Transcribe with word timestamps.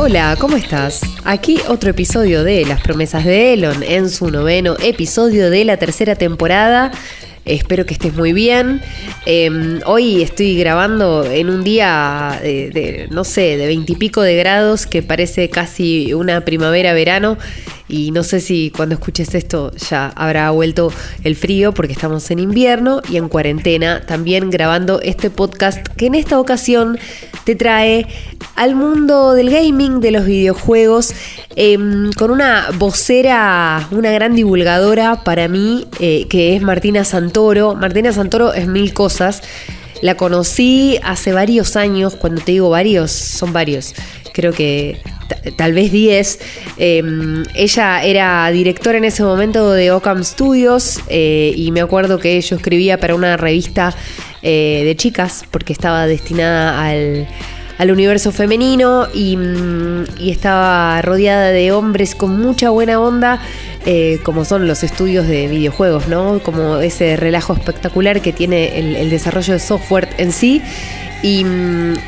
Hola, 0.00 0.36
¿cómo 0.40 0.56
estás? 0.56 1.00
Aquí 1.24 1.60
otro 1.68 1.90
episodio 1.90 2.42
de 2.42 2.64
Las 2.66 2.80
promesas 2.80 3.24
de 3.24 3.52
Elon 3.52 3.84
en 3.84 4.10
su 4.10 4.32
noveno 4.32 4.74
episodio 4.82 5.48
de 5.48 5.64
la 5.64 5.76
tercera 5.76 6.16
temporada. 6.16 6.90
Espero 7.44 7.86
que 7.86 7.94
estés 7.94 8.12
muy 8.14 8.32
bien. 8.32 8.82
Eh, 9.26 9.78
hoy 9.86 10.22
estoy 10.22 10.58
grabando 10.58 11.24
en 11.24 11.50
un 11.50 11.62
día 11.62 12.40
de, 12.42 12.70
de, 12.70 13.08
no 13.12 13.22
sé, 13.22 13.56
de 13.56 13.68
veintipico 13.68 14.22
de 14.22 14.34
grados 14.34 14.86
que 14.86 15.04
parece 15.04 15.48
casi 15.48 16.12
una 16.12 16.40
primavera-verano. 16.40 17.38
Y 17.90 18.12
no 18.12 18.22
sé 18.22 18.40
si 18.40 18.70
cuando 18.70 18.94
escuches 18.94 19.34
esto 19.34 19.72
ya 19.74 20.12
habrá 20.14 20.50
vuelto 20.52 20.92
el 21.24 21.34
frío 21.34 21.74
porque 21.74 21.92
estamos 21.92 22.30
en 22.30 22.38
invierno 22.38 23.02
y 23.10 23.16
en 23.16 23.28
cuarentena 23.28 24.06
también 24.06 24.48
grabando 24.48 25.00
este 25.00 25.28
podcast 25.28 25.84
que 25.96 26.06
en 26.06 26.14
esta 26.14 26.38
ocasión 26.38 26.98
te 27.44 27.56
trae 27.56 28.06
al 28.54 28.76
mundo 28.76 29.34
del 29.34 29.50
gaming, 29.50 30.00
de 30.00 30.12
los 30.12 30.24
videojuegos, 30.24 31.12
eh, 31.56 31.76
con 32.16 32.30
una 32.30 32.68
vocera, 32.78 33.88
una 33.90 34.12
gran 34.12 34.36
divulgadora 34.36 35.24
para 35.24 35.48
mí, 35.48 35.86
eh, 35.98 36.26
que 36.28 36.54
es 36.54 36.62
Martina 36.62 37.04
Santoro. 37.04 37.74
Martina 37.74 38.12
Santoro 38.12 38.52
es 38.52 38.68
mil 38.68 38.92
cosas. 38.92 39.42
La 40.00 40.16
conocí 40.16 40.98
hace 41.02 41.32
varios 41.32 41.76
años, 41.76 42.14
cuando 42.14 42.40
te 42.40 42.52
digo 42.52 42.70
varios, 42.70 43.10
son 43.10 43.52
varios. 43.52 43.94
Creo 44.32 44.52
que 44.52 45.00
tal 45.56 45.72
vez 45.72 45.92
10. 45.92 46.38
Eh, 46.78 47.02
ella 47.54 48.02
era 48.02 48.50
directora 48.50 48.98
en 48.98 49.04
ese 49.04 49.22
momento 49.22 49.72
de 49.72 49.90
Ocam 49.90 50.24
Studios 50.24 51.00
eh, 51.08 51.52
y 51.56 51.70
me 51.72 51.80
acuerdo 51.80 52.18
que 52.18 52.40
yo 52.40 52.56
escribía 52.56 52.98
para 52.98 53.14
una 53.14 53.36
revista 53.36 53.94
eh, 54.42 54.82
de 54.84 54.96
chicas 54.96 55.44
porque 55.50 55.72
estaba 55.72 56.06
destinada 56.06 56.86
al, 56.86 57.26
al 57.78 57.90
universo 57.90 58.32
femenino 58.32 59.06
y, 59.14 59.38
y, 60.18 60.30
estaba 60.30 61.00
rodeada 61.02 61.50
de 61.50 61.72
hombres 61.72 62.14
con 62.14 62.38
mucha 62.38 62.70
buena 62.70 63.00
onda. 63.00 63.40
Eh, 63.86 64.18
como 64.24 64.44
son 64.44 64.66
los 64.66 64.82
estudios 64.82 65.26
de 65.26 65.48
videojuegos, 65.48 66.06
¿no? 66.06 66.40
Como 66.42 66.76
ese 66.76 67.16
relajo 67.16 67.54
espectacular 67.54 68.20
que 68.20 68.34
tiene 68.34 68.78
el 68.78 69.08
desarrollo 69.08 69.54
de 69.54 69.58
software 69.58 70.10
en 70.18 70.32
sí. 70.32 70.60
Y, 71.22 71.44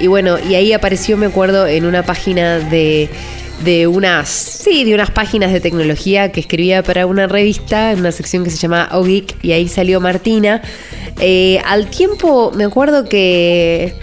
y, 0.01 0.07
bueno, 0.07 0.39
y 0.39 0.55
ahí 0.55 0.73
apareció, 0.73 1.17
me 1.17 1.27
acuerdo, 1.27 1.67
en 1.67 1.85
una 1.85 2.03
página 2.03 2.59
de, 2.59 3.11
de 3.65 3.87
unas, 3.87 4.29
sí, 4.29 4.85
de 4.85 4.95
unas 4.95 5.11
páginas 5.11 5.53
de 5.53 5.61
tecnología 5.61 6.33
que 6.33 6.41
escribía 6.41 6.83
para 6.83 7.07
una 7.07 7.27
revista, 7.27 7.93
en 7.93 8.01
una 8.01 8.13
sección 8.13 8.45
que 8.45 8.51
se 8.51 8.57
llama 8.57 8.89
OGeek, 8.93 9.37
y 9.43 9.53
ahí 9.53 9.69
salió 9.69 10.01
Martina. 10.01 10.63
Eh, 11.21 11.61
al 11.65 11.89
tiempo, 11.89 12.53
me 12.55 12.65
acuerdo 12.65 13.05
que 13.05 13.95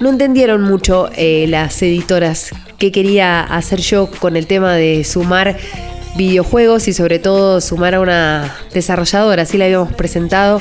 no 0.00 0.10
entendieron 0.10 0.62
mucho 0.62 1.10
eh, 1.16 1.46
las 1.48 1.80
editoras 1.82 2.50
qué 2.78 2.92
quería 2.92 3.40
hacer 3.40 3.80
yo 3.80 4.10
con 4.10 4.36
el 4.36 4.46
tema 4.46 4.74
de 4.74 5.04
sumar 5.04 5.56
videojuegos 6.16 6.88
y 6.88 6.92
sobre 6.92 7.18
todo 7.18 7.60
sumar 7.60 7.94
a 7.94 8.00
una 8.00 8.56
desarrolladora, 8.72 9.42
así 9.42 9.58
la 9.58 9.66
habíamos 9.66 9.92
presentado 9.94 10.60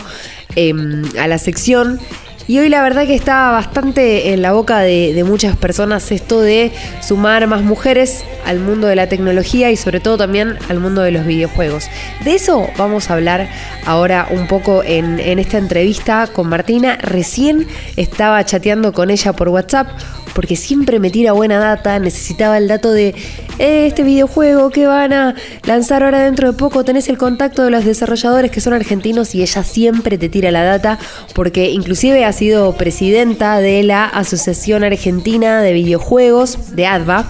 eh, 0.56 0.74
a 1.20 1.28
la 1.28 1.38
sección. 1.38 2.00
Y 2.48 2.60
hoy 2.60 2.70
la 2.70 2.84
verdad 2.84 3.08
que 3.08 3.16
está 3.16 3.50
bastante 3.50 4.32
en 4.32 4.44
la 4.44 4.52
boca 4.52 4.80
de, 4.80 5.24
muchas 5.26 5.58
personas 5.58 6.12
esto 6.12 6.42
de 6.42 6.72
sumar 7.02 7.48
más 7.48 7.64
mujeres 7.64 8.24
al 8.46 8.60
mundo 8.60 8.86
de 8.86 8.96
la 8.96 9.10
tecnología 9.10 9.72
y 9.72 9.78
sobre 9.78 10.00
todo 10.00 10.18
también 10.18 10.58
al 10.70 10.80
mundo 10.80 11.02
de 11.02 11.10
los 11.10 11.26
videojuegos. 11.26 11.88
De 12.24 12.36
eso 12.36 12.70
vamos 12.78 13.10
a 13.10 13.16
hablar 13.16 13.50
ahora 13.86 14.28
un 14.30 14.46
poco 14.46 14.84
en, 14.84 15.20
esta 15.40 15.58
entrevista 15.58 16.28
con 16.28 16.48
Martina. 16.48 16.98
Recién 17.02 17.68
estaba 17.96 18.46
chateando 18.46 18.94
con 18.94 19.10
ella 19.10 19.34
por 19.34 19.50
WhatsApp 19.50 19.88
porque 20.36 20.58
siempre 20.58 21.00
me 21.00 21.10
tira 21.10 21.32
buena 21.32 21.58
data, 21.58 21.98
necesitaba 21.98 22.58
el 22.58 22.68
dato 22.68 22.92
de 22.92 23.16
eh, 23.58 23.88
este 23.88 24.04
videojuego 24.04 24.70
que 24.70 24.86
van 24.86 25.14
a 25.14 25.34
lanzar 25.64 26.04
ahora 26.04 26.20
dentro 26.24 26.52
de 26.52 26.58
poco, 26.58 26.84
tenés 26.84 27.08
el 27.08 27.18
contacto 27.18 27.64
de 27.64 27.72
los 27.72 27.86
desarrolladores 27.86 28.52
que 28.52 28.60
son 28.60 28.74
argentinos 28.74 29.34
y 29.34 29.42
ella 29.42 29.64
siempre 29.64 30.18
te 30.18 30.28
tira 30.28 30.52
la 30.52 30.64
data 30.66 31.00
porque 31.34 31.70
inclusive 31.70 32.26
ha 32.26 32.34
sido 32.36 32.74
presidenta 32.74 33.60
de 33.60 33.82
la 33.84 34.06
Asociación 34.06 34.84
Argentina 34.84 35.62
de 35.62 35.72
Videojuegos, 35.72 36.76
de 36.76 36.86
ADVA, 36.86 37.26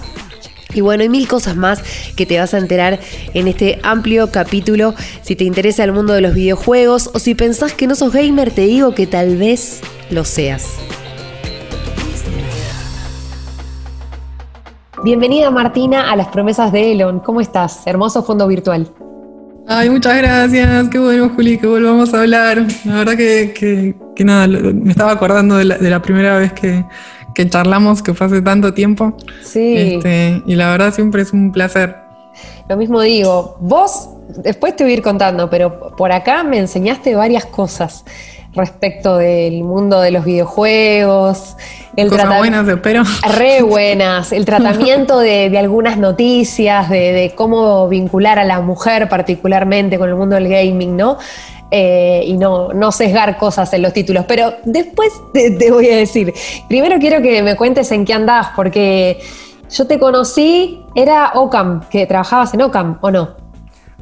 y 0.74 0.80
bueno, 0.80 1.02
hay 1.02 1.08
mil 1.08 1.26
cosas 1.28 1.56
más 1.56 1.82
que 2.16 2.26
te 2.26 2.38
vas 2.38 2.52
a 2.52 2.58
enterar 2.58 2.98
en 3.32 3.48
este 3.48 3.78
amplio 3.82 4.30
capítulo. 4.30 4.94
Si 5.22 5.36
te 5.36 5.44
interesa 5.44 5.84
el 5.84 5.92
mundo 5.92 6.12
de 6.12 6.20
los 6.20 6.34
videojuegos 6.34 7.10
o 7.14 7.18
si 7.18 7.34
pensás 7.34 7.72
que 7.72 7.86
no 7.86 7.94
sos 7.94 8.12
gamer, 8.12 8.50
te 8.50 8.62
digo 8.62 8.94
que 8.94 9.06
tal 9.06 9.36
vez 9.36 9.80
lo 10.10 10.24
seas. 10.24 10.74
Bienvenida 15.02 15.50
Martina 15.50 16.10
a 16.10 16.16
las 16.16 16.28
promesas 16.28 16.72
de 16.72 16.92
Elon. 16.92 17.20
¿Cómo 17.20 17.40
estás? 17.40 17.86
Hermoso 17.86 18.22
fondo 18.24 18.46
virtual. 18.48 18.92
Ay, 19.68 19.90
muchas 19.90 20.16
gracias. 20.18 20.88
Qué 20.88 20.98
bueno, 20.98 21.30
Juli, 21.34 21.58
que 21.58 21.66
volvamos 21.66 22.14
a 22.14 22.20
hablar. 22.20 22.64
La 22.84 22.94
verdad 22.96 23.16
que, 23.16 23.52
que, 23.52 23.96
que 24.14 24.24
nada, 24.24 24.46
me 24.46 24.90
estaba 24.90 25.12
acordando 25.12 25.56
de 25.56 25.64
la, 25.64 25.78
de 25.78 25.90
la 25.90 26.00
primera 26.00 26.38
vez 26.38 26.52
que, 26.52 26.84
que, 27.34 27.48
charlamos, 27.48 28.00
que 28.02 28.14
fue 28.14 28.26
hace 28.26 28.42
tanto 28.42 28.72
tiempo. 28.74 29.16
Sí. 29.42 29.74
Este, 29.76 30.42
y 30.46 30.54
la 30.54 30.70
verdad 30.70 30.94
siempre 30.94 31.22
es 31.22 31.32
un 31.32 31.50
placer. 31.50 31.96
Lo 32.68 32.76
mismo 32.76 33.00
digo, 33.00 33.56
vos, 33.60 34.08
después 34.42 34.76
te 34.76 34.84
voy 34.84 34.92
a 34.92 34.96
ir 34.96 35.02
contando, 35.02 35.50
pero 35.50 35.94
por 35.96 36.12
acá 36.12 36.44
me 36.44 36.58
enseñaste 36.58 37.14
varias 37.16 37.46
cosas 37.46 38.04
respecto 38.56 39.18
del 39.18 39.62
mundo 39.62 40.00
de 40.00 40.10
los 40.10 40.24
videojuegos. 40.24 41.56
El 41.94 42.08
Cosas 42.10 42.38
buenas, 42.38 42.66
espero. 42.68 43.02
Re 43.36 43.62
buenas. 43.62 44.32
El 44.32 44.44
tratamiento 44.44 45.18
de, 45.18 45.50
de 45.50 45.58
algunas 45.58 45.98
noticias, 45.98 46.90
de, 46.90 47.12
de, 47.12 47.34
cómo 47.34 47.88
vincular 47.88 48.38
a 48.38 48.44
la 48.44 48.60
mujer 48.60 49.08
particularmente 49.08 49.98
con 49.98 50.08
el 50.08 50.16
mundo 50.16 50.36
del 50.36 50.48
gaming, 50.48 50.96
¿no? 50.96 51.18
Eh, 51.70 52.22
y 52.26 52.36
no, 52.36 52.72
no 52.72 52.92
sesgar 52.92 53.38
cosas 53.38 53.72
en 53.72 53.82
los 53.82 53.92
títulos. 53.92 54.24
Pero 54.26 54.54
después 54.64 55.12
te, 55.32 55.50
te, 55.52 55.70
voy 55.70 55.88
a 55.88 55.96
decir. 55.96 56.32
Primero 56.68 56.98
quiero 56.98 57.22
que 57.22 57.42
me 57.42 57.56
cuentes 57.56 57.90
en 57.92 58.04
qué 58.04 58.14
andás, 58.14 58.48
porque 58.54 59.18
yo 59.70 59.86
te 59.86 59.98
conocí, 59.98 60.82
era 60.94 61.32
Ocam, 61.34 61.80
que 61.88 62.06
trabajabas 62.06 62.54
en 62.54 62.62
Ocam, 62.62 62.98
¿o 63.00 63.10
no? 63.10 63.45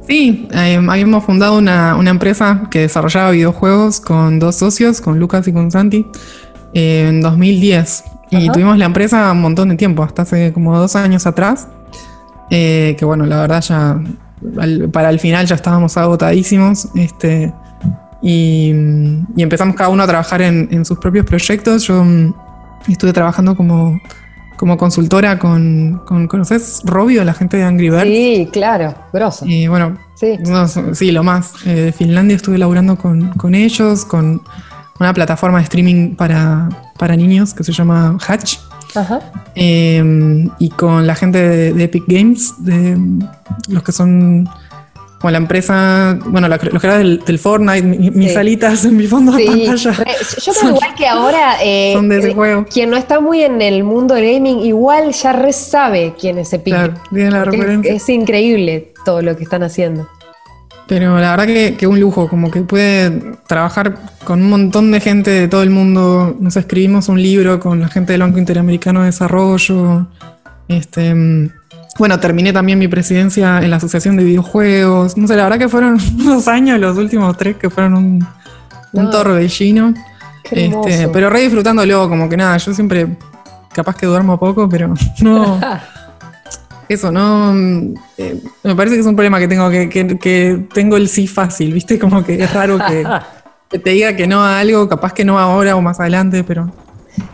Sí, 0.07 0.47
eh, 0.51 0.79
habíamos 0.87 1.23
fundado 1.23 1.57
una, 1.57 1.95
una, 1.95 2.11
empresa 2.11 2.67
que 2.69 2.81
desarrollaba 2.81 3.31
videojuegos 3.31 4.01
con 4.01 4.39
dos 4.39 4.57
socios, 4.57 5.01
con 5.01 5.19
Lucas 5.19 5.47
y 5.47 5.53
con 5.53 5.71
Santi, 5.71 6.05
eh, 6.73 7.07
en 7.09 7.21
2010. 7.21 8.03
Y 8.29 8.35
Ajá. 8.35 8.51
tuvimos 8.51 8.77
la 8.77 8.85
empresa 8.85 9.31
un 9.31 9.41
montón 9.41 9.69
de 9.69 9.75
tiempo, 9.75 10.03
hasta 10.03 10.23
hace 10.23 10.53
como 10.53 10.77
dos 10.77 10.95
años 10.95 11.25
atrás. 11.25 11.69
Eh, 12.51 12.95
que 12.99 13.05
bueno, 13.05 13.25
la 13.25 13.41
verdad 13.41 13.61
ya 13.61 13.99
al, 14.59 14.89
para 14.89 15.09
el 15.09 15.19
final 15.19 15.47
ya 15.47 15.55
estábamos 15.55 15.97
agotadísimos. 15.97 16.89
Este, 16.95 17.51
y, 18.21 18.73
y, 19.35 19.41
empezamos 19.41 19.75
cada 19.75 19.89
uno 19.89 20.03
a 20.03 20.07
trabajar 20.07 20.41
en, 20.41 20.67
en 20.71 20.85
sus 20.85 20.99
propios 20.99 21.25
proyectos. 21.25 21.87
Yo 21.87 22.03
mm, 22.03 22.33
estuve 22.89 23.13
trabajando 23.13 23.55
como 23.55 23.99
como 24.57 24.77
consultora 24.77 25.39
con, 25.39 26.01
con, 26.05 26.27
¿conoces 26.27 26.81
Robio, 26.85 27.23
la 27.23 27.33
gente 27.33 27.57
de 27.57 27.63
Angry 27.63 27.89
Birds? 27.89 28.03
Sí, 28.03 28.49
claro, 28.51 28.95
grosso. 29.13 29.45
Y 29.45 29.67
bueno, 29.67 29.97
sí, 30.15 30.37
no, 30.45 30.67
sí 30.67 31.11
lo 31.11 31.23
más. 31.23 31.53
Eh, 31.65 31.73
de 31.73 31.91
Finlandia 31.91 32.35
estuve 32.35 32.57
laburando 32.57 32.97
con, 32.97 33.29
con, 33.33 33.55
ellos, 33.55 34.05
con 34.05 34.41
una 34.99 35.13
plataforma 35.13 35.57
de 35.57 35.63
streaming 35.63 36.15
para, 36.15 36.69
para 36.97 37.15
niños 37.15 37.53
que 37.53 37.63
se 37.63 37.71
llama 37.71 38.17
Hatch. 38.25 38.57
Ajá. 38.95 39.19
Eh, 39.55 40.47
y 40.59 40.69
con 40.69 41.05
la 41.05 41.15
gente 41.15 41.37
de, 41.37 41.73
de, 41.73 41.83
Epic 41.83 42.05
Games, 42.07 42.53
de 42.59 42.97
los 43.67 43.83
que 43.83 43.91
son 43.91 44.47
como 45.25 45.31
la 45.31 45.39
empresa, 45.39 46.19
bueno, 46.27 46.47
la, 46.47 46.59
los 46.71 46.83
era 46.83 46.99
del, 46.99 47.17
del 47.25 47.39
Fortnite, 47.39 47.81
mi, 47.81 48.11
mis 48.11 48.33
sí. 48.33 48.37
alitas 48.37 48.85
en 48.85 48.95
mi 48.95 49.07
fondo 49.07 49.31
sí. 49.33 49.39
de 49.39 49.47
pantalla. 49.47 49.75
Yo 49.75 50.53
creo 50.53 50.69
igual 50.75 50.93
que 50.95 51.07
ahora, 51.07 51.55
eh, 51.63 51.93
son 51.95 52.09
de 52.09 52.19
ese 52.19 52.35
juego. 52.35 52.63
quien 52.71 52.91
no 52.91 52.97
está 52.97 53.19
muy 53.19 53.41
en 53.41 53.59
el 53.59 53.83
mundo 53.83 54.13
del 54.13 54.31
gaming, 54.31 54.59
igual 54.59 55.13
ya 55.13 55.33
re 55.33 55.51
sabe 55.51 56.13
quién 56.19 56.37
es 56.37 56.53
Epic. 56.53 56.75
Claro, 56.75 56.93
tiene 57.11 57.31
la 57.31 57.43
referencia. 57.43 57.91
Es, 57.91 58.03
es, 58.03 58.09
increíble 58.09 58.93
todo 59.03 59.23
lo 59.23 59.35
que 59.35 59.41
están 59.41 59.63
haciendo. 59.63 60.07
Pero 60.85 61.17
la 61.17 61.31
verdad 61.31 61.47
que, 61.47 61.75
que 61.75 61.87
un 61.87 61.99
lujo, 61.99 62.27
como 62.27 62.51
que 62.51 62.61
puede 62.61 63.09
trabajar 63.47 63.97
con 64.25 64.43
un 64.43 64.49
montón 64.51 64.91
de 64.91 64.99
gente 64.99 65.31
de 65.31 65.47
todo 65.47 65.63
el 65.63 65.71
mundo. 65.71 66.37
Nos 66.39 66.55
escribimos 66.55 67.09
un 67.09 67.19
libro 67.19 67.59
con 67.59 67.79
la 67.79 67.87
gente 67.87 68.11
del 68.11 68.21
Banco 68.21 68.37
Interamericano 68.37 68.99
de 68.99 69.07
Desarrollo. 69.07 70.05
Este 70.67 71.15
bueno, 71.97 72.19
terminé 72.19 72.51
también 72.51 72.77
mi 72.77 72.87
presidencia 72.87 73.59
en 73.59 73.69
la 73.69 73.77
Asociación 73.77 74.17
de 74.17 74.23
Videojuegos. 74.23 75.15
No 75.15 75.27
sé, 75.27 75.35
la 75.35 75.43
verdad 75.43 75.59
que 75.59 75.69
fueron 75.69 75.97
unos 76.19 76.47
años, 76.47 76.79
los 76.79 76.97
últimos 76.97 77.35
tres, 77.37 77.55
que 77.55 77.69
fueron 77.69 77.95
un, 77.95 78.19
no. 78.91 79.01
un 79.01 79.09
torbellino. 79.11 79.93
Este, 80.51 81.07
pero 81.07 81.29
re 81.29 81.41
disfrutándolo, 81.41 82.07
como 82.07 82.29
que 82.29 82.37
nada, 82.37 82.57
yo 82.57 82.73
siempre 82.73 83.17
capaz 83.73 83.95
que 83.95 84.05
duermo 84.05 84.37
poco, 84.39 84.69
pero 84.69 84.93
no. 85.21 85.59
eso, 86.89 87.11
no. 87.11 87.53
Eh, 88.17 88.41
me 88.63 88.75
parece 88.75 88.95
que 88.95 89.01
es 89.01 89.07
un 89.07 89.15
problema 89.15 89.39
que 89.39 89.47
tengo, 89.47 89.69
que, 89.69 89.89
que, 89.89 90.19
que, 90.19 90.67
tengo 90.73 90.97
el 90.97 91.07
sí 91.07 91.27
fácil, 91.27 91.73
¿viste? 91.73 91.97
Como 91.97 92.23
que 92.23 92.43
es 92.43 92.53
raro 92.53 92.77
que, 92.77 93.05
que 93.69 93.79
te 93.79 93.91
diga 93.91 94.15
que 94.15 94.27
no 94.27 94.43
a 94.43 94.59
algo, 94.59 94.87
capaz 94.89 95.13
que 95.13 95.25
no 95.25 95.39
ahora 95.39 95.75
o 95.75 95.81
más 95.81 95.99
adelante, 95.99 96.43
pero 96.43 96.71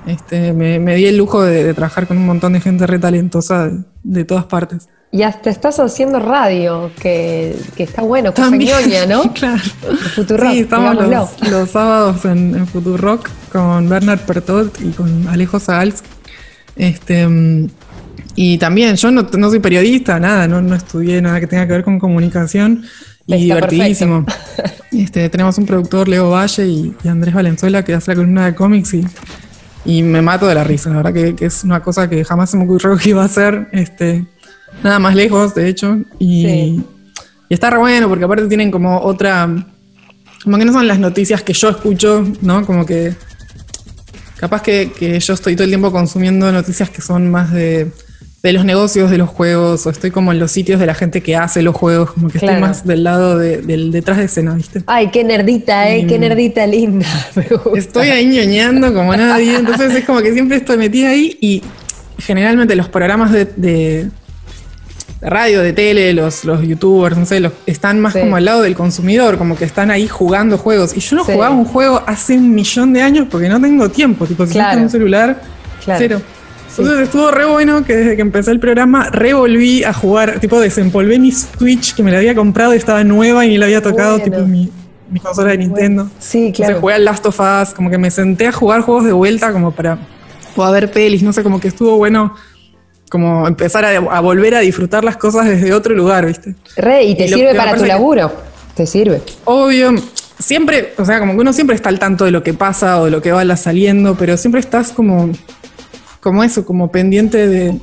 Este, 0.05 0.53
me, 0.53 0.79
me 0.79 0.95
di 0.95 1.05
el 1.05 1.17
lujo 1.17 1.41
de, 1.41 1.63
de 1.63 1.73
trabajar 1.73 2.07
con 2.07 2.17
un 2.17 2.25
montón 2.25 2.53
de 2.53 2.61
gente 2.61 2.87
re 2.87 2.99
talentosa 2.99 3.67
de, 3.67 3.83
de 4.03 4.25
todas 4.25 4.45
partes. 4.45 4.87
Y 5.13 5.23
hasta 5.23 5.49
estás 5.49 5.77
haciendo 5.79 6.19
radio, 6.19 6.89
que, 7.01 7.53
que 7.75 7.83
está 7.83 8.01
bueno, 8.01 8.33
cosa 8.33 8.55
ñoña, 8.55 9.05
¿no? 9.05 9.33
claro. 9.33 9.61
Futurock, 10.15 10.51
sí, 10.53 10.59
estamos 10.59 10.95
los, 10.95 11.49
los 11.49 11.69
sábados 11.69 12.23
en, 12.23 12.55
en 12.55 12.65
Futurock 12.65 13.29
con 13.51 13.89
Bernard 13.89 14.21
Pertot 14.21 14.73
y 14.79 14.91
con 14.91 15.27
Alejo 15.27 15.59
Sagals. 15.59 16.01
Este, 16.77 17.27
y 18.35 18.57
también, 18.57 18.95
yo 18.95 19.11
no, 19.11 19.27
no 19.37 19.49
soy 19.49 19.59
periodista, 19.59 20.17
nada, 20.17 20.47
no, 20.47 20.61
no 20.61 20.75
estudié 20.75 21.21
nada 21.21 21.41
que 21.41 21.47
tenga 21.47 21.67
que 21.67 21.73
ver 21.73 21.83
con 21.83 21.99
comunicación. 21.99 22.83
Y 23.27 23.33
Está 23.33 23.43
divertidísimo. 23.43 24.25
Este, 24.91 25.29
tenemos 25.29 25.57
un 25.57 25.65
productor, 25.65 26.09
Leo 26.09 26.31
Valle 26.31 26.67
y, 26.67 26.93
y 27.01 27.07
Andrés 27.07 27.33
Valenzuela, 27.33 27.83
que 27.83 27.93
hace 27.93 28.11
la 28.11 28.15
columna 28.15 28.45
de 28.45 28.55
cómics 28.55 28.93
y, 28.93 29.05
y 29.85 30.03
me 30.03 30.21
mato 30.21 30.47
de 30.47 30.55
la 30.55 30.63
risa. 30.63 30.89
La 30.89 30.97
verdad 30.97 31.13
que, 31.13 31.35
que 31.35 31.45
es 31.45 31.63
una 31.63 31.81
cosa 31.81 32.09
que 32.09 32.23
jamás 32.23 32.49
se 32.51 32.57
me 32.57 32.63
ocurrió 32.65 32.95
que 32.97 33.09
iba 33.09 33.21
a 33.21 33.25
hacer. 33.25 33.67
Este, 33.71 34.25
nada 34.83 34.99
más 34.99 35.15
lejos, 35.15 35.55
de 35.55 35.67
hecho. 35.67 35.99
Y, 36.19 36.43
Sí. 36.45 36.83
y 37.49 37.53
está 37.53 37.69
re 37.69 37.77
bueno 37.77 38.07
porque 38.07 38.25
aparte 38.25 38.47
tienen 38.47 38.71
como 38.71 38.99
otra. 39.01 39.49
Como 40.43 40.57
que 40.57 40.65
no 40.65 40.73
son 40.73 40.87
las 40.87 40.99
noticias 40.99 41.43
que 41.43 41.53
yo 41.53 41.69
escucho, 41.69 42.25
¿no? 42.41 42.65
Como 42.65 42.85
que. 42.85 43.13
Capaz 44.37 44.63
que, 44.63 44.91
que 44.97 45.19
yo 45.19 45.33
estoy 45.35 45.55
todo 45.55 45.65
el 45.65 45.69
tiempo 45.69 45.91
consumiendo 45.91 46.51
noticias 46.51 46.89
que 46.89 47.01
son 47.01 47.29
más 47.29 47.51
de, 47.51 47.91
de 48.43 48.53
los 48.53 48.65
negocios 48.65 49.11
de 49.11 49.17
los 49.19 49.29
juegos, 49.29 49.85
o 49.85 49.89
estoy 49.91 50.09
como 50.09 50.31
en 50.31 50.39
los 50.39 50.51
sitios 50.51 50.79
de 50.79 50.87
la 50.87 50.95
gente 50.95 51.21
que 51.21 51.35
hace 51.35 51.61
los 51.61 51.75
juegos, 51.75 52.11
como 52.11 52.27
que 52.29 52.39
Claro. 52.39 52.53
estoy 52.57 52.67
más 52.69 52.87
del 52.87 53.03
lado 53.03 53.37
de- 53.37 53.61
del 53.61 53.91
detrás 53.91 54.17
de 54.17 54.25
escena, 54.25 54.55
¿viste? 54.55 54.81
Ay, 54.87 55.09
qué 55.11 55.23
nerdita, 55.23 55.87
¿eh? 55.89 56.07
Qué 56.07 56.17
Mm. 56.17 56.21
nerdita 56.21 56.65
linda. 56.65 57.05
Estoy 57.75 58.09
ahí 58.09 58.25
ñoñando 58.25 58.93
como 58.93 59.15
nadie, 59.15 59.55
entonces 59.57 59.93
es 59.93 60.05
como 60.05 60.21
que 60.21 60.33
siempre 60.33 60.57
estoy 60.57 60.77
metida 60.77 61.09
ahí 61.09 61.37
y 61.39 61.61
generalmente 62.17 62.75
los 62.75 62.89
programas 62.89 63.31
de, 63.31 63.45
de- 63.45 64.09
radio, 65.21 65.61
de 65.61 65.71
tele, 65.73 66.13
los, 66.13 66.43
los 66.45 66.63
youtubers, 66.67 67.15
no 67.15 67.27
sé, 67.27 67.39
los, 67.41 67.53
están 67.67 67.99
más 67.99 68.13
Sí. 68.13 68.21
como 68.21 68.37
al 68.37 68.45
lado 68.45 68.63
del 68.63 68.73
consumidor, 68.73 69.37
como 69.37 69.55
que 69.55 69.65
están 69.65 69.91
ahí 69.91 70.07
jugando 70.07 70.57
juegos. 70.57 70.97
Y 70.97 70.99
yo 70.99 71.15
no 71.17 71.23
Sí. 71.25 71.33
jugaba 71.33 71.53
un 71.55 71.65
juego 71.65 72.01
hace 72.07 72.33
un 72.39 72.55
millón 72.55 72.91
de 72.91 73.03
años 73.03 73.27
porque 73.29 73.47
no 73.47 73.61
tengo 73.61 73.87
tiempo, 73.89 74.25
tipo, 74.25 74.47
si 74.47 74.53
Claro. 74.53 74.81
un 74.81 74.89
celular, 74.89 75.39
Claro. 75.85 75.99
cero. 75.99 76.21
Entonces 76.77 76.99
estuvo 77.07 77.31
re 77.31 77.45
bueno 77.45 77.83
que 77.83 77.95
desde 77.95 78.15
que 78.15 78.21
empecé 78.21 78.51
el 78.51 78.59
programa 78.59 79.09
revolví 79.09 79.83
a 79.83 79.93
jugar, 79.93 80.39
tipo 80.39 80.59
desempolvé 80.59 81.19
mi 81.19 81.31
Switch 81.31 81.93
que 81.95 82.03
me 82.03 82.11
la 82.11 82.17
había 82.19 82.33
comprado 82.35 82.73
y 82.73 82.77
estaba 82.77 83.03
nueva 83.03 83.45
y 83.45 83.49
ni 83.49 83.57
la 83.57 83.65
había 83.65 83.81
tocado, 83.81 84.19
Bueno. 84.19 84.23
tipo 84.23 84.45
mi, 84.47 84.69
mi 85.09 85.19
consola 85.19 85.51
de 85.51 85.57
Nintendo. 85.57 86.09
Sí, 86.19 86.47
Entonces 86.47 86.65
claro. 86.67 86.81
jugué 86.81 86.93
al 86.93 87.05
Last 87.05 87.25
of 87.25 87.39
Us, 87.39 87.73
como 87.73 87.89
que 87.89 87.97
me 87.97 88.09
senté 88.09 88.47
a 88.47 88.51
jugar 88.51 88.81
juegos 88.81 89.03
de 89.05 89.11
vuelta 89.11 89.51
como 89.51 89.71
para 89.71 89.97
poder 90.55 90.83
ver 90.85 90.91
pelis, 90.91 91.23
no 91.23 91.33
sé, 91.33 91.43
como 91.43 91.59
que 91.59 91.67
estuvo 91.67 91.97
bueno 91.97 92.35
como 93.09 93.45
empezar 93.45 93.83
a, 93.83 93.89
a 93.97 94.19
volver 94.21 94.55
a 94.55 94.59
disfrutar 94.59 95.03
las 95.03 95.17
cosas 95.17 95.45
desde 95.45 95.73
otro 95.73 95.93
lugar, 95.93 96.25
¿viste? 96.25 96.55
Re, 96.77 97.03
y 97.03 97.15
te 97.17 97.25
Y 97.25 97.27
sirve 97.29 97.53
para 97.55 97.75
tu 97.75 97.81
que- 97.81 97.87
laburo. 97.87 98.31
Te 98.73 98.85
sirve. 98.87 99.21
Obvio, 99.43 99.93
siempre, 100.39 100.93
o 100.97 101.03
sea, 101.03 101.19
como 101.19 101.33
que 101.33 101.39
uno 101.39 101.51
siempre 101.51 101.75
está 101.75 101.89
al 101.89 101.99
tanto 101.99 102.23
de 102.23 102.31
lo 102.31 102.41
que 102.41 102.53
pasa 102.53 103.01
o 103.01 103.05
de 103.05 103.11
lo 103.11 103.21
que 103.21 103.33
va 103.33 103.43
saliendo, 103.57 104.15
pero 104.15 104.37
siempre 104.37 104.61
estás 104.61 104.93
como, 104.93 105.29
como 106.21 106.43
eso, 106.43 106.65
como 106.65 106.91
pendiente 106.91 107.47
de, 107.47 107.77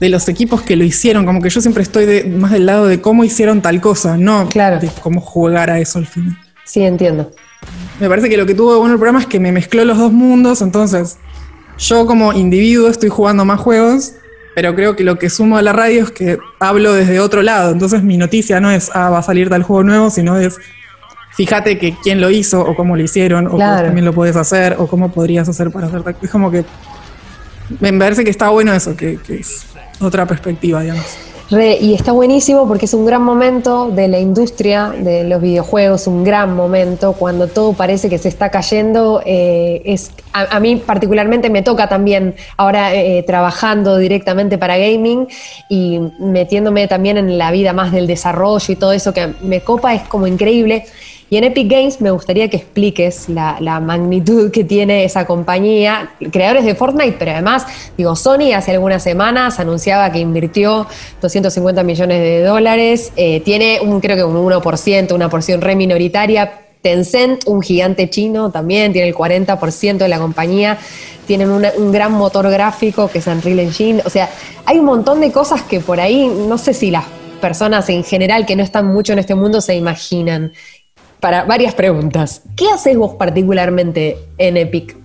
de 0.00 0.08
los 0.08 0.28
equipos 0.28 0.62
que 0.62 0.74
lo 0.76 0.84
hicieron, 0.84 1.24
como 1.26 1.40
que 1.42 1.50
yo 1.50 1.60
siempre 1.60 1.82
estoy 1.82 2.06
de- 2.06 2.24
más 2.24 2.50
del 2.50 2.66
lado 2.66 2.86
de 2.86 3.00
cómo 3.00 3.24
hicieron 3.24 3.62
tal 3.62 3.80
cosa, 3.80 4.16
no 4.16 4.48
Claro. 4.48 4.80
de 4.80 4.90
cómo 5.02 5.20
jugar 5.20 5.70
a 5.70 5.78
eso 5.78 5.98
al 5.98 6.06
final. 6.06 6.36
Sí, 6.64 6.82
entiendo. 6.82 7.30
Me 8.00 8.08
parece 8.08 8.28
que 8.28 8.36
lo 8.36 8.46
que 8.46 8.54
tuvo 8.54 8.72
de 8.72 8.78
bueno 8.78 8.94
el 8.94 8.98
programa 8.98 9.20
es 9.20 9.26
que 9.26 9.40
me 9.40 9.52
mezcló 9.52 9.84
los 9.84 9.98
dos 9.98 10.12
mundos, 10.12 10.62
entonces 10.62 11.18
yo 11.78 12.06
como 12.06 12.32
individuo 12.32 12.88
estoy 12.88 13.08
jugando 13.08 13.44
más 13.44 13.60
juegos, 13.60 14.12
pero 14.54 14.74
creo 14.74 14.96
que 14.96 15.04
lo 15.04 15.18
que 15.18 15.30
sumo 15.30 15.56
a 15.56 15.62
la 15.62 15.72
radio 15.72 16.04
es 16.04 16.10
que 16.10 16.38
hablo 16.60 16.92
desde 16.92 17.20
otro 17.20 17.42
lado, 17.42 17.72
entonces 17.72 18.02
mi 18.02 18.16
noticia 18.16 18.60
no 18.60 18.70
es, 18.70 18.90
ah, 18.94 19.10
va 19.10 19.18
a 19.18 19.22
salir 19.22 19.48
tal 19.48 19.62
juego 19.62 19.82
nuevo, 19.84 20.10
sino 20.10 20.36
es, 20.38 20.56
fíjate 21.36 21.78
que 21.78 21.94
quién 22.02 22.20
lo 22.20 22.30
hizo 22.30 22.60
o 22.62 22.74
cómo 22.74 22.96
lo 22.96 23.02
hicieron, 23.02 23.46
o 23.46 23.50
Claro. 23.56 23.72
cómo 23.76 23.84
también 23.86 24.04
lo 24.04 24.12
puedes 24.12 24.36
hacer, 24.36 24.76
o 24.78 24.86
cómo 24.86 25.10
podrías 25.10 25.48
hacer 25.48 25.70
para 25.70 25.86
hacer 25.88 26.02
tal 26.02 26.16
Es 26.20 26.30
como 26.30 26.50
que 26.50 26.64
me 27.80 27.92
parece 27.92 28.24
que 28.24 28.30
está 28.30 28.50
bueno 28.50 28.72
eso, 28.72 28.96
que, 28.96 29.18
es 29.28 29.66
otra 30.00 30.26
perspectiva, 30.26 30.82
digamos. 30.82 31.04
Re, 31.50 31.78
y 31.80 31.94
está 31.94 32.12
buenísimo 32.12 32.68
porque 32.68 32.84
es 32.84 32.92
un 32.92 33.06
gran 33.06 33.22
momento 33.22 33.88
de 33.88 34.06
la 34.06 34.18
industria 34.18 34.90
de 34.90 35.24
los 35.24 35.40
videojuegos, 35.40 36.06
un 36.06 36.22
gran 36.22 36.54
momento 36.54 37.14
cuando 37.14 37.48
todo 37.48 37.72
parece 37.72 38.10
que 38.10 38.18
se 38.18 38.28
está 38.28 38.50
cayendo. 38.50 39.22
eh, 39.24 39.80
es, 39.86 40.10
a, 40.34 40.56
a 40.56 40.60
mí 40.60 40.76
particularmente 40.76 41.48
me 41.48 41.62
toca 41.62 41.88
también 41.88 42.34
ahora 42.58 42.94
eh, 42.94 43.22
trabajando 43.22 43.96
directamente 43.96 44.58
para 44.58 44.76
gaming 44.76 45.26
y 45.70 46.00
metiéndome 46.18 46.86
también 46.86 47.16
en 47.16 47.38
la 47.38 47.50
vida 47.50 47.72
más 47.72 47.92
del 47.92 48.06
desarrollo 48.06 48.70
y 48.70 48.76
todo 48.76 48.92
eso 48.92 49.14
que 49.14 49.32
me 49.40 49.62
copa, 49.62 49.94
es 49.94 50.02
como 50.02 50.26
increíble. 50.26 50.84
Y 51.30 51.36
en 51.36 51.44
Epic 51.44 51.70
Games 51.70 52.00
me 52.00 52.10
gustaría 52.10 52.48
que 52.48 52.56
expliques 52.56 53.28
la, 53.28 53.80
magnitud 53.80 54.50
que 54.50 54.64
tiene 54.64 55.04
esa 55.04 55.26
compañía, 55.26 56.12
creadores 56.32 56.64
de 56.64 56.74
Fortnite, 56.74 57.16
pero 57.18 57.32
además, 57.32 57.66
digo, 57.96 58.16
Sony 58.16 58.52
hace 58.54 58.72
algunas 58.72 59.02
semanas 59.02 59.60
anunciaba 59.60 60.10
que 60.10 60.20
invirtió 60.20 60.86
250 61.20 61.82
millones 61.82 62.20
de 62.20 62.42
dólares, 62.42 63.12
eh, 63.16 63.40
tiene 63.40 63.80
un, 63.82 64.00
creo 64.00 64.16
que 64.16 64.24
un 64.24 64.36
1%, 64.36 65.14
una 65.14 65.28
porción 65.28 65.60
re 65.60 65.76
minoritaria. 65.76 66.64
Tencent, 66.80 67.42
un 67.48 67.60
gigante 67.60 68.08
chino, 68.08 68.52
también 68.52 68.92
tiene 68.92 69.08
el 69.08 69.14
40% 69.14 69.98
de 69.98 70.08
la 70.08 70.20
compañía, 70.20 70.78
tienen 71.26 71.50
un 71.50 71.92
gran 71.92 72.12
motor 72.12 72.48
gráfico 72.48 73.08
que 73.08 73.18
es 73.18 73.26
Unreal 73.26 73.58
Engine, 73.58 74.00
o 74.04 74.08
sea, 74.10 74.30
hay 74.64 74.78
un 74.78 74.84
montón 74.84 75.20
de 75.20 75.32
cosas 75.32 75.62
que 75.62 75.80
por 75.80 76.00
ahí, 76.00 76.28
no 76.28 76.56
sé 76.56 76.72
si 76.72 76.92
las 76.92 77.04
personas 77.38 77.88
en 77.88 78.04
general 78.04 78.46
que 78.46 78.56
no 78.56 78.62
están 78.62 78.86
mucho 78.86 79.12
en 79.12 79.18
este 79.20 79.34
mundo 79.34 79.60
se 79.60 79.74
imaginan 79.74 80.52
para 81.20 81.44
varias 81.44 81.74
preguntas. 81.74 82.42
¿Qué 82.56 82.68
haces 82.70 82.96
vos 82.96 83.16
particularmente 83.18 84.16
en 84.38 84.56
Epic? 84.56 84.96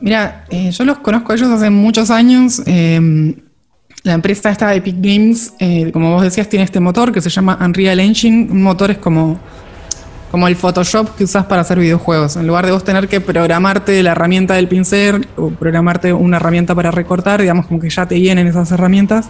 Mira, 0.00 0.44
eh, 0.50 0.70
yo 0.70 0.84
los 0.84 0.98
conozco 0.98 1.32
a 1.32 1.34
ellos 1.34 1.48
hace 1.50 1.70
muchos 1.70 2.10
años. 2.10 2.62
eh, 2.66 3.34
la 4.02 4.14
empresa 4.14 4.50
esta 4.50 4.74
Epic 4.74 4.96
Games, 4.98 5.52
eh, 5.58 5.90
como 5.92 6.12
vos 6.12 6.22
decías, 6.22 6.48
tiene 6.48 6.64
este 6.64 6.80
motor 6.80 7.12
que 7.12 7.20
se 7.20 7.28
llama 7.28 7.58
Unreal 7.60 8.00
Engine. 8.00 8.50
Un 8.50 8.62
motor 8.62 8.90
es 8.90 8.98
como, 8.98 9.38
como 10.30 10.48
el 10.48 10.56
Photoshop 10.56 11.16
que 11.16 11.24
usás 11.24 11.44
para 11.44 11.60
hacer 11.60 11.78
videojuegos. 11.78 12.36
En 12.36 12.46
lugar 12.46 12.64
de 12.64 12.72
vos 12.72 12.82
tener 12.82 13.08
que 13.08 13.20
programarte 13.20 14.02
la 14.02 14.12
herramienta 14.12 14.54
del 14.54 14.68
pincel 14.68 15.28
o 15.36 15.50
programarte 15.50 16.14
una 16.14 16.38
herramienta 16.38 16.74
para 16.74 16.90
recortar, 16.90 17.42
digamos 17.42 17.66
como 17.66 17.78
que 17.78 17.90
ya 17.90 18.06
te 18.06 18.14
vienen 18.14 18.46
esas 18.46 18.72
herramientas. 18.72 19.28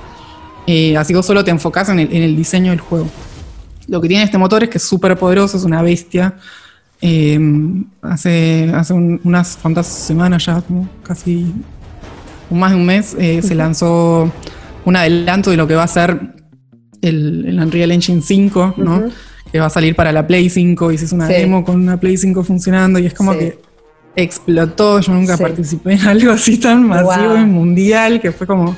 eh, 0.68 0.96
así 0.96 1.14
vos 1.14 1.26
solo 1.26 1.42
te 1.42 1.50
enfocás 1.50 1.88
en 1.88 1.98
el 1.98 2.36
diseño 2.36 2.70
del 2.70 2.80
juego. 2.80 3.08
Lo 3.90 4.00
que 4.00 4.08
tiene 4.08 4.22
este 4.24 4.38
motor 4.38 4.62
es 4.62 4.70
que 4.70 4.78
es 4.78 4.84
súper 4.84 5.18
poderoso, 5.18 5.56
es 5.58 5.64
una 5.64 5.82
bestia. 5.82 6.34
Eh, 7.02 7.38
hace 8.02 8.70
hace 8.74 8.92
un- 8.92 9.20
unas 9.24 9.56
cuantas 9.60 9.86
semanas 9.86 10.44
ya, 10.46 10.60
como 10.62 10.88
casi 11.02 11.52
más 12.50 12.70
de 12.70 12.76
un 12.76 12.86
mes, 12.86 13.16
eh, 13.18 13.42
se 13.42 13.54
lanzó 13.54 14.30
un 14.84 14.96
adelanto 14.96 15.50
de 15.50 15.56
lo 15.56 15.66
que 15.66 15.74
va 15.74 15.82
a 15.84 15.88
ser 15.88 16.18
el, 17.02 17.44
el 17.48 17.58
Unreal 17.58 17.90
Engine 17.92 18.22
5, 18.22 18.74
¿no? 18.76 19.04
Que 19.50 19.58
va 19.60 19.66
a 19.66 19.70
salir 19.70 19.96
para 19.96 20.12
la 20.12 20.26
Play 20.26 20.48
5 20.50 20.92
y 20.92 20.98
se 20.98 21.06
hizo 21.06 21.16
una 21.16 21.26
Sí. 21.26 21.32
demo 21.32 21.64
con 21.64 21.76
una 21.76 21.98
Play 21.98 22.16
5 22.16 22.44
funcionando 22.44 22.98
y 22.98 23.06
es 23.06 23.14
como 23.14 23.32
Sí. 23.32 23.38
que 23.40 23.58
explotó. 24.16 25.00
Yo 25.00 25.12
nunca 25.12 25.36
Sí. 25.36 25.42
participé 25.42 25.94
en 25.94 26.02
algo 26.02 26.30
así 26.32 26.58
tan 26.58 26.86
masivo 26.86 27.30
Wow. 27.34 27.38
y 27.42 27.44
mundial 27.46 28.20
que 28.20 28.30
fue 28.32 28.46
como 28.46 28.76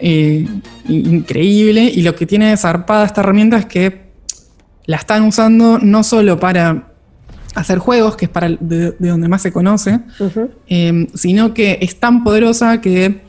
eh, 0.00 0.46
in- 0.88 1.14
increíble. 1.14 1.84
Y 1.84 2.02
lo 2.02 2.14
que 2.14 2.24
tiene 2.26 2.50
de 2.50 2.56
zarpada 2.56 3.04
esta 3.04 3.20
herramienta 3.20 3.58
es 3.58 3.66
que 3.66 4.07
la 4.88 4.96
están 4.96 5.22
usando 5.24 5.78
no 5.78 6.02
solo 6.02 6.40
para 6.40 6.88
hacer 7.54 7.78
juegos, 7.78 8.16
que 8.16 8.24
es 8.24 8.30
para 8.30 8.48
de, 8.48 8.92
de 8.98 9.08
donde 9.10 9.28
más 9.28 9.42
se 9.42 9.52
conoce, 9.52 10.00
eh, 10.66 11.06
sino 11.14 11.52
que 11.52 11.78
es 11.82 12.00
tan 12.00 12.24
poderosa 12.24 12.80
que, 12.80 13.20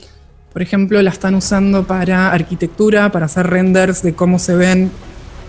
por 0.54 0.62
ejemplo, 0.62 1.02
la 1.02 1.10
están 1.10 1.36
usando 1.36 1.86
para 1.86 2.32
arquitectura, 2.32 3.12
para 3.12 3.26
hacer 3.26 3.48
renders 3.48 4.02
de 4.04 4.14
cómo 4.14 4.40
se 4.40 4.56
ven 4.56 4.90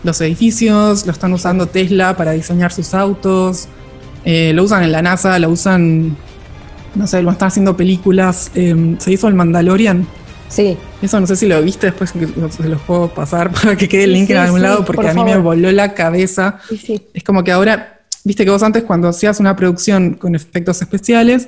los 0.03 0.21
edificios, 0.21 1.07
lo 1.07 1.13
están 1.13 1.33
usando 1.33 1.67
Tesla 1.67 2.17
para 2.17 2.33
diseñar 2.33 2.73
sus 2.73 2.93
autos, 2.93 3.69
eh, 4.25 4.51
lo 4.53 4.65
usan 4.65 4.83
en 4.83 4.91
la 4.91 5.03
NASA, 5.03 5.39
lo 5.39 5.49
usan, 5.49 6.17
no 6.97 7.07
sé, 7.07 7.23
lo 7.23 7.31
están 7.31 7.49
haciendo 7.49 7.77
películas, 7.77 8.51
eh, 8.57 8.97
se 8.99 9.13
hizo 9.13 9.29
el 9.29 9.35
Mandalorian. 9.35 10.09
Sí, 10.49 10.77
Eso 11.03 11.19
no 11.19 11.27
sé 11.27 11.35
si 11.37 11.47
lo 11.47 11.61
viste 11.63 11.87
después, 11.87 12.11
se 12.11 12.69
los 12.69 12.81
puedo 12.83 13.09
pasar 13.09 13.51
para 13.63 13.77
que 13.77 13.89
quede 13.89 14.05
el 14.05 14.13
link 14.13 14.27
sí, 14.27 14.33
en 14.33 14.39
algún 14.39 14.61
sí, 14.61 14.67
lado, 14.67 14.85
porque 14.85 15.03
por 15.03 15.11
a 15.11 15.15
mí 15.15 15.25
me 15.25 15.37
voló 15.39 15.71
la 15.73 15.95
cabeza. 15.95 16.59
sí. 16.69 17.03
Es 17.15 17.25
como 17.25 17.43
que 17.43 17.53
ahora, 17.53 18.01
viste 18.25 18.45
que 18.45 18.51
vos 18.51 18.63
antes 18.63 18.83
cuando 18.85 19.09
hacías 19.09 19.41
una 19.41 19.57
producción 19.57 20.15
con 20.15 20.35
efectos 20.35 20.81
especiales, 20.83 21.47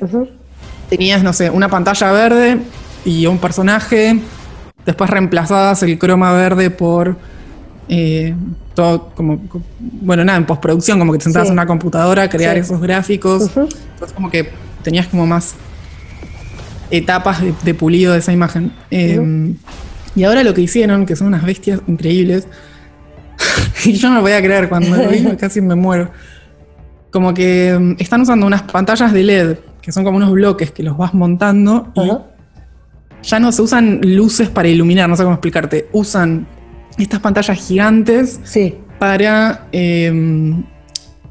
tenías, 0.88 1.22
no 1.22 1.32
sé, 1.32 1.50
una 1.50 1.68
pantalla 1.68 2.12
verde 2.12 2.58
y 3.04 3.26
un 3.26 3.38
personaje, 3.38 4.18
después 4.86 5.10
reemplazabas 5.10 5.82
el 5.82 5.98
croma 5.98 6.32
verde 6.32 6.70
por 6.70 7.16
eh, 7.88 8.34
todo 8.74 9.10
como, 9.14 9.46
co- 9.48 9.60
bueno, 9.80 10.24
nada, 10.24 10.38
en 10.38 10.46
postproducción, 10.46 10.98
como 10.98 11.12
que 11.12 11.18
te 11.18 11.24
sentabas 11.24 11.48
en 11.48 11.54
una 11.54 11.66
computadora 11.66 12.22
a 12.22 12.28
crear 12.30 12.56
esos 12.56 12.80
gráficos, 12.80 13.42
entonces 13.54 14.12
como 14.14 14.30
que 14.30 14.48
tenías 14.82 15.06
como 15.08 15.26
más 15.26 15.54
etapas 16.92 17.40
de, 17.42 17.52
de 17.64 17.74
pulido 17.74 18.12
de 18.12 18.20
esa 18.20 18.32
imagen. 18.32 18.72
Eh, 18.90 19.54
Y 20.14 20.24
ahora 20.24 20.44
lo 20.44 20.52
que 20.54 20.60
hicieron, 20.60 21.06
que 21.06 21.16
son 21.16 21.26
unas 21.28 21.42
bestias 21.44 21.80
increíbles, 21.88 22.46
y 23.84 23.94
yo 23.94 24.08
no 24.10 24.16
lo 24.16 24.20
voy 24.22 24.32
a 24.32 24.42
creer 24.42 24.68
cuando 24.68 24.94
lo 24.96 25.08
vi, 25.08 25.24
casi 25.38 25.60
me 25.60 25.74
muero. 25.74 26.10
Como 27.10 27.32
que 27.34 27.76
mm, 27.78 27.96
están 27.98 28.20
usando 28.20 28.46
unas 28.46 28.62
pantallas 28.62 29.12
de 29.12 29.22
LED, 29.22 29.56
que 29.80 29.90
son 29.90 30.04
como 30.04 30.18
unos 30.18 30.30
bloques 30.32 30.70
que 30.70 30.82
los 30.82 30.96
vas 30.96 31.12
montando 31.14 31.90
y 31.94 32.10
ya 33.26 33.40
no 33.40 33.52
se 33.52 33.62
usan 33.62 34.00
luces 34.02 34.48
para 34.48 34.68
iluminar, 34.68 35.08
no 35.08 35.16
sé 35.16 35.22
cómo 35.22 35.34
explicarte. 35.34 35.88
Usan 35.92 36.46
estas 36.98 37.20
pantallas 37.20 37.58
gigantes 37.58 38.38
Sí, 38.44 38.74
para. 38.98 39.66
eh, 39.72 40.54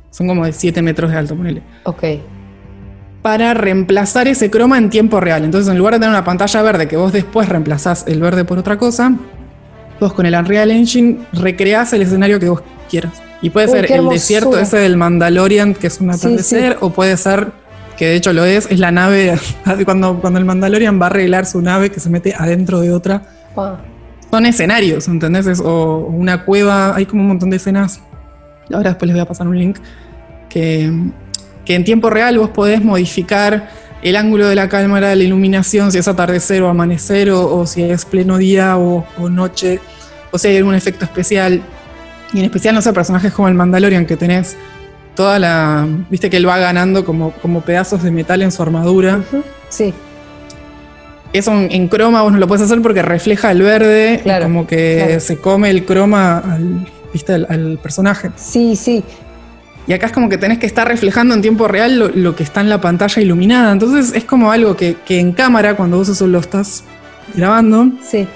son 0.10 0.28
como 0.28 0.44
de 0.46 0.52
7 0.54 0.82
metros 0.82 1.12
de 1.12 1.18
alto, 1.18 1.36
ponele. 1.38 1.62
ok. 1.86 2.04
Para 3.22 3.54
reemplazar 3.54 4.28
ese 4.28 4.50
croma 4.50 4.78
en 4.78 4.90
tiempo 4.90 5.20
real. 5.20 5.44
Entonces, 5.44 5.72
en 5.72 5.78
lugar 5.78 5.94
de 5.94 6.00
tener 6.00 6.10
una 6.12 6.24
pantalla 6.24 6.62
verde 6.64 6.88
que 6.88 6.98
vos 6.98 7.12
después 7.14 7.48
reemplazás 7.48 8.04
el 8.08 8.20
verde 8.20 8.46
por 8.46 8.58
otra 8.58 8.78
cosa, 8.78 9.14
vos 10.00 10.14
con 10.14 10.26
el 10.26 10.34
Unreal 10.34 10.72
Engine 10.72 11.20
recreás 11.34 11.94
el 11.94 12.02
escenario 12.02 12.40
que 12.40 12.50
vos 12.50 12.64
quieras. 12.90 13.14
Y 13.44 13.52
puede 13.52 13.68
Uy, 13.68 13.74
ser 13.74 13.92
el 13.92 14.10
desierto 14.10 14.58
ese 14.58 14.78
del 14.78 14.98
Mandalorian, 14.98 15.74
que 15.76 15.88
es 15.88 16.00
un 16.02 16.12
Sí, 16.14 16.20
atardecer, 16.20 16.78
o 16.82 16.90
puede 16.92 17.16
ser, 17.18 17.52
que 17.98 18.06
de 18.06 18.16
hecho 18.16 18.34
lo 18.34 18.44
es, 18.44 18.68
es 18.72 18.80
la 18.80 18.92
nave, 18.92 19.36
cuando, 19.86 20.20
cuando 20.20 20.40
el 20.40 20.46
Mandalorian 20.46 21.00
va 21.00 21.06
a 21.06 21.10
arreglar 21.10 21.46
su 21.46 21.62
nave 21.62 21.92
que 21.92 22.00
se 22.00 22.10
mete 22.10 22.34
adentro 22.36 22.80
de 22.82 22.92
otra. 22.92 23.22
Pa. 23.56 23.80
Son 24.32 24.46
escenarios, 24.46 25.08
¿entendés? 25.08 25.46
Es- 25.46 25.60
o 25.64 26.08
una 26.08 26.44
cueva, 26.46 26.96
hay 26.96 27.06
como 27.06 27.22
un 27.22 27.28
montón 27.28 27.50
de 27.52 27.58
escenas. 27.58 28.00
Ahora 28.74 28.92
después 28.92 29.08
les 29.08 29.16
voy 29.16 29.22
a 29.22 29.26
pasar 29.26 29.48
un 29.48 29.58
link. 29.60 29.78
Que, 30.50 30.92
que 31.72 31.76
en 31.76 31.86
tiempo 31.86 32.10
real 32.10 32.38
vos 32.38 32.50
podés 32.50 32.84
modificar 32.84 33.70
el 34.04 34.18
ángulo 34.18 34.48
de 34.48 34.56
la 34.56 34.68
cámara, 34.68 35.16
la 35.16 35.24
iluminación, 35.24 35.90
si 35.92 36.00
es 36.00 36.08
atardecer 36.10 36.62
o 36.64 36.68
amanecer, 36.68 37.30
o, 37.32 37.56
o 37.60 37.66
si 37.66 37.82
es 37.84 38.04
pleno 38.04 38.38
día 38.38 38.78
o, 38.78 39.06
o 39.18 39.30
noche, 39.30 39.80
o 40.32 40.38
si 40.38 40.50
hay 40.50 40.58
algún 40.58 40.76
efecto 40.76 41.06
especial. 41.06 41.62
Y 42.34 42.40
en 42.40 42.46
especial, 42.46 42.76
no 42.76 42.82
sé, 42.82 42.92
personajes 42.92 43.32
como 43.32 43.48
el 43.48 43.54
Mandalorian, 43.54 44.06
que 44.06 44.18
tenés 44.18 44.58
toda 45.16 45.40
la. 45.40 45.88
Viste 46.10 46.30
que 46.30 46.36
él 46.38 46.46
va 46.48 46.58
ganando 46.58 47.06
como, 47.06 47.32
como 47.42 47.62
pedazos 47.62 48.04
de 48.04 48.12
metal 48.12 48.42
en 48.42 48.52
su 48.52 48.62
armadura. 48.62 49.22
Sí, 49.70 49.94
Eso 51.32 51.54
en, 51.54 51.72
en 51.72 51.88
croma 51.88 52.22
vos 52.24 52.34
no 52.34 52.38
lo 52.40 52.48
puedes 52.48 52.64
hacer 52.66 52.82
porque 52.82 53.02
refleja 53.02 53.52
el 53.52 53.62
verde, 53.62 54.20
Claro, 54.24 54.44
como 54.46 54.68
que 54.68 55.04
claro. 55.06 55.20
se 55.22 55.38
come 55.38 55.70
el 55.70 55.86
croma 55.86 56.40
al, 56.40 56.86
¿viste? 57.14 57.32
al, 57.34 57.48
al 57.50 57.80
personaje. 57.82 58.30
sí, 58.36 58.76
sí. 58.76 59.04
Y 59.88 59.94
acá 59.94 60.06
es 60.08 60.12
como 60.12 60.30
que 60.30 60.38
tenés 60.38 60.60
que 60.60 60.66
estar 60.68 60.88
reflejando 60.88 61.34
en 61.34 61.42
tiempo 61.42 61.68
real 61.68 61.98
lo, 62.00 62.10
lo 62.10 62.36
que 62.36 62.44
está 62.44 62.62
en 62.62 62.70
la 62.70 62.80
pantalla 62.80 63.22
iluminada. 63.22 63.72
Entonces 63.72 64.14
es 64.16 64.24
como 64.24 64.52
algo 64.52 64.76
que, 64.78 64.96
que 65.06 65.20
en 65.20 65.32
cámara, 65.34 65.76
cuando 65.76 65.98
vos 65.98 66.08
eso 66.10 66.28
lo 66.28 66.40
estás 66.40 66.84
grabando, 67.34 67.88
Sí. 68.08 68.28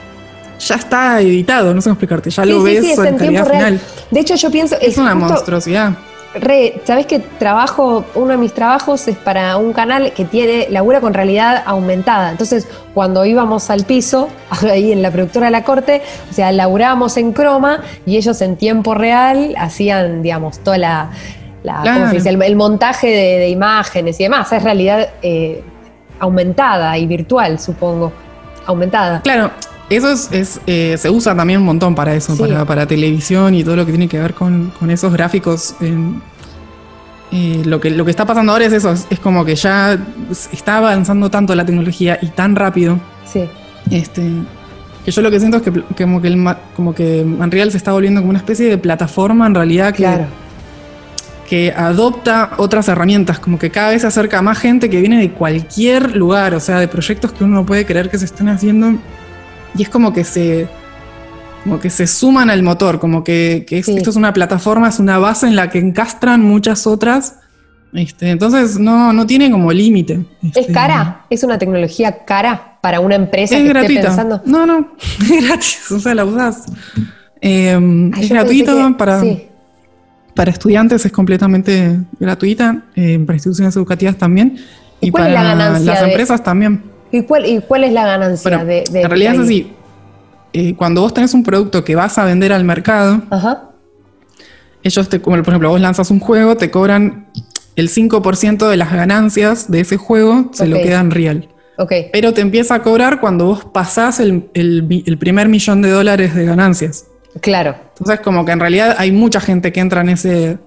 ya 0.59 0.75
está 0.75 1.21
editado, 1.21 1.73
no 1.73 1.81
sé 1.81 1.85
cómo 1.85 1.93
explicarte, 1.93 2.29
ya 2.29 2.43
Sí, 2.43 2.49
lo 2.49 2.57
sí, 2.59 2.63
ves 2.65 2.77
en 2.77 3.05
en 3.05 3.17
calidad 3.17 3.17
tiempo 3.19 3.49
real. 3.49 3.79
final. 3.79 3.79
De 4.11 4.19
hecho, 4.19 4.35
yo 4.35 4.49
pienso. 4.51 4.75
Es 4.81 4.97
una 4.97 5.11
justo- 5.13 5.27
monstruosidad. 5.29 5.93
Re, 6.39 6.81
¿sabés 6.83 7.05
que 7.05 7.19
trabajo, 7.19 8.03
uno 8.15 8.31
de 8.31 8.37
mis 8.37 8.53
trabajos 8.53 9.07
es 9.07 9.17
para 9.17 9.55
un 9.57 9.71
canal 9.73 10.11
que 10.11 10.25
tiene, 10.25 10.67
labura 10.69 10.99
con 10.99 11.13
realidad 11.13 11.63
aumentada? 11.65 12.29
Entonces, 12.31 12.67
cuando 12.93 13.23
íbamos 13.25 13.69
al 13.69 13.85
piso, 13.85 14.27
ahí 14.69 14.91
en 14.91 15.01
la 15.01 15.11
productora 15.11 15.45
de 15.45 15.51
la 15.51 15.63
corte, 15.63 16.01
o 16.29 16.33
sea, 16.33 16.51
laburábamos 16.51 17.15
en 17.17 17.31
croma 17.31 17.79
y 18.05 18.17
ellos 18.17 18.41
en 18.41 18.57
tiempo 18.57 18.93
real 18.93 19.55
hacían, 19.57 20.21
digamos, 20.21 20.59
toda 20.59 20.77
la, 20.77 21.09
la- 21.63 21.81
Claro. 21.81 21.99
¿cómo 21.99 22.09
se 22.09 22.15
dice? 22.17 22.29
El, 22.29 22.41
el 22.41 22.55
montaje 22.55 23.07
de, 23.07 23.39
de 23.39 23.49
imágenes 23.49 24.19
y 24.19 24.23
demás. 24.23 24.51
Es 24.51 24.61
realidad 24.61 25.09
eh, 25.21 25.63
aumentada 26.19 26.97
y 26.97 27.07
virtual, 27.07 27.59
supongo. 27.59 28.11
Aumentada. 28.65 29.21
Claro, 29.21 29.51
eso 29.89 30.11
es, 30.11 30.29
es, 30.31 30.61
eh, 30.67 30.95
se 30.97 31.09
usa 31.09 31.35
también 31.35 31.59
un 31.59 31.65
montón 31.65 31.93
para 31.95 32.15
eso, 32.15 32.35
Sí. 32.35 32.41
para, 32.41 32.65
para 32.65 32.85
televisión 32.87 33.53
y 33.53 33.63
todo 33.63 33.75
lo 33.75 33.85
que 33.85 33.91
tiene 33.91 34.07
que 34.07 34.19
ver 34.19 34.33
con, 34.33 34.71
con 34.79 34.89
esos 34.91 35.11
gráficos. 35.13 35.75
en- 35.81 36.21
eh, 37.31 37.63
lo, 37.65 37.81
que, 37.81 37.89
lo 37.89 38.05
que 38.05 38.11
está 38.11 38.23
pasando 38.25 38.51
ahora 38.53 38.65
es 38.65 38.71
eso, 38.73 38.91
es, 38.91 39.07
es 39.09 39.19
como 39.19 39.43
que 39.43 39.55
ya 39.55 39.97
está 40.53 40.77
avanzando 40.77 41.29
tanto 41.29 41.53
la 41.55 41.65
tecnología 41.65 42.17
y 42.21 42.27
tan 42.27 42.55
rápido, 42.55 42.99
Sí. 43.25 43.43
este, 43.91 44.21
que 45.03 45.11
yo 45.11 45.21
lo 45.21 45.29
que 45.31 45.39
siento 45.39 45.57
es 45.57 45.63
que, 45.63 45.71
como, 46.03 46.21
que 46.21 46.27
el, 46.29 46.55
como 46.75 46.93
que 46.95 47.21
Unreal 47.23 47.71
se 47.71 47.77
está 47.77 47.91
volviendo 47.91 48.21
como 48.21 48.29
una 48.29 48.39
especie 48.39 48.67
de 48.69 48.77
plataforma 48.77 49.47
en 49.47 49.55
realidad 49.55 49.91
que, 49.91 50.03
Claro. 50.03 50.25
que 51.49 51.73
adopta 51.75 52.51
otras 52.57 52.87
herramientas, 52.87 53.39
como 53.39 53.59
que 53.59 53.69
cada 53.69 53.89
vez 53.89 54.01
se 54.01 54.07
acerca 54.07 54.39
a 54.39 54.41
más 54.41 54.59
gente 54.59 54.89
que 54.89 54.99
viene 54.99 55.19
de 55.19 55.31
cualquier 55.31 56.15
lugar, 56.15 56.53
o 56.53 56.59
sea, 56.59 56.79
de 56.79 56.87
proyectos 56.87 57.31
que 57.33 57.43
uno 57.43 57.55
no 57.55 57.65
puede 57.65 57.85
creer 57.85 58.09
que 58.09 58.17
se 58.17 58.25
estén 58.25 58.47
haciendo. 58.49 58.93
Y 59.77 59.83
es 59.83 59.89
como 59.89 60.13
que 60.13 60.23
se, 60.23 60.67
como 61.63 61.79
que 61.79 61.89
se 61.89 62.07
suman 62.07 62.49
al 62.49 62.63
motor, 62.63 62.99
como 62.99 63.23
que, 63.23 63.65
que 63.67 63.79
es- 63.79 63.85
Sí. 63.85 63.95
esto 63.97 64.09
es 64.09 64.15
una 64.15 64.33
plataforma, 64.33 64.87
es 64.89 64.99
una 64.99 65.17
base 65.19 65.47
en 65.47 65.55
la 65.55 65.69
que 65.69 65.79
encastran 65.79 66.41
muchas 66.41 66.87
otras. 66.87 67.39
Este, 67.93 68.29
entonces 68.29 68.77
no, 68.77 69.13
no 69.13 69.25
tiene 69.25 69.49
como 69.49 69.71
límite. 69.71 70.25
¿Es 70.43 70.57
Este, 70.57 70.73
cara? 70.73 71.25
¿Es 71.29 71.43
una 71.43 71.57
tecnología 71.57 72.25
cara 72.25 72.77
para 72.81 72.99
una 72.99 73.15
empresa 73.15 73.55
Es 73.55 73.61
que 73.61 73.67
esté 73.67 73.79
gratuita. 73.79 74.01
pensando? 74.01 74.41
No, 74.45 74.65
no, 74.65 74.91
es 75.21 75.45
gratis, 75.47 75.91
o 75.91 75.99
sea, 75.99 76.13
la 76.15 76.25
usás. 76.25 76.65
Eh, 77.41 78.11
Ay, 78.13 78.23
es 78.23 78.29
gratuito 78.29 78.75
que- 78.87 78.93
para, 78.95 79.21
sí. 79.21 79.47
para 80.35 80.51
estudiantes, 80.51 81.05
es 81.05 81.11
completamente 81.11 81.99
gratuita, 82.19 82.83
eh, 82.95 83.17
para 83.25 83.35
instituciones 83.37 83.75
educativas 83.75 84.17
también. 84.17 84.57
¿Y 85.01 85.11
para 85.11 85.29
la 85.29 85.55
las 85.79 85.83
de- 86.01 86.07
empresas 86.07 86.43
también. 86.43 86.83
¿Y 87.15 87.21
cuál, 87.23 87.45
y 87.45 87.59
cuál 87.61 87.83
es 87.85 87.93
la 87.93 88.05
ganancia 88.05 88.49
Bueno, 88.49 88.65
de, 88.65 88.83
de- 88.91 89.01
en 89.01 89.09
realidad 89.09 89.31
de 89.31 89.37
es 89.37 89.43
así. 89.43 89.73
Eh, 90.53 90.75
cuando 90.75 91.01
vos 91.01 91.13
tenés 91.13 91.33
un 91.33 91.43
producto 91.43 91.83
que 91.83 91.95
vas 91.95 92.17
a 92.17 92.25
vender 92.25 92.51
al 92.53 92.63
mercado, 92.63 93.21
Ajá. 93.29 93.69
ellos 94.83 95.09
te, 95.09 95.21
como 95.21 95.37
por 95.37 95.49
ejemplo, 95.49 95.69
vos 95.69 95.81
lanzas 95.81 96.11
un 96.11 96.19
juego, 96.19 96.55
te 96.57 96.71
cobran 96.71 97.27
el 97.75 97.89
5% 97.89 98.69
de 98.69 98.77
las 98.77 98.91
ganancias 98.93 99.69
de 99.69 99.81
ese 99.81 99.97
juego, 99.97 100.49
se 100.53 100.65
lo 100.67 100.77
quedan 100.77 101.11
real. 101.11 101.49
Ok. 101.77 101.91
Pero 102.13 102.33
te 102.33 102.39
empieza 102.41 102.75
a 102.75 102.81
cobrar 102.83 103.19
cuando 103.19 103.45
vos 103.45 103.65
pasás 103.65 104.19
el, 104.21 104.49
el 104.53 105.03
el 105.05 105.17
primer 105.17 105.49
millón 105.49 105.81
de 105.81 105.89
dólares 105.89 106.33
de 106.35 106.45
ganancias. 106.45 107.05
Claro. 107.41 107.75
Entonces, 107.89 108.21
como 108.21 108.45
que 108.45 108.53
en 108.53 108.61
realidad 108.61 108.95
hay 108.97 109.11
mucha 109.11 109.41
gente 109.41 109.73
que 109.73 109.81
entra 109.81 109.99
en 110.01 110.09
ese, 110.09 110.57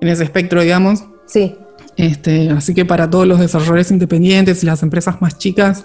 en 0.00 0.08
ese 0.08 0.22
espectro, 0.22 0.60
digamos. 0.62 1.04
Sí. 1.26 1.56
Este, 1.96 2.50
así 2.50 2.74
que 2.74 2.84
para 2.84 3.08
todos 3.08 3.26
los 3.26 3.38
desarrolladores 3.38 3.90
independientes 3.90 4.62
y 4.62 4.66
las 4.66 4.82
empresas 4.82 5.20
más 5.20 5.38
chicas, 5.38 5.84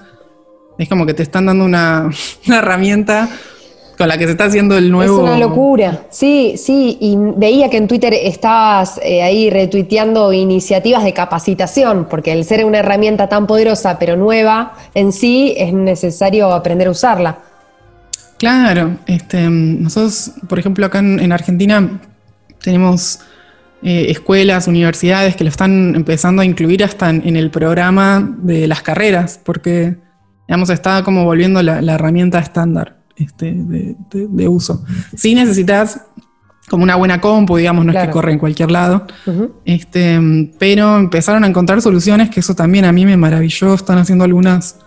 es 0.78 0.90
como 0.90 1.06
que 1.06 1.14
te 1.14 1.24
están 1.24 1.46
dando 1.46 1.66
una, 1.66 2.10
una 2.48 2.58
herramienta 2.58 3.30
con 4.00 4.08
la 4.08 4.18
que 4.18 4.24
se 4.26 4.32
está 4.32 4.46
haciendo 4.46 4.78
el 4.78 4.90
nuevo. 4.90 5.18
Es 5.18 5.24
una 5.24 5.38
locura. 5.38 6.04
Sí, 6.10 6.56
sí. 6.56 6.98
Y 7.02 7.18
veía 7.36 7.70
que 7.70 7.76
en 7.76 7.90
Twitter 7.90 8.14
estabas 8.14 8.98
eh, 9.04 9.22
ahí 9.22 9.50
retuiteando 9.50 10.32
iniciativas 10.32 11.04
de 11.04 11.12
capacitación, 11.12 12.08
porque 12.10 12.32
al 12.32 12.46
ser 12.46 12.64
una 12.64 12.80
herramienta 12.80 13.28
tan 13.28 13.46
poderosa 13.46 14.00
pero 14.00 14.16
nueva 14.16 14.74
en 14.94 15.12
sí, 15.12 15.54
es 15.58 15.74
necesario 15.74 16.54
aprender 16.54 16.88
a 16.88 16.92
usarla. 16.92 17.40
Claro, 18.38 19.00
este, 19.06 19.50
nosotros, 19.50 20.32
por 20.48 20.60
ejemplo, 20.60 20.86
acá 20.86 21.00
en, 21.00 21.20
en 21.20 21.34
Argentina 21.34 22.00
tenemos 22.64 23.20
eh, 23.82 24.08
escuelas, 24.10 24.68
universidades 24.68 25.36
que 25.36 25.44
lo 25.44 25.50
están 25.50 25.96
empezando 25.96 26.42
a 26.42 26.46
incluir 26.46 26.84
hasta 26.84 27.10
en, 27.10 27.22
en 27.28 27.36
el 27.36 27.50
programa 27.50 28.36
de 28.42 28.68
las 28.68 28.82
carreras, 28.82 29.40
porque, 29.44 29.98
digamos, 30.48 30.70
está 30.70 31.04
como 31.04 31.24
volviendo 31.26 31.62
la, 31.64 31.82
la 31.82 31.94
herramienta 31.94 32.40
estándar 32.40 32.98
este, 33.16 33.54
de, 33.54 33.96
de- 34.12 34.28
de 34.30 34.48
uso. 34.48 34.84
Si 35.16 35.34
necesitas 35.36 36.02
como 36.70 36.84
una 36.84 36.96
buena 36.98 37.20
compu, 37.20 37.58
digamos, 37.58 37.84
no 37.84 37.92
es 37.92 37.98
que 37.98 38.12
corre 38.12 38.32
en 38.32 38.38
cualquier 38.38 38.70
lado, 38.70 39.08
este, 39.66 40.20
pero 40.60 40.98
empezaron 41.00 41.44
a 41.44 41.48
encontrar 41.48 41.82
soluciones 41.82 42.30
que 42.30 42.42
eso 42.42 42.54
también 42.54 42.86
a 42.86 42.92
mí 42.92 43.06
me 43.06 43.18
maravilló. 43.18 43.74
Están 43.74 43.98
haciendo 43.98 44.24
algunas 44.24 44.78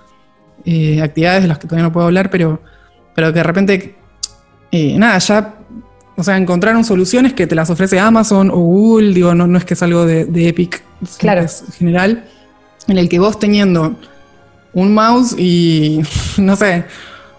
eh, 0.64 1.02
actividades 1.02 1.42
de 1.42 1.48
las 1.48 1.58
que 1.58 1.66
todavía 1.66 1.88
no 1.88 1.92
puedo 1.92 2.06
hablar, 2.06 2.30
pero, 2.30 2.62
pero 3.16 3.28
que 3.32 3.38
de 3.38 3.42
repente, 3.42 3.96
eh, 4.70 4.96
nada, 4.96 5.18
ya, 5.18 5.54
o 6.16 6.22
sea, 6.22 6.36
encontraron 6.36 6.84
soluciones 6.84 7.32
que 7.32 7.46
te 7.46 7.54
las 7.54 7.70
ofrece 7.70 7.98
Amazon 7.98 8.50
o 8.50 8.56
Google, 8.56 9.14
digo, 9.14 9.34
no, 9.34 9.46
no 9.46 9.58
es 9.58 9.64
que 9.64 9.74
es 9.74 9.82
algo 9.82 10.04
de, 10.06 10.24
de 10.26 10.48
Epic, 10.48 10.82
Claro. 11.18 11.40
es 11.42 11.64
general, 11.78 12.24
en 12.88 12.98
el 12.98 13.08
que 13.08 13.18
vos 13.18 13.38
teniendo 13.38 13.94
un 14.74 14.94
mouse 14.94 15.34
y, 15.38 16.00
no 16.38 16.54
sé, 16.56 16.84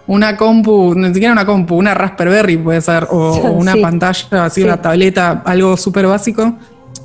una 0.07 0.35
compu, 0.35 0.93
ni 0.95 1.07
siquiera 1.13 1.31
una 1.33 1.45
compu, 1.45 1.75
una 1.75 1.93
Raspberry 1.93 2.57
puede 2.57 2.81
ser, 2.81 3.07
o, 3.09 3.31
o 3.31 3.51
una 3.53 3.75
pantalla, 3.75 4.45
así 4.45 4.61
Sí. 4.61 4.67
una 4.67 4.81
tableta, 4.81 5.43
algo 5.45 5.77
súper 5.77 6.07
básico, 6.07 6.57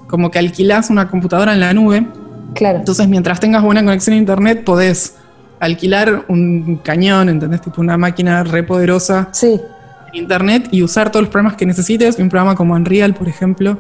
como 0.09 0.31
que 0.31 0.39
alquilás 0.39 0.91
una 0.91 1.09
computadora 1.09 1.53
en 1.53 1.61
la 1.61 1.73
nube, 1.75 2.07
Claro. 2.55 2.79
entonces 2.79 3.07
mientras 3.09 3.39
tengas 3.41 3.63
buena 3.63 3.85
conexión 3.85 4.15
a 4.15 4.17
internet 4.19 4.65
podés 4.65 5.17
alquilar 5.61 6.25
un 6.29 6.81
cañón, 6.83 7.29
¿entendés? 7.29 7.61
Tipo 7.61 7.81
una 7.83 7.99
máquina 7.99 8.43
re 8.43 8.63
poderosa 8.63 9.29
Sí. 9.33 9.61
Internet 10.13 10.69
y 10.71 10.83
usar 10.83 11.11
todos 11.11 11.25
los 11.25 11.31
programas 11.31 11.57
que 11.57 11.67
necesites, 11.67 12.19
un 12.19 12.29
programa 12.29 12.55
como 12.55 12.75
Unreal, 12.75 13.15
por 13.15 13.29
ejemplo, 13.29 13.79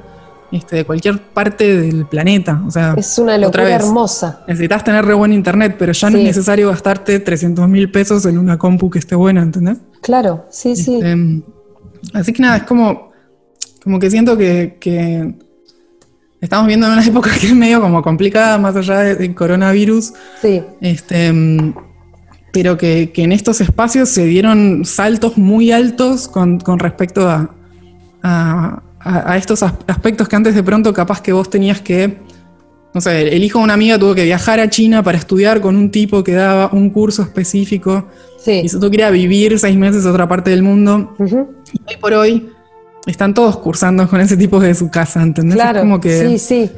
este, 0.53 0.77
de 0.77 0.85
cualquier 0.85 1.19
parte 1.21 1.77
del 1.81 2.07
planeta. 2.07 2.63
O 2.67 2.71
sea, 2.71 2.95
Es 2.97 3.19
una 3.19 3.33
otra 3.35 3.47
locura 3.47 3.65
vez, 3.65 3.75
hermosa. 3.85 4.45
Necesitas 4.49 4.83
tener 4.85 5.05
re 5.05 5.15
buen 5.15 5.33
internet, 5.33 5.77
pero 5.79 5.93
ya 5.93 6.11
no 6.11 6.19
es 6.19 6.25
necesario 6.25 6.69
gastarte 6.71 7.21
300 7.21 7.69
mil 7.69 7.91
pesos 7.91 8.25
en 8.27 8.39
una 8.39 8.57
compu 8.59 8.89
que 8.91 8.99
esté 8.99 9.15
buena, 9.15 9.43
¿entendés? 9.43 9.79
Claro, 10.01 10.47
sí, 10.51 10.75
sí. 10.77 10.97
Este, 10.97 11.43
así 12.15 12.33
que 12.33 12.43
nada, 12.43 12.57
es 12.59 12.63
como, 12.65 13.11
como 13.83 13.99
que 13.99 14.11
siento 14.11 14.37
que, 14.39 14.79
que 14.81 15.35
estamos 16.41 16.67
viendo 16.67 16.87
en 16.87 16.93
una 16.95 17.05
época 17.07 17.31
que 17.39 17.47
es 17.49 17.55
medio 17.55 17.81
como 17.81 18.01
complicada, 18.03 18.57
más 18.59 18.75
allá 18.77 19.01
de- 19.01 19.17
del 19.17 19.35
coronavirus, 19.35 20.13
Sí, 20.41 20.63
este, 20.81 21.33
pero 22.53 22.77
que, 22.79 23.11
que 23.13 23.23
en 23.23 23.33
estos 23.33 23.61
espacios 23.61 24.09
se 24.09 24.25
dieron 24.25 24.85
saltos 24.85 25.37
muy 25.39 25.71
altos 25.73 26.29
con, 26.29 26.59
con 26.61 26.79
respecto 26.79 27.29
a, 27.29 27.55
a- 28.23 28.83
a- 29.01 29.33
a 29.33 29.37
estos 29.37 29.63
as- 29.63 29.75
aspectos 29.87 30.29
que 30.29 30.37
antes 30.37 30.55
de 30.55 30.63
pronto 30.63 30.93
capaz 30.93 31.21
que 31.21 31.33
vos 31.33 31.49
tenías 31.51 31.81
que, 31.81 32.19
no 32.95 33.01
sé, 33.01 33.35
el 33.35 33.45
hijo 33.45 33.59
de 33.59 33.65
una 33.65 33.75
amiga 33.75 33.99
tuvo 33.99 34.15
que 34.15 34.25
viajar 34.25 34.61
a 34.61 34.69
China 34.71 35.03
para 35.03 35.19
estudiar 35.19 35.61
con 35.61 35.77
un 35.77 35.91
tipo 35.91 36.25
que 36.25 36.33
daba 36.33 36.71
un 36.73 36.91
curso 36.91 37.23
específico 37.23 38.09
sí. 38.43 38.63
y 38.65 38.69
si 38.69 38.81
tú 38.81 38.91
querías 38.91 39.13
vivir 39.13 39.59
seis 39.59 39.77
meses 39.77 40.05
en 40.05 40.11
otra 40.11 40.27
parte 40.29 40.51
del 40.51 40.63
mundo, 40.63 41.15
y 41.19 41.23
hoy 41.93 41.97
por 42.01 42.13
hoy 42.15 42.49
están 43.07 43.35
todos 43.35 43.59
cursando 43.59 44.09
con 44.09 44.21
ese 44.21 44.37
tipo 44.37 44.59
de 44.59 44.75
su 44.75 44.91
casa, 44.91 45.23
¿entendés? 45.23 45.55
Claro, 45.57 45.79
Es 45.79 45.83
como 45.83 46.01
que 46.01 46.29
sí, 46.29 46.39
sí. 46.39 46.71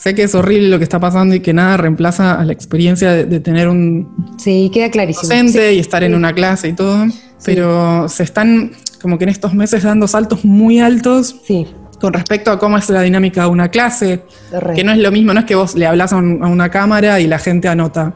Sé 0.00 0.14
que 0.14 0.22
es 0.22 0.34
horrible 0.34 0.68
lo 0.68 0.78
que 0.78 0.84
está 0.84 0.98
pasando 0.98 1.34
y 1.34 1.40
que 1.40 1.52
nada 1.52 1.76
reemplaza 1.76 2.34
a 2.40 2.44
la 2.44 2.52
experiencia 2.52 3.12
de, 3.12 3.24
de 3.26 3.40
tener 3.40 3.68
un 3.68 4.08
Sí, 4.38 4.70
queda 4.72 4.90
clarísimo. 4.90 5.22
docente 5.28 5.74
y 5.74 5.78
estar 5.78 6.02
en 6.02 6.14
una 6.14 6.32
clase 6.32 6.68
y 6.68 6.72
todo, 6.72 7.06
pero 7.44 8.08
se 8.08 8.22
están 8.22 8.72
como 9.02 9.18
que 9.18 9.24
en 9.24 9.30
estos 9.30 9.52
meses 9.54 9.82
dando 9.82 10.06
saltos 10.08 10.44
muy 10.44 10.80
altos 10.80 11.36
Sí, 11.46 11.66
con 12.00 12.12
respecto 12.14 12.50
a 12.50 12.58
cómo 12.58 12.78
es 12.78 12.88
la 12.88 13.02
dinámica 13.02 13.42
de 13.42 13.48
una 13.48 13.68
clase, 13.70 14.22
re. 14.58 14.74
que 14.74 14.84
no 14.84 14.92
es 14.92 14.98
lo 14.98 15.10
mismo, 15.12 15.34
no 15.34 15.40
es 15.40 15.46
que 15.46 15.54
vos 15.54 15.74
le 15.74 15.86
hablas 15.86 16.12
a, 16.14 16.16
un- 16.16 16.42
a 16.42 16.48
una 16.48 16.70
cámara 16.70 17.20
y 17.20 17.26
la 17.26 17.38
gente 17.38 17.68
anota. 17.68 18.14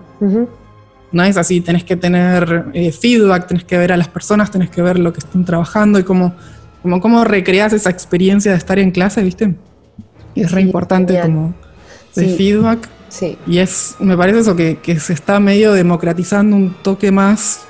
No 1.13 1.23
es 1.23 1.37
así, 1.37 1.61
tenés 1.61 1.85
que 1.85 1.97
tener 1.97 2.65
eh, 2.73 2.91
feedback, 2.93 3.47
tenés 3.47 3.65
que 3.65 3.77
ver 3.79 3.93
a 3.93 3.97
las 3.97 4.09
personas, 4.09 4.51
tenés 4.51 4.71
que 4.71 4.81
ver 4.83 4.99
lo 4.99 5.13
que 5.13 5.19
están 5.21 5.45
trabajando 5.45 5.99
y 5.99 6.03
cómo, 6.03 6.35
como 6.83 7.01
cómo 7.01 7.25
recreas 7.25 7.73
esa 7.73 7.91
experiencia 7.91 8.51
de 8.53 8.59
estar 8.59 8.79
en 8.81 8.91
clase, 8.91 9.23
¿viste? 9.23 9.55
Y 10.35 10.41
es 10.43 10.51
re 10.51 10.63
Sí, 10.63 10.67
importante 10.67 11.13
genial. 11.13 11.29
como 11.31 11.55
de 12.15 12.29
Sí. 12.31 12.37
feedback. 12.37 12.89
Sí, 13.09 13.39
Y 13.47 13.59
es, 13.59 13.95
me 14.01 14.17
parece 14.17 14.41
eso, 14.41 14.57
que, 14.57 14.79
que 14.79 14.99
se 14.99 15.13
está 15.13 15.39
medio 15.39 15.73
democratizando 15.73 16.57
un 16.57 16.75
toque 16.83 17.13
más. 17.13 17.61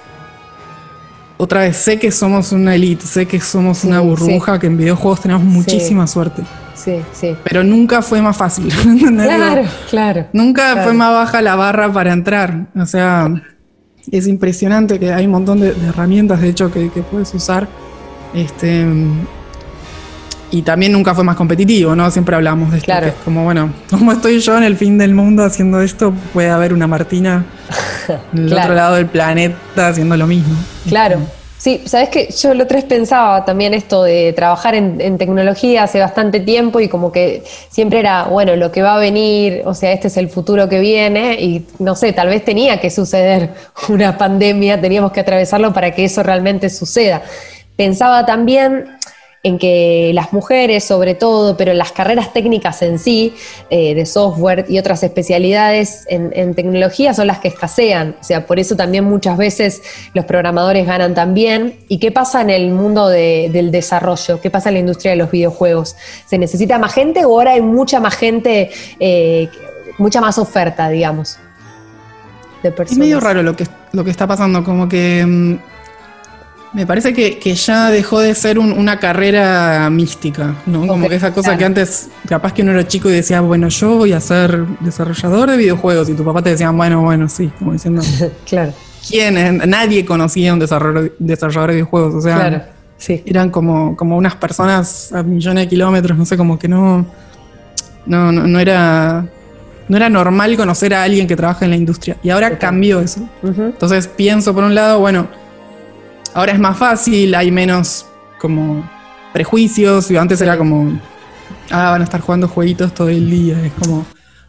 Otra 1.36 1.60
vez, 1.62 1.76
sé 1.76 1.98
que 1.98 2.10
somos 2.10 2.52
una 2.52 2.74
elite, 2.74 3.04
sé 3.04 3.26
que 3.26 3.40
somos 3.40 3.78
Sí, 3.78 3.88
una 3.88 4.00
burbuja, 4.00 4.58
que 4.58 4.68
en 4.68 4.76
videojuegos 4.78 5.20
tenemos 5.20 5.42
muchísima 5.44 6.06
suerte. 6.06 6.42
sí, 6.74 6.96
sí. 7.12 7.36
Pero 7.44 7.62
nunca 7.64 8.00
fue 8.02 8.22
más 8.22 8.36
fácil. 8.36 8.68
Claro, 9.14 9.62
claro. 9.90 10.26
Nunca 10.32 10.72
Claro. 10.72 10.84
fue 10.84 10.94
más 10.94 11.10
baja 11.12 11.42
la 11.42 11.56
barra 11.56 11.92
para 11.92 12.12
entrar. 12.12 12.66
O 12.76 12.86
sea, 12.86 13.28
es 14.10 14.26
impresionante 14.26 14.98
que 14.98 15.12
hay 15.12 15.26
un 15.26 15.32
montón 15.32 15.60
de, 15.60 15.74
de 15.74 15.86
herramientas, 15.88 16.40
de 16.40 16.48
hecho, 16.50 16.70
que, 16.70 16.88
que 16.90 17.02
puedes 17.02 17.34
usar. 17.34 17.68
Este, 18.32 18.86
y 20.54 20.62
también 20.62 20.92
nunca 20.92 21.16
fue 21.16 21.24
más 21.24 21.34
competitivo, 21.34 21.96
¿no? 21.96 22.08
Siempre 22.12 22.36
hablamos 22.36 22.70
de 22.70 22.76
esto. 22.76 22.86
Claro. 22.86 23.06
que 23.06 23.08
es 23.08 23.24
como, 23.24 23.42
bueno, 23.42 23.72
como 23.90 24.12
estoy 24.12 24.38
yo 24.38 24.56
en 24.56 24.62
el 24.62 24.76
fin 24.76 24.96
del 24.98 25.12
mundo 25.12 25.42
haciendo 25.42 25.80
esto, 25.80 26.14
puede 26.32 26.48
haber 26.48 26.72
una 26.72 26.86
Martina 26.86 27.44
en 28.32 28.38
el 28.38 28.46
Claro. 28.50 28.62
otro 28.62 28.74
lado 28.76 28.94
del 28.94 29.06
planeta 29.06 29.88
haciendo 29.88 30.16
lo 30.16 30.28
mismo. 30.28 30.54
Claro. 30.88 31.18
Sí, 31.58 31.82
sabes 31.86 32.08
que 32.08 32.28
yo 32.30 32.54
lo 32.54 32.68
tres 32.68 32.84
pensaba 32.84 33.44
también 33.44 33.74
esto 33.74 34.04
de 34.04 34.32
trabajar 34.32 34.76
en, 34.76 35.00
en 35.00 35.18
tecnología 35.18 35.82
hace 35.82 35.98
bastante 35.98 36.38
tiempo 36.38 36.78
y 36.78 36.88
como 36.88 37.10
que 37.10 37.42
siempre 37.68 37.98
era, 37.98 38.24
bueno, 38.24 38.54
lo 38.54 38.70
que 38.70 38.82
va 38.82 38.94
a 38.94 38.98
venir, 38.98 39.62
o 39.64 39.74
sea, 39.74 39.90
este 39.90 40.06
es 40.06 40.16
el 40.18 40.28
futuro 40.28 40.68
que 40.68 40.78
viene 40.78 41.34
y 41.40 41.66
no 41.80 41.96
sé, 41.96 42.12
tal 42.12 42.28
vez 42.28 42.44
tenía 42.44 42.78
que 42.80 42.90
suceder 42.90 43.54
una 43.88 44.16
pandemia, 44.16 44.80
teníamos 44.80 45.10
que 45.10 45.18
atravesarlo 45.18 45.72
para 45.72 45.90
que 45.92 46.04
eso 46.04 46.22
realmente 46.22 46.70
suceda. 46.70 47.22
Pensaba 47.76 48.24
también 48.24 48.84
en 49.44 49.58
que 49.58 50.10
las 50.14 50.32
mujeres, 50.32 50.82
sobre 50.84 51.14
todo, 51.14 51.56
pero 51.56 51.72
las 51.74 51.92
carreras 51.92 52.32
técnicas 52.32 52.80
en 52.82 52.98
sí, 52.98 53.34
eh, 53.70 53.94
de 53.94 54.06
software 54.06 54.64
y 54.68 54.78
otras 54.78 55.02
especialidades 55.02 56.06
en, 56.08 56.32
en 56.34 56.54
tecnología 56.54 57.12
son 57.12 57.26
las 57.26 57.38
que 57.40 57.48
escasean. 57.48 58.16
O 58.20 58.24
sea, 58.24 58.46
por 58.46 58.58
eso 58.58 58.74
también 58.74 59.04
muchas 59.04 59.36
veces 59.36 59.82
los 60.14 60.24
programadores 60.24 60.86
ganan 60.86 61.14
también. 61.14 61.76
¿Y 61.88 61.98
qué 61.98 62.10
pasa 62.10 62.40
en 62.40 62.48
el 62.48 62.70
mundo 62.70 63.06
de- 63.08 63.50
del 63.52 63.70
desarrollo? 63.70 64.40
¿Qué 64.40 64.50
pasa 64.50 64.70
en 64.70 64.74
la 64.76 64.80
industria 64.80 65.10
de 65.12 65.18
los 65.18 65.30
videojuegos? 65.30 65.94
¿Se 66.26 66.38
necesita 66.38 66.78
más 66.78 66.94
gente 66.94 67.24
o 67.26 67.28
ahora 67.28 67.52
hay 67.52 67.60
mucha 67.60 68.00
más 68.00 68.14
gente, 68.16 68.70
eh, 68.98 69.48
mucha 69.98 70.22
más 70.22 70.38
oferta, 70.38 70.88
digamos? 70.88 71.38
De 72.62 72.72
Es 72.82 72.96
medio 72.96 73.20
raro 73.20 73.42
lo 73.42 73.54
que, 73.54 73.66
lo 73.92 74.02
que 74.04 74.10
está 74.10 74.26
pasando, 74.26 74.64
como 74.64 74.88
que 74.88 75.22
mm, 75.26 75.73
me 76.74 76.86
parece 76.86 77.12
que, 77.14 77.38
que 77.38 77.54
ya 77.54 77.90
dejó 77.90 78.18
de 78.20 78.34
ser 78.34 78.58
un- 78.58 78.72
una 78.72 78.98
carrera 78.98 79.88
mística, 79.90 80.54
¿no? 80.66 80.86
Como 80.86 81.08
que 81.08 81.14
esa 81.14 81.30
cosa 81.32 81.50
claro. 81.50 81.58
que 81.58 81.64
antes, 81.66 82.08
capaz 82.28 82.52
que 82.52 82.62
uno 82.62 82.72
era 82.72 82.86
chico 82.86 83.08
y 83.08 83.12
decía, 83.12 83.40
bueno, 83.40 83.68
yo 83.68 83.96
voy 83.96 84.12
a 84.12 84.20
ser 84.20 84.64
desarrollador 84.80 85.50
de 85.52 85.56
videojuegos, 85.56 86.08
y 86.08 86.14
tu 86.14 86.24
papá 86.24 86.42
te 86.42 86.50
decía, 86.50 86.70
bueno, 86.70 87.02
bueno, 87.02 87.28
sí, 87.28 87.50
como 87.58 87.72
diciendo, 87.72 88.02
Claro, 88.46 88.72
¿quién? 89.08 89.38
es? 89.38 89.66
Nadie 89.68 90.04
conocía 90.04 90.52
un 90.52 90.58
desarrollador, 90.58 91.14
desarrollador 91.18 91.70
de 91.70 91.74
videojuegos, 91.76 92.14
o 92.16 92.20
sea, 92.20 92.34
claro. 92.36 92.62
Sí. 92.98 93.22
eran 93.26 93.50
como, 93.50 93.96
como 93.96 94.16
unas 94.16 94.34
personas 94.34 95.12
a 95.12 95.22
millones 95.22 95.64
de 95.64 95.68
kilómetros, 95.68 96.18
no 96.18 96.24
sé, 96.26 96.36
como 96.36 96.58
que 96.58 96.66
no, 96.68 97.06
no, 98.06 98.32
no, 98.32 98.46
no 98.46 98.58
era... 98.60 99.24
No 99.86 99.98
era 99.98 100.08
normal 100.08 100.56
conocer 100.56 100.94
a 100.94 101.02
alguien 101.02 101.26
que 101.26 101.36
trabaja 101.36 101.66
en 101.66 101.70
la 101.70 101.76
industria. 101.76 102.16
Y 102.22 102.30
ahora 102.30 102.58
cambió 102.58 103.00
eso. 103.00 103.20
Entonces 103.42 104.08
pienso 104.08 104.54
por 104.54 104.64
un 104.64 104.74
lado, 104.74 104.98
bueno, 104.98 105.28
ahora 106.34 106.52
es 106.52 106.58
más 106.58 106.76
fácil, 106.76 107.34
hay 107.34 107.50
menos 107.50 108.06
como 108.38 108.88
prejuicios, 109.32 110.10
y 110.10 110.16
antes 110.16 110.40
era 110.40 110.58
como, 110.58 110.98
ah, 111.70 111.90
van 111.90 112.02
a 112.02 112.04
estar 112.04 112.20
jugando 112.20 112.48
jueguitos 112.48 112.92
todo 112.92 113.08
el 113.08 113.30
día, 113.30 113.58
es 113.64 113.72
como, 113.72 114.04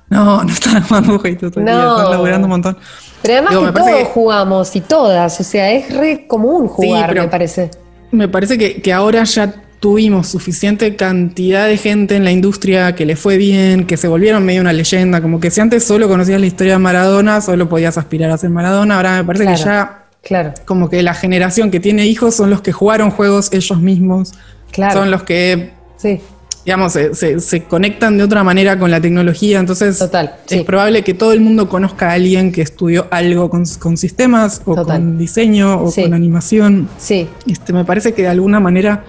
no, 0.10 0.43
no 0.43 0.52
están 0.52 0.84
jugando 0.84 1.17
jueguitos 1.19 1.52
todo 1.52 1.62
el 1.62 1.65
día, 1.67 1.88
están 1.89 2.12
laburando 2.12 2.45
un 2.45 2.52
montón. 2.52 2.78
Pero 3.21 3.34
además 3.36 3.52
Digo, 3.52 3.65
que 3.65 3.71
todos 3.80 3.98
que- 3.98 4.06
jugamos 4.06 4.76
y 4.76 4.82
todas, 4.82 5.39
o 5.39 5.43
sea, 5.43 5.71
es 5.71 5.95
re 5.95 6.28
común 6.28 6.67
jugar, 6.67 7.15
me 7.15 7.28
parece. 7.28 7.71
Me 8.12 8.28
parece 8.28 8.58
que, 8.58 8.82
que 8.82 8.93
ahora 8.93 9.24
ya 9.24 9.54
tuvimos 9.80 10.28
suficiente 10.28 10.95
cantidad 10.95 11.67
de 11.67 11.78
gente 11.78 12.15
en 12.15 12.24
la 12.24 12.32
industria 12.32 12.95
que 12.95 13.06
le 13.06 13.15
fue 13.15 13.38
bien, 13.38 13.86
que 13.86 13.98
se 13.98 14.08
volvieron 14.08 14.43
medio 14.45 14.62
una 14.62 14.74
leyenda, 14.74 15.21
como 15.21 15.39
que 15.39 15.52
si 15.52 15.62
antes 15.62 15.84
solo 15.84 16.08
conocías 16.08 16.39
la 16.39 16.45
historia 16.45 16.74
de 16.74 16.80
Maradona, 16.80 17.41
solo 17.41 17.67
podías 17.67 17.98
aspirar 17.98 18.32
a 18.32 18.38
ser 18.38 18.52
Maradona, 18.52 18.95
ahora 18.98 19.17
me 19.17 19.24
parece 19.26 19.45
que 19.45 19.56
ya 19.56 20.05
Claro, 20.26 20.54
como 20.66 20.90
que 20.90 21.04
la 21.04 21.14
generación 21.14 21.70
que 21.70 21.80
tiene 21.80 22.08
hijos 22.08 22.34
son 22.36 22.50
los 22.50 22.62
que 22.62 22.72
jugaron 22.72 23.12
juegos 23.12 23.54
ellos 23.54 23.80
mismos, 23.80 24.34
claro. 24.72 25.00
son 25.00 25.12
los 25.12 25.22
que 25.22 25.72
Sí, 25.98 26.20
digamos, 26.66 26.94
se, 26.94 27.14
se- 27.14 27.40
se 27.40 27.64
conectan 27.66 28.18
de 28.18 28.24
otra 28.24 28.44
manera 28.44 28.80
con 28.80 28.90
la 28.90 29.00
tecnología, 29.00 29.60
entonces 29.60 30.00
Total, 30.00 30.36
es 30.50 30.58
sí. 30.58 30.64
probable 30.64 31.04
que 31.04 31.14
todo 31.14 31.32
el 31.32 31.42
mundo 31.42 31.70
conozca 31.70 32.10
a 32.10 32.14
alguien 32.14 32.52
que 32.52 32.64
estudió 32.64 33.08
algo 33.12 33.52
con, 33.52 33.66
con 33.78 33.98
sistemas 33.98 34.64
o 34.66 34.74
Total. 34.74 34.98
con 34.98 35.18
diseño 35.20 35.80
o 35.84 35.92
Sí. 35.92 36.02
con 36.02 36.16
animación. 36.16 36.90
sí, 36.98 37.30
Este, 37.48 37.72
me 37.72 37.86
parece 37.86 38.14
que 38.16 38.24
de 38.24 38.30
alguna 38.30 38.60
manera 38.60 39.04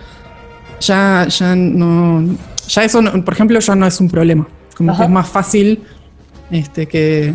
ya, 0.81 1.27
ya 1.31 1.57
no, 1.57 2.37
ya 2.69 2.85
eso, 2.85 3.01
no- 3.01 3.25
por 3.25 3.33
ejemplo, 3.33 3.59
ya 3.59 3.75
no 3.75 3.87
es 3.87 3.99
un 4.01 4.11
problema. 4.11 4.47
Como 4.77 4.91
Ajá. 4.93 4.99
que 5.01 5.05
es 5.07 5.11
más 5.11 5.29
fácil 5.29 5.83
este, 6.51 6.87
que, 6.87 7.33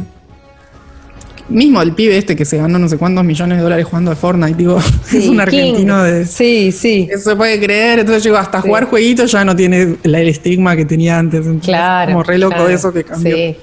mismo 1.49 1.81
el 1.81 1.93
pibe 1.93 2.17
este 2.17 2.35
que 2.35 2.45
se 2.45 2.57
ganó 2.57 2.79
no 2.79 2.87
sé 2.87 2.97
cuántos 2.97 3.23
millones 3.23 3.57
de 3.57 3.63
dólares 3.63 3.85
jugando 3.85 4.11
a 4.11 4.15
Fortnite, 4.15 4.57
digo, 4.57 4.79
sí, 5.05 5.17
es 5.17 5.27
un 5.27 5.39
argentino 5.41 6.03
King. 6.03 6.11
de 6.11 6.25
Sí, 6.25 6.71
sí, 6.71 7.07
que 7.09 7.17
se 7.17 7.35
puede 7.35 7.59
creer, 7.59 7.99
entonces 7.99 8.23
llegó 8.23 8.37
hasta 8.37 8.61
Sí. 8.61 8.67
jugar 8.67 8.85
jueguitos 8.85 9.31
ya 9.31 9.43
no 9.45 9.55
tiene 9.55 9.97
la- 10.03 10.19
el 10.21 10.27
estigma 10.29 10.75
que 10.75 10.85
tenía 10.85 11.17
antes. 11.19 11.45
Claro. 11.63 12.11
Como 12.13 12.23
re 12.23 12.37
loco 12.37 12.55
claro. 12.55 12.69
eso 12.69 12.91
que 12.93 13.03
cambió. 13.03 13.35
Sí, 13.35 13.55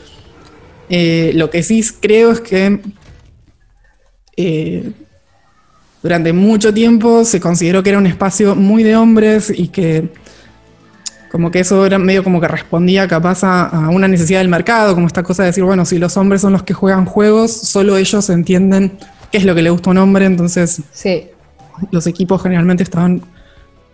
Eh, 0.91 1.33
lo 1.35 1.51
que 1.51 1.63
sí 1.63 1.83
creo 2.01 2.33
es 2.33 2.41
que 2.41 2.81
eh, 4.37 4.91
durante 6.03 6.33
mucho 6.33 6.73
tiempo 6.73 7.25
se 7.25 7.41
consideró 7.41 7.83
que 7.83 7.91
era 7.91 7.99
un 7.99 8.07
espacio 8.07 8.55
muy 8.55 8.83
de 8.83 8.97
hombres 8.97 9.53
y 9.55 9.69
que 9.69 10.09
como 11.31 11.51
que 11.51 11.61
eso 11.61 11.85
era 11.85 11.99
medio 11.99 12.25
como 12.25 12.41
que 12.41 12.49
respondía 12.49 13.07
capaz 13.07 13.45
a, 13.45 13.67
a 13.67 13.89
una 13.91 14.09
necesidad 14.09 14.41
del 14.41 14.49
mercado, 14.49 14.95
como 14.95 15.07
esta 15.07 15.23
cosa 15.23 15.43
de 15.43 15.49
decir, 15.49 15.65
bueno, 15.65 15.85
si 15.85 15.99
los 15.99 16.17
hombres 16.17 16.41
son 16.41 16.53
los 16.53 16.63
que 16.63 16.75
juegan 16.75 17.05
juegos, 17.05 17.53
solo 17.53 17.97
ellos 17.97 18.29
entienden 18.31 18.99
qué 19.31 19.39
es 19.39 19.45
lo 19.45 19.55
que 19.55 19.63
le 19.63 19.71
gusta 19.71 19.91
a 19.91 19.93
un 19.93 19.99
hombre, 19.99 20.25
entonces 20.25 20.83
sí, 20.93 21.29
los 21.91 22.07
equipos 22.07 22.43
generalmente 22.43 22.83
estaban 22.83 23.23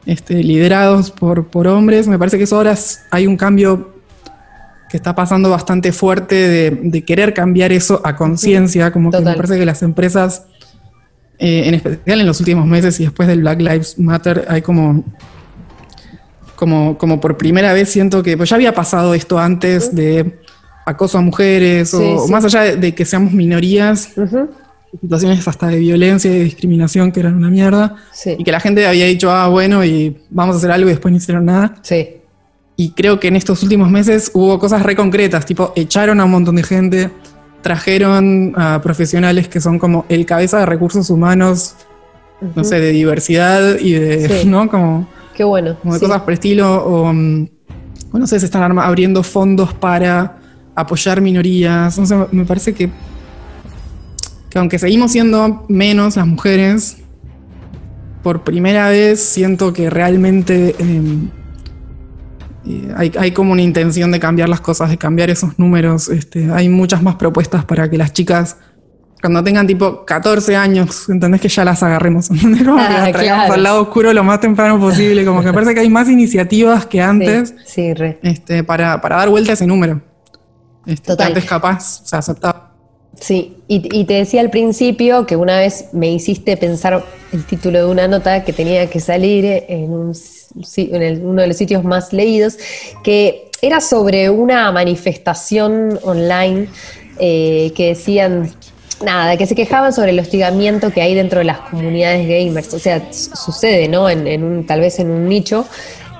este, 0.06 0.42
liderados 0.42 1.10
por, 1.10 1.46
por 1.46 1.66
hombres. 1.66 2.06
Me 2.08 2.18
parece 2.18 2.38
que 2.38 2.44
eso 2.44 2.56
ahora 2.56 2.74
hay 3.10 3.26
un 3.26 3.36
cambio 3.36 3.94
que 4.88 4.96
está 4.96 5.14
pasando 5.14 5.50
bastante 5.50 5.92
fuerte 5.92 6.34
de, 6.34 6.70
de 6.82 7.04
querer 7.04 7.34
cambiar 7.34 7.72
eso 7.72 8.00
a 8.04 8.14
conciencia, 8.14 8.92
como 8.92 9.10
que 9.10 9.20
me 9.20 9.34
parece 9.34 9.58
que 9.58 9.64
las 9.64 9.82
empresas, 9.82 10.46
eh, 11.38 11.64
en 11.66 11.74
especial 11.74 12.20
en 12.20 12.26
los 12.26 12.38
últimos 12.38 12.66
meses 12.66 13.00
y 13.00 13.04
después 13.04 13.26
del 13.26 13.40
Black 13.40 13.60
Lives 13.60 13.98
Matter, 13.98 14.44
hay 14.48 14.62
como 14.62 15.02
como, 16.56 16.96
como 16.98 17.20
por 17.20 17.36
primera 17.36 17.72
vez 17.72 17.88
siento 17.90 18.22
que, 18.22 18.36
pues 18.36 18.50
ya 18.50 18.56
había 18.56 18.74
pasado 18.74 19.14
esto 19.14 19.38
antes 19.38 19.94
de 19.94 20.38
acoso 20.86 21.18
a 21.18 21.20
mujeres, 21.20 21.90
Sí, 21.90 21.96
o 21.96 22.26
sí. 22.26 22.32
más 22.32 22.44
allá 22.44 22.62
de, 22.62 22.76
de 22.76 22.94
que 22.94 23.04
seamos 23.04 23.32
minorías, 23.32 24.10
situaciones 25.00 25.46
hasta 25.48 25.68
de 25.68 25.78
violencia 25.78 26.30
y 26.30 26.34
de 26.38 26.44
discriminación 26.44 27.10
que 27.10 27.20
eran 27.20 27.34
una 27.36 27.50
mierda, 27.50 27.96
Sí. 28.12 28.36
y 28.38 28.44
que 28.44 28.52
la 28.52 28.60
gente 28.60 28.86
había 28.86 29.06
dicho, 29.06 29.30
ah, 29.30 29.48
bueno, 29.48 29.84
y 29.84 30.16
vamos 30.30 30.54
a 30.54 30.58
hacer 30.58 30.70
algo 30.70 30.88
y 30.88 30.92
después 30.92 31.10
no 31.12 31.18
hicieron 31.18 31.46
nada. 31.46 31.76
Sí. 31.82 32.16
Y 32.76 32.90
creo 32.90 33.18
que 33.20 33.28
en 33.28 33.36
estos 33.36 33.62
últimos 33.62 33.90
meses 33.90 34.30
hubo 34.34 34.58
cosas 34.58 34.82
re 34.82 34.94
concretas, 34.96 35.46
tipo 35.46 35.72
echaron 35.76 36.20
a 36.20 36.24
un 36.24 36.30
montón 36.32 36.56
de 36.56 36.62
gente, 36.64 37.10
trajeron 37.62 38.52
a 38.56 38.80
profesionales 38.82 39.48
que 39.48 39.60
son 39.60 39.78
como 39.78 40.04
el 40.08 40.26
cabeza 40.26 40.58
de 40.58 40.66
recursos 40.66 41.08
humanos, 41.10 41.76
no 42.54 42.62
sé, 42.62 42.78
de 42.80 42.90
diversidad 42.90 43.78
y 43.78 43.92
de. 43.92 44.44
¿no? 44.46 44.68
Como, 44.68 45.08
Qué 45.34 45.44
bueno. 45.44 45.76
como 45.80 45.94
de 45.94 46.00
sí. 46.00 46.06
cosas 46.06 46.22
por 46.22 46.32
estilo, 46.32 46.84
o, 46.84 47.12
mm, 47.12 47.48
o 48.12 48.18
no 48.18 48.26
sé, 48.26 48.38
se 48.38 48.46
están 48.46 48.78
abriendo 48.78 49.22
fondos 49.22 49.74
para 49.74 50.38
apoyar 50.74 51.20
minorías, 51.20 51.98
no 51.98 52.06
sé, 52.06 52.16
me 52.32 52.44
parece 52.44 52.74
que, 52.74 52.90
que 54.50 54.58
aunque 54.58 54.78
seguimos 54.78 55.12
siendo 55.12 55.64
menos 55.68 56.16
las 56.16 56.26
mujeres, 56.26 56.98
por 58.22 58.42
primera 58.42 58.88
vez 58.88 59.22
siento 59.22 59.72
que 59.72 59.90
realmente 59.90 60.74
em, 60.78 61.28
eh, 62.66 62.92
hay, 62.96 63.12
hay 63.18 63.32
como 63.32 63.52
una 63.52 63.62
intención 63.62 64.10
de 64.10 64.18
cambiar 64.18 64.48
las 64.48 64.60
cosas, 64.60 64.88
de 64.88 64.96
cambiar 64.96 65.28
esos 65.30 65.58
números. 65.58 66.08
Este, 66.08 66.50
hay 66.50 66.68
muchas 66.70 67.02
más 67.02 67.16
propuestas 67.16 67.64
para 67.66 67.88
que 67.90 67.98
las 67.98 68.12
chicas, 68.12 68.56
cuando 69.24 69.42
tengan 69.42 69.66
tipo 69.66 70.04
14 70.04 70.54
años, 70.54 71.08
¿entendés? 71.08 71.40
Que 71.40 71.48
ya 71.48 71.64
las 71.64 71.82
agarremos. 71.82 72.28
Como 72.28 72.36
que 72.58 72.64
Ah, 72.68 73.00
las 73.04 73.12
traigamos 73.12 73.44
claro. 73.46 73.54
al 73.54 73.62
lado 73.62 73.80
oscuro 73.82 74.12
lo 74.12 74.22
más 74.22 74.38
temprano 74.40 74.78
posible. 74.78 75.24
Como 75.24 75.40
que 75.40 75.46
me 75.46 75.54
parece 75.54 75.72
que 75.72 75.80
hay 75.80 75.88
más 75.88 76.08
iniciativas 76.10 76.84
que 76.84 77.00
antes 77.00 77.54
Sí, 77.64 77.64
sí, 77.66 77.94
re. 77.94 78.18
este, 78.22 78.62
para, 78.64 79.00
para 79.00 79.16
dar 79.16 79.30
vuelta 79.30 79.52
a 79.52 79.54
ese 79.54 79.66
número. 79.66 80.02
Este, 80.86 81.00
que 81.02 81.06
Total. 81.12 81.28
antes 81.28 81.44
capaz 81.46 82.02
se 82.04 82.14
aceptaba. 82.16 82.72
Sí, 83.18 83.56
y, 83.66 83.88
y 83.98 84.04
te 84.04 84.14
decía 84.14 84.42
al 84.42 84.50
principio 84.50 85.24
que 85.24 85.36
una 85.36 85.56
vez 85.56 85.86
me 85.92 86.10
hiciste 86.12 86.56
pensar 86.58 87.02
el 87.32 87.44
título 87.44 87.78
de 87.78 87.84
una 87.90 88.06
nota 88.08 88.44
que 88.44 88.52
tenía 88.52 88.90
que 88.90 89.00
salir 89.00 89.64
en, 89.68 89.90
un 89.90 90.12
en 90.76 91.02
el- 91.02 91.22
uno 91.24 91.40
de 91.40 91.48
los 91.48 91.56
sitios 91.56 91.82
más 91.84 92.12
leídos, 92.12 92.58
que 93.02 93.50
era 93.62 93.80
sobre 93.80 94.28
una 94.28 94.70
manifestación 94.72 95.98
online 96.02 96.66
eh, 97.18 97.72
que 97.76 97.86
decían, 97.88 98.50
nada, 99.04 99.36
que 99.36 99.46
se 99.46 99.54
quejaban 99.54 99.92
sobre 99.92 100.10
el 100.10 100.18
hostigamiento 100.18 100.90
que 100.90 101.02
hay 101.02 101.14
dentro 101.14 101.38
de 101.40 101.44
las 101.44 101.58
comunidades 101.60 102.26
gamers. 102.26 102.74
O 102.74 102.78
sea, 102.78 103.12
sucede, 103.12 103.88
¿no? 103.88 104.08
En, 104.10 104.26
en 104.26 104.42
un, 104.42 104.66
tal 104.66 104.80
vez 104.80 104.98
en 104.98 105.10
un 105.10 105.28
nicho. 105.28 105.66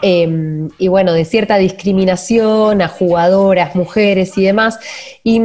eh, 0.02 0.68
y 0.78 0.88
bueno, 0.88 1.12
de 1.12 1.24
cierta 1.24 1.56
discriminación 1.56 2.82
a 2.82 2.88
jugadoras, 2.88 3.74
mujeres 3.74 4.36
y 4.36 4.44
demás. 4.44 4.78
Y 5.24 5.40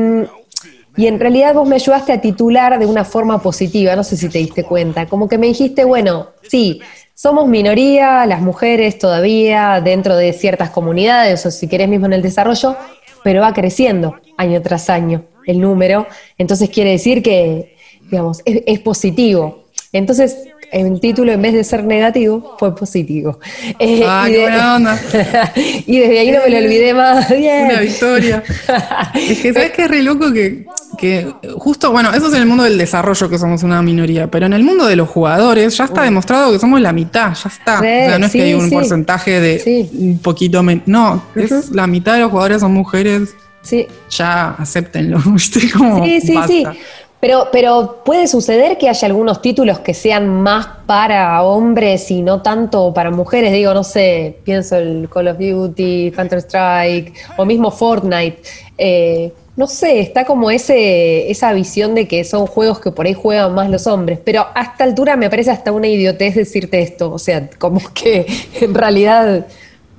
y 0.97 1.07
en 1.07 1.17
realidad 1.17 1.53
vos 1.53 1.65
me 1.65 1.75
ayudaste 1.75 2.11
a 2.11 2.19
titular 2.19 2.77
de 2.77 2.85
una 2.85 3.05
forma 3.05 3.41
positiva, 3.41 3.95
no 3.95 4.03
sé 4.03 4.17
si 4.17 4.27
te 4.27 4.39
diste 4.39 4.65
cuenta, 4.65 5.05
como 5.05 5.29
que 5.29 5.37
me 5.37 5.47
dijiste, 5.47 5.85
bueno, 5.85 6.31
sí, 6.49 6.81
somos 7.15 7.47
minoría, 7.47 8.25
las 8.25 8.41
mujeres 8.41 8.97
todavía 8.97 9.79
dentro 9.81 10.17
de 10.17 10.33
ciertas 10.33 10.71
comunidades, 10.71 11.45
o 11.45 11.51
si 11.51 11.69
querés 11.69 11.87
mismo 11.87 12.07
en 12.07 12.13
el 12.13 12.21
desarrollo, 12.21 12.75
pero 13.23 13.39
va 13.39 13.53
creciendo 13.53 14.15
año 14.37 14.61
tras 14.61 14.89
año 14.89 15.23
el 15.45 15.59
número, 15.59 16.07
entonces 16.37 16.69
quiere 16.69 16.91
decir 16.91 17.21
que, 17.23 17.75
digamos, 18.09 18.41
es, 18.45 18.61
es 18.65 18.79
positivo. 18.79 19.65
Entonces, 19.91 20.37
el 20.71 20.99
título 20.99 21.31
en 21.31 21.41
vez 21.41 21.53
de 21.53 21.63
ser 21.63 21.83
negativo 21.83 22.55
fue 22.59 22.75
positivo. 22.75 23.39
Eh, 23.79 24.03
Ah, 24.05 24.27
y 24.29 24.33
qué 24.33 24.41
buena 24.41 24.75
onda. 24.75 24.99
y 25.55 25.99
desde 25.99 26.19
ahí 26.19 26.31
no 26.31 26.39
me 26.43 26.49
lo 26.49 26.57
olvidé 26.57 26.93
más. 26.93 27.29
Bien. 27.29 27.65
Una 27.65 27.79
victoria. 27.79 28.43
Es 29.15 29.39
que, 29.39 29.53
¿sabes 29.53 29.71
qué 29.71 29.83
es 29.83 29.87
re 29.89 30.03
loco? 30.03 30.31
Que, 30.31 30.65
que 30.97 31.27
justo, 31.57 31.91
bueno, 31.91 32.11
eso 32.13 32.27
es 32.27 32.33
en 32.33 32.41
el 32.41 32.45
mundo 32.45 32.63
del 32.63 32.77
desarrollo 32.77 33.29
que 33.29 33.37
somos 33.39 33.63
una 33.63 33.81
minoría, 33.81 34.29
pero 34.29 34.45
en 34.45 34.53
el 34.53 34.63
mundo 34.63 34.85
de 34.85 34.95
los 34.95 35.09
jugadores 35.09 35.77
ya 35.77 35.85
está 35.85 36.03
demostrado 36.03 36.51
que 36.51 36.59
somos 36.59 36.79
la 36.81 36.91
mitad, 36.93 37.33
ya 37.33 37.49
está. 37.49 37.79
Re, 37.81 38.05
o 38.05 38.09
sea, 38.09 38.19
no 38.19 38.25
es 38.25 38.31
sí, 38.31 38.37
que 38.39 38.43
hay 38.45 38.53
un 38.53 38.69
sí. 38.69 38.75
porcentaje 38.75 39.39
de 39.39 39.59
Sí. 39.59 39.89
un 39.93 40.19
poquito 40.19 40.61
menos. 40.61 40.83
No, 40.87 41.23
es 41.35 41.71
la 41.71 41.87
mitad 41.87 42.13
de 42.13 42.19
los 42.21 42.31
jugadores 42.31 42.61
son 42.61 42.73
mujeres, 42.73 43.35
Sí, 43.61 43.87
ya 44.09 44.51
acéptenlo. 44.51 45.19
¿viste? 45.33 45.69
Como, 45.71 46.03
Sí, 46.05 46.21
sí, 46.21 46.33
basta. 46.35 46.47
sí. 46.73 46.79
Pero, 47.19 47.49
pero 47.51 48.01
puede 48.05 48.27
suceder 48.27 48.77
que 48.77 48.87
haya 48.87 49.05
algunos 49.05 49.41
títulos 49.41 49.79
que 49.79 49.93
sean 49.93 50.41
más 50.41 50.67
para 50.85 51.43
hombres 51.43 52.09
y 52.11 52.21
no 52.21 52.41
tanto 52.41 52.93
para 52.93 53.11
mujeres. 53.11 53.51
Digo, 53.51 53.73
no 53.73 53.83
sé, 53.83 54.37
pienso 54.45 54.77
el 54.77 55.09
Call 55.13 55.27
of 55.27 55.37
Duty, 55.37 56.11
Counter-Strike 56.15 57.13
o 57.35 57.43
mismo 57.43 57.71
Fortnite. 57.71 58.41
Eh, 58.77 59.33
no 59.57 59.67
sé, 59.67 59.99
está 59.99 60.23
como 60.23 60.49
ese, 60.49 61.29
esa 61.29 61.51
visión 61.51 61.93
de 61.93 62.07
que 62.07 62.23
son 62.23 62.47
juegos 62.47 62.79
que 62.79 62.91
por 62.91 63.05
ahí 63.05 63.13
juegan 63.13 63.53
más 63.53 63.69
los 63.69 63.85
hombres. 63.87 64.19
Pero 64.23 64.47
a 64.55 64.61
esta 64.61 64.85
altura 64.85 65.17
me 65.17 65.29
parece 65.29 65.51
hasta 65.51 65.73
una 65.73 65.87
idiotez 65.89 66.35
decirte 66.35 66.81
esto. 66.81 67.11
O 67.11 67.19
sea, 67.19 67.49
como 67.57 67.81
que 67.93 68.25
en 68.61 68.73
realidad 68.73 69.45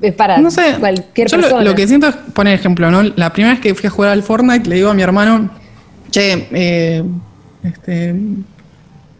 es 0.02 0.14
para 0.14 0.38
No 0.38 0.50
sé, 0.50 0.76
cualquier 0.78 1.28
yo 1.28 1.36
lo- 1.36 1.42
persona. 1.42 1.64
Lo, 1.64 1.74
que 1.74 1.86
siento 1.88 2.08
es, 2.08 2.16
poner 2.34 2.54
ejemplo, 2.54 2.90
¿no? 2.90 3.02
La 3.16 3.32
primera 3.32 3.54
vez 3.54 3.60
que 3.62 3.74
fui 3.74 3.86
a 3.86 3.90
jugar 3.90 4.10
al 4.12 4.22
Fortnite 4.22 4.68
le 4.68 4.76
digo 4.76 4.88
a 4.90 4.94
mi 4.94 5.02
hermano, 5.02 5.50
che, 6.10 6.46
eh, 6.52 7.02
este, 7.62 8.14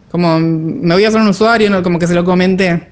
como 0.09 0.39
me 0.39 0.93
voy 0.93 1.05
a 1.05 1.07
hacer 1.09 1.21
un 1.21 1.27
usuario, 1.29 1.69
¿no? 1.69 1.81
como 1.83 1.97
que 1.99 2.07
se 2.07 2.13
lo 2.15 2.23
comenté. 2.25 2.89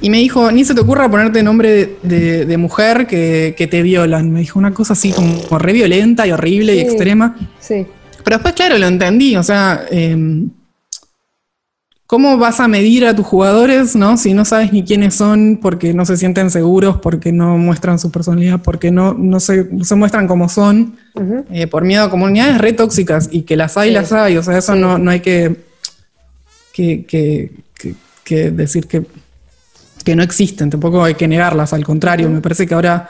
Y 0.00 0.10
me 0.10 0.18
dijo, 0.18 0.50
ni 0.52 0.64
se 0.64 0.74
te 0.74 0.80
ocurra 0.82 1.10
ponerte 1.10 1.42
nombre 1.42 1.70
de, 1.70 1.96
de- 2.02 2.44
de 2.44 2.56
mujer 2.58 3.06
que, 3.06 3.54
que 3.56 3.66
te 3.66 3.82
violan. 3.82 4.30
Me 4.30 4.40
dijo 4.40 4.58
una 4.58 4.72
cosa 4.74 4.92
así 4.92 5.10
como 5.12 5.58
re 5.58 5.72
violenta 5.72 6.26
y 6.26 6.32
horrible 6.32 6.74
y 6.76 6.80
extrema. 6.80 7.34
Sí, 7.60 7.86
Pero 8.22 8.36
después, 8.36 8.54
claro, 8.54 8.76
lo 8.78 8.86
entendí. 8.86 9.36
O 9.36 9.42
sea, 9.42 9.86
eh, 9.90 10.14
¿cómo 12.06 12.38
vas 12.38 12.60
a 12.60 12.68
medir 12.68 13.04
a 13.06 13.14
tus 13.16 13.26
jugadores, 13.26 13.96
no? 13.96 14.16
Si 14.16 14.32
no 14.32 14.44
sabes 14.44 14.72
ni 14.72 14.84
quiénes 14.84 15.14
son, 15.14 15.58
porque 15.60 15.92
no 15.92 16.04
se 16.06 16.16
sienten 16.16 16.50
seguros, 16.50 16.98
porque 17.02 17.32
no 17.32 17.58
muestran 17.58 17.98
su 17.98 18.10
personalidad, 18.10 18.60
porque 18.62 18.90
no, 18.90 19.14
no, 19.14 19.40
se, 19.40 19.64
no 19.70 19.84
se 19.84 19.94
muestran 19.96 20.28
como 20.28 20.48
son, 20.48 20.96
eh, 21.50 21.66
por 21.66 21.84
miedo 21.84 22.04
a 22.04 22.10
comunidades 22.10 22.58
re 22.58 22.72
tóxicas, 22.72 23.28
y 23.32 23.42
que 23.42 23.56
las 23.56 23.76
hay, 23.76 23.88
Sí. 23.88 23.94
las 23.94 24.12
hay. 24.12 24.36
O 24.36 24.42
sea, 24.42 24.56
eso 24.56 24.74
Sí. 24.74 24.78
no, 24.78 24.98
no 24.98 25.10
hay 25.10 25.20
que, 25.20 25.64
que, 26.72 27.04
que- 27.06 27.50
que- 27.74 27.94
que 28.24 28.50
decir 28.50 28.86
que, 28.86 29.04
que 30.04 30.14
no 30.16 30.22
existen, 30.22 30.70
tampoco 30.70 31.02
hay 31.02 31.14
que 31.14 31.26
negarlas, 31.26 31.72
al 31.72 31.84
contrario, 31.84 32.28
me 32.30 32.40
parece 32.40 32.66
que 32.66 32.74
ahora 32.74 33.08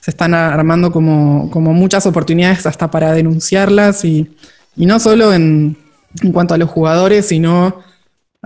se 0.00 0.10
están 0.12 0.34
armando 0.34 0.92
como, 0.92 1.50
como 1.50 1.72
muchas 1.72 2.06
oportunidades 2.06 2.64
hasta 2.66 2.88
para 2.90 3.12
denunciarlas 3.12 4.04
y, 4.04 4.36
y 4.76 4.86
no 4.86 5.00
solo 5.00 5.32
en, 5.34 5.76
en 6.22 6.32
cuanto 6.32 6.54
a 6.54 6.58
los 6.58 6.70
jugadores, 6.70 7.26
sino 7.26 7.80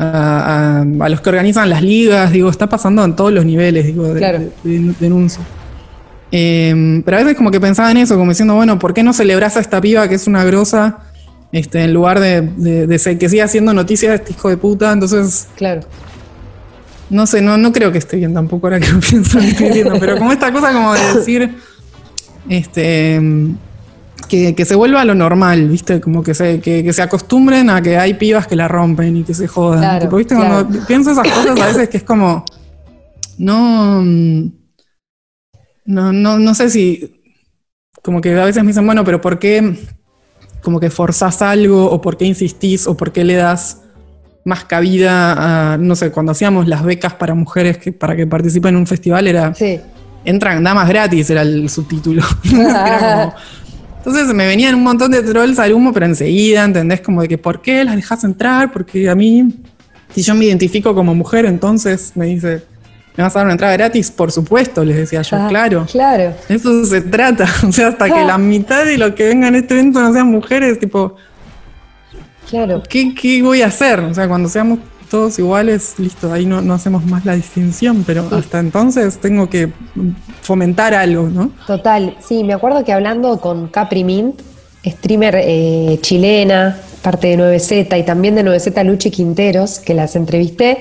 a, 0.02 0.80
a- 0.80 1.04
a 1.04 1.08
los 1.08 1.20
que 1.20 1.28
organizan 1.28 1.68
las 1.68 1.82
ligas, 1.82 2.32
digo, 2.32 2.48
está 2.50 2.68
pasando 2.68 3.04
en 3.04 3.14
todos 3.14 3.32
los 3.32 3.44
niveles, 3.44 3.86
digo, 3.86 4.04
de, 4.14 4.18
Claro. 4.18 4.38
de- 4.38 4.50
de 4.80 4.94
denuncia. 4.98 5.42
Eh, 6.32 7.02
pero 7.04 7.16
a 7.16 7.20
veces 7.20 7.36
como 7.36 7.50
que 7.50 7.60
pensaba 7.60 7.90
en 7.90 7.96
eso, 7.98 8.16
como 8.16 8.30
diciendo, 8.30 8.54
bueno, 8.54 8.78
¿por 8.78 8.94
qué 8.94 9.02
no 9.02 9.12
celebras 9.12 9.56
a 9.56 9.60
esta 9.60 9.80
piba 9.80 10.08
que 10.08 10.14
es 10.14 10.26
una 10.26 10.44
grosa? 10.44 10.98
Este, 11.52 11.82
en 11.82 11.92
lugar 11.92 12.20
de, 12.20 12.42
de- 12.42 13.18
que 13.18 13.28
siga 13.28 13.44
haciendo 13.44 13.74
noticias 13.74 14.10
de 14.10 14.16
este 14.16 14.32
hijo 14.32 14.48
de 14.48 14.56
puta, 14.56 14.92
entonces 14.92 15.48
claro. 15.56 15.80
no 17.10 17.26
sé, 17.26 17.42
no, 17.42 17.58
no 17.58 17.72
creo 17.72 17.90
que 17.90 17.98
esté 17.98 18.16
bien 18.18 18.32
tampoco 18.32 18.68
ahora 18.68 18.78
que 18.78 18.86
lo 18.92 19.00
pienso, 19.10 19.38
estoy 19.40 19.70
viendo, 19.70 19.98
pero 19.98 20.16
como 20.16 20.30
esta 20.32 20.52
cosa 20.52 20.72
como 20.72 20.94
de 20.94 21.00
decir, 21.16 21.56
este, 22.48 23.20
que, 24.30 24.54
que 24.54 24.64
se 24.64 24.74
vuelva 24.76 25.00
a 25.00 25.04
lo 25.04 25.14
normal, 25.14 25.68
¿viste? 25.68 26.00
Como 26.00 26.22
que 26.22 26.32
se, 26.34 26.60
que, 26.60 26.82
que 26.84 26.92
se 26.92 27.02
acostumbren 27.02 27.68
a 27.68 27.82
que 27.82 27.98
hay 27.98 28.14
pibas 28.14 28.46
que 28.46 28.54
la 28.56 28.68
rompen 28.68 29.16
y 29.18 29.24
que 29.24 29.34
se 29.34 29.48
jodan. 29.48 29.80
Claro, 29.80 30.04
Tipo, 30.06 30.16
¿viste? 30.16 30.34
claro. 30.36 30.64
Cuando 30.66 30.86
pienso 30.86 31.10
esas 31.10 31.28
cosas 31.28 31.60
a 31.60 31.66
veces 31.66 31.88
que 31.88 31.96
es 31.98 32.02
como, 32.04 32.44
no, 33.38 34.00
mm, 34.02 34.52
no, 35.86 36.12
no, 36.12 36.38
no 36.38 36.54
sé 36.54 36.70
si, 36.70 37.20
como 38.02 38.20
que 38.20 38.38
a 38.38 38.44
veces 38.44 38.62
me 38.62 38.68
dicen, 38.68 38.86
bueno, 38.86 39.04
pero 39.04 39.20
¿por 39.20 39.38
qué 39.38 39.76
como 40.62 40.78
que 40.78 40.90
forzás 40.90 41.42
algo 41.42 41.90
o 41.90 42.00
por 42.00 42.16
qué 42.16 42.26
insistís 42.26 42.86
o 42.86 42.96
por 42.96 43.12
qué 43.12 43.24
le 43.24 43.34
das 43.34 43.82
más 44.44 44.64
cabida 44.64 45.72
a, 45.74 45.76
no 45.78 45.96
sé, 45.96 46.10
cuando 46.10 46.32
hacíamos 46.32 46.66
las 46.68 46.82
becas 46.84 47.14
para 47.14 47.34
mujeres 47.34 47.78
que, 47.78 47.92
para 47.92 48.14
que 48.16 48.26
participen 48.26 48.70
en 48.74 48.80
un 48.80 48.86
festival 48.86 49.26
era, 49.26 49.54
Sí. 49.54 49.80
entran 50.24 50.62
damas 50.62 50.88
gratis, 50.88 51.28
era 51.30 51.42
el 51.42 51.68
subtítulo. 51.70 52.22
Era 52.44 53.32
como- 53.32 53.34
entonces 54.04 54.34
me 54.34 54.46
venían 54.46 54.74
un 54.74 54.82
montón 54.82 55.10
de 55.10 55.22
trolls 55.22 55.58
al 55.58 55.72
humo, 55.72 55.92
pero 55.92 56.06
enseguida, 56.06 56.64
¿entendés? 56.64 57.00
Como 57.00 57.22
de 57.22 57.28
que, 57.28 57.38
¿por 57.38 57.60
qué 57.62 57.84
las 57.84 57.96
dejas 57.96 58.24
entrar? 58.24 58.72
Porque 58.72 59.08
a 59.08 59.14
mí, 59.14 59.54
si 60.14 60.22
yo 60.22 60.34
me 60.34 60.46
identifico 60.46 60.94
como 60.94 61.14
mujer, 61.14 61.44
entonces 61.46 62.12
me 62.14 62.26
dice, 62.26 62.62
¿me 63.16 63.22
vas 63.24 63.36
a 63.36 63.40
dar 63.40 63.46
una 63.46 63.52
entrada 63.52 63.74
gratis? 63.74 64.10
Por 64.10 64.32
supuesto, 64.32 64.84
les 64.84 64.96
decía 64.96 65.22
yo, 65.22 65.36
Ah, 65.36 65.46
claro. 65.48 65.86
Claro. 65.90 66.34
Eso 66.48 66.84
se 66.86 67.02
trata. 67.02 67.46
O 67.68 67.72
sea, 67.72 67.88
hasta 67.88 68.06
que 68.06 68.20
Ah. 68.20 68.24
la 68.24 68.38
mitad 68.38 68.84
de 68.86 68.96
lo 68.98 69.14
que 69.14 69.28
venga 69.28 69.48
en 69.48 69.56
este 69.56 69.74
evento 69.74 70.00
no 70.00 70.12
sean 70.12 70.28
mujeres, 70.28 70.78
tipo, 70.78 71.16
Claro. 72.48 72.82
¿qué, 72.88 73.14
qué 73.14 73.42
voy 73.42 73.62
a 73.62 73.66
hacer? 73.66 74.00
O 74.00 74.12
sea, 74.14 74.26
cuando 74.26 74.48
seamos 74.48 74.78
todos 75.10 75.38
iguales, 75.38 75.96
listo, 75.98 76.32
ahí 76.32 76.46
no, 76.46 76.62
no 76.62 76.72
hacemos 76.72 77.04
más 77.04 77.26
la 77.26 77.34
distinción, 77.34 78.04
pero 78.06 78.26
hasta 78.30 78.60
entonces 78.60 79.18
tengo 79.18 79.50
que 79.50 79.70
fomentar 80.40 80.94
algo, 80.94 81.28
¿no? 81.28 81.50
Total, 81.66 82.16
sí, 82.20 82.44
me 82.44 82.54
acuerdo 82.54 82.84
que 82.84 82.92
hablando 82.92 83.40
con 83.40 83.68
Capri 83.68 84.04
Mint, 84.04 84.40
streamer 84.86 85.34
eh, 85.36 85.98
chilena, 86.00 86.78
parte 87.02 87.28
de 87.28 87.38
9Z 87.38 87.98
y 87.98 88.04
también 88.04 88.36
de 88.36 88.44
9Z 88.44 88.84
Luchi 88.84 89.10
Quinteros, 89.10 89.80
que 89.80 89.94
las 89.94 90.16
entrevisté, 90.16 90.78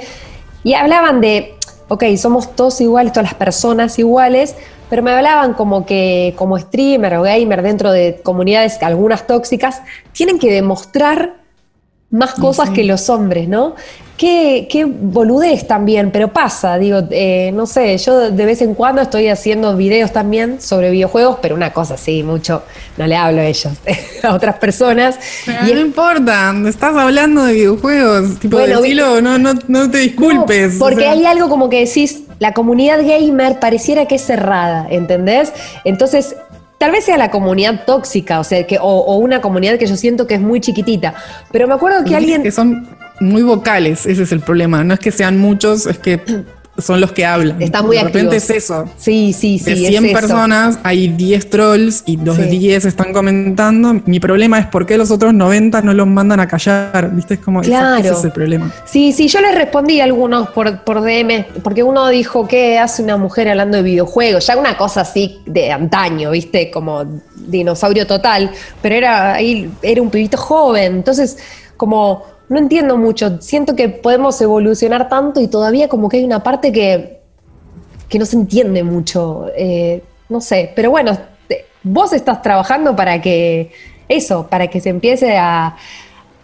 y 0.64 0.76
hablaban 0.76 1.22
de, 1.22 1.56
ok, 1.88 2.04
somos 2.18 2.56
todos 2.56 2.80
iguales, 2.82 3.12
todas 3.12 3.32
las 3.32 3.36
personas 3.36 3.98
iguales, 3.98 4.56
pero 4.90 5.02
me 5.02 5.12
hablaban 5.12 5.54
como 5.56 5.86
que 5.86 6.34
como 6.38 6.58
streamer 6.58 7.16
o 7.16 7.24
gamer 7.24 7.62
dentro 7.62 7.92
de 7.92 8.22
comunidades 8.24 8.82
algunas 8.82 9.26
tóxicas, 9.26 9.82
tienen 10.14 10.40
que 10.40 10.52
demostrar 10.52 11.39
más 12.12 12.34
cosas 12.34 12.72
que 12.72 12.84
los 12.84 13.10
hombres, 13.10 13.48
¿no? 13.48 13.76
Qué, 14.18 14.68
qué 14.70 14.84
boludez 14.84 15.66
también, 15.66 16.12
pero 16.12 16.34
pasa, 16.34 16.78
digo, 16.78 17.04
eh, 17.10 17.52
no 17.54 17.66
sé, 17.66 17.98
yo 18.00 18.32
de 18.32 18.46
vez 18.46 18.62
en 18.62 18.74
cuando 18.74 19.02
estoy 19.02 19.30
haciendo 19.30 19.78
videos 19.78 20.12
también 20.12 20.60
sobre 20.60 20.92
videojuegos, 20.92 21.38
pero 21.42 21.56
una 21.56 21.72
cosa 21.72 21.96
sí, 21.96 22.22
mucho, 22.22 22.64
no 22.98 23.08
le 23.08 23.16
hablo 23.16 23.40
a 23.40 23.46
ellos, 23.46 23.72
a 24.24 24.34
otras 24.34 24.58
personas. 24.58 25.18
y 25.66 25.72
no 25.72 25.80
importa, 25.80 26.54
estás 26.68 26.98
hablando 26.98 27.46
de 27.46 27.54
videojuegos, 27.54 28.40
tipo, 28.40 28.58
bueno, 28.58 28.82
decilo, 28.82 29.22
no, 29.22 29.38
no, 29.38 29.54
no 29.70 29.90
te 29.90 30.00
disculpes. 30.00 30.76
porque 30.78 31.08
hay 31.08 31.26
algo 31.26 31.48
como 31.48 31.70
que 31.70 31.86
decís, 31.86 32.24
la 32.40 32.54
comunidad 32.54 33.00
gamer 33.00 33.60
pareciera 33.60 34.06
que 34.06 34.16
es 34.16 34.26
cerrada, 34.26 34.88
¿entendés? 34.90 35.54
Entonces, 35.86 36.36
tal 36.80 36.92
vez 36.92 37.06
sea 37.06 37.18
la 37.18 37.30
comunidad 37.30 37.86
tóxica, 37.86 38.40
o 38.40 38.44
sea, 38.44 38.66
que, 38.66 38.80
o, 38.82 39.18
una 39.18 39.42
comunidad 39.42 39.78
que 39.78 39.86
yo 39.86 39.96
siento 39.96 40.26
que 40.26 40.36
es 40.36 40.42
muy 40.42 40.60
chiquitita. 40.60 41.14
Pero 41.52 41.68
me 41.68 41.76
acuerdo 41.76 42.04
que 42.04 42.16
alguien. 42.16 42.42
Que 42.42 42.52
son 42.52 42.88
muy 43.20 43.44
vocales, 43.44 44.08
ese 44.08 44.24
es 44.24 44.32
el 44.32 44.40
problema. 44.40 44.84
No 44.84 44.96
es 44.96 45.00
que 45.00 45.12
sean 45.12 45.38
muchos, 45.38 45.86
es 45.86 46.00
que 46.00 46.20
son 46.82 47.02
los 47.02 47.12
que 47.12 47.26
hablan. 47.26 47.62
Están 47.62 47.86
muy 47.86 47.98
De 47.98 48.04
repente 48.04 48.38
es 48.38 48.50
eso. 48.50 48.86
Sí, 48.98 49.34
sí, 49.34 49.60
sí. 49.60 49.74
De 49.74 49.88
100 49.88 50.14
personas 50.14 50.80
hay 50.84 51.08
10 51.08 51.50
trolls 51.50 52.04
y 52.06 52.18
los 52.18 52.38
10 52.38 52.86
están 52.86 53.14
comentando. 53.14 54.02
Mi 54.06 54.20
problema 54.20 54.60
es 54.60 54.68
por 54.68 54.86
qué 54.86 54.98
los 54.98 55.12
otros 55.12 55.34
90 55.34 55.82
no 55.82 55.94
los 55.94 56.08
mandan 56.08 56.40
a 56.40 56.48
callar. 56.48 57.12
¿Viste? 57.14 57.36
Es 57.36 57.40
como 57.40 57.62
claro. 57.62 58.00
ese 58.00 58.14
es 58.14 58.24
el 58.24 58.32
problema. 58.32 58.72
Sí, 58.86 59.12
sí, 59.12 59.28
yo 59.28 59.42
les 59.42 59.56
respondí 59.56 60.00
a 60.02 60.04
algunos 60.06 60.50
por, 60.50 60.84
por 60.84 61.02
DM, 61.02 61.46
porque 61.64 61.84
uno 61.84 62.08
dijo 62.10 62.48
que 62.48 62.80
hace 62.80 63.04
una 63.04 63.18
mujer 63.18 63.50
hablando 63.50 63.78
de 63.78 63.84
videojuegos, 63.84 64.48
ya 64.48 64.58
una 64.58 64.78
cosa 64.78 65.02
así 65.02 65.42
de 65.46 65.72
antaño, 65.72 66.32
¿viste? 66.32 66.72
Como 66.72 67.06
dinosaurio 67.36 68.06
total, 68.06 68.52
pero 68.82 68.96
era, 68.96 69.34
ahí 69.34 69.70
era 69.82 70.02
un 70.02 70.10
pibito 70.10 70.38
joven. 70.38 70.96
Entonces, 70.96 71.38
como 71.78 72.39
no 72.50 72.58
entiendo 72.58 72.98
mucho. 72.98 73.42
Siento 73.42 73.76
que 73.76 73.90
podemos 73.90 74.42
evolucionar 74.42 75.08
tanto 75.08 75.40
y 75.40 75.48
todavía 75.48 75.88
como 75.88 76.10
que 76.10 76.18
hay 76.18 76.26
una 76.26 76.44
parte 76.44 76.72
que, 76.72 77.20
que 78.10 78.20
no 78.20 78.26
se 78.26 78.36
entiende 78.36 78.84
mucho. 78.84 79.46
Eh, 79.56 80.04
no 80.28 80.42
sé, 80.42 80.72
pero 80.76 80.90
bueno, 80.92 81.18
vos 81.84 82.12
estás 82.12 82.42
trabajando 82.42 82.96
para 82.96 83.22
que 83.22 83.72
eso, 84.08 84.48
para 84.48 84.68
que 84.68 84.82
se 84.82 84.90
empiece 84.90 85.38
a, 85.38 85.78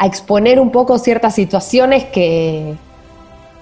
exponer 0.03 0.59
un 0.59 0.71
poco 0.71 0.99
ciertas 0.99 1.33
situaciones 1.33 2.03
que, 2.03 2.73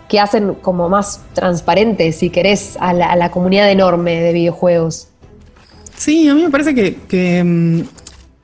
que 0.09 0.19
hacen 0.19 0.55
como 0.55 0.89
más 0.89 1.21
transparentes, 1.33 2.15
si 2.15 2.31
querés, 2.31 2.75
a 2.79 2.91
la, 2.91 3.29
comunidad 3.29 3.69
enorme 3.69 4.19
de 4.19 4.33
videojuegos. 4.33 5.09
Sí, 5.95 6.27
a 6.27 6.33
mí 6.33 6.41
me 6.41 6.49
parece 6.49 6.73
que, 6.73 6.95
que 7.07 7.43
mm, 7.43 7.81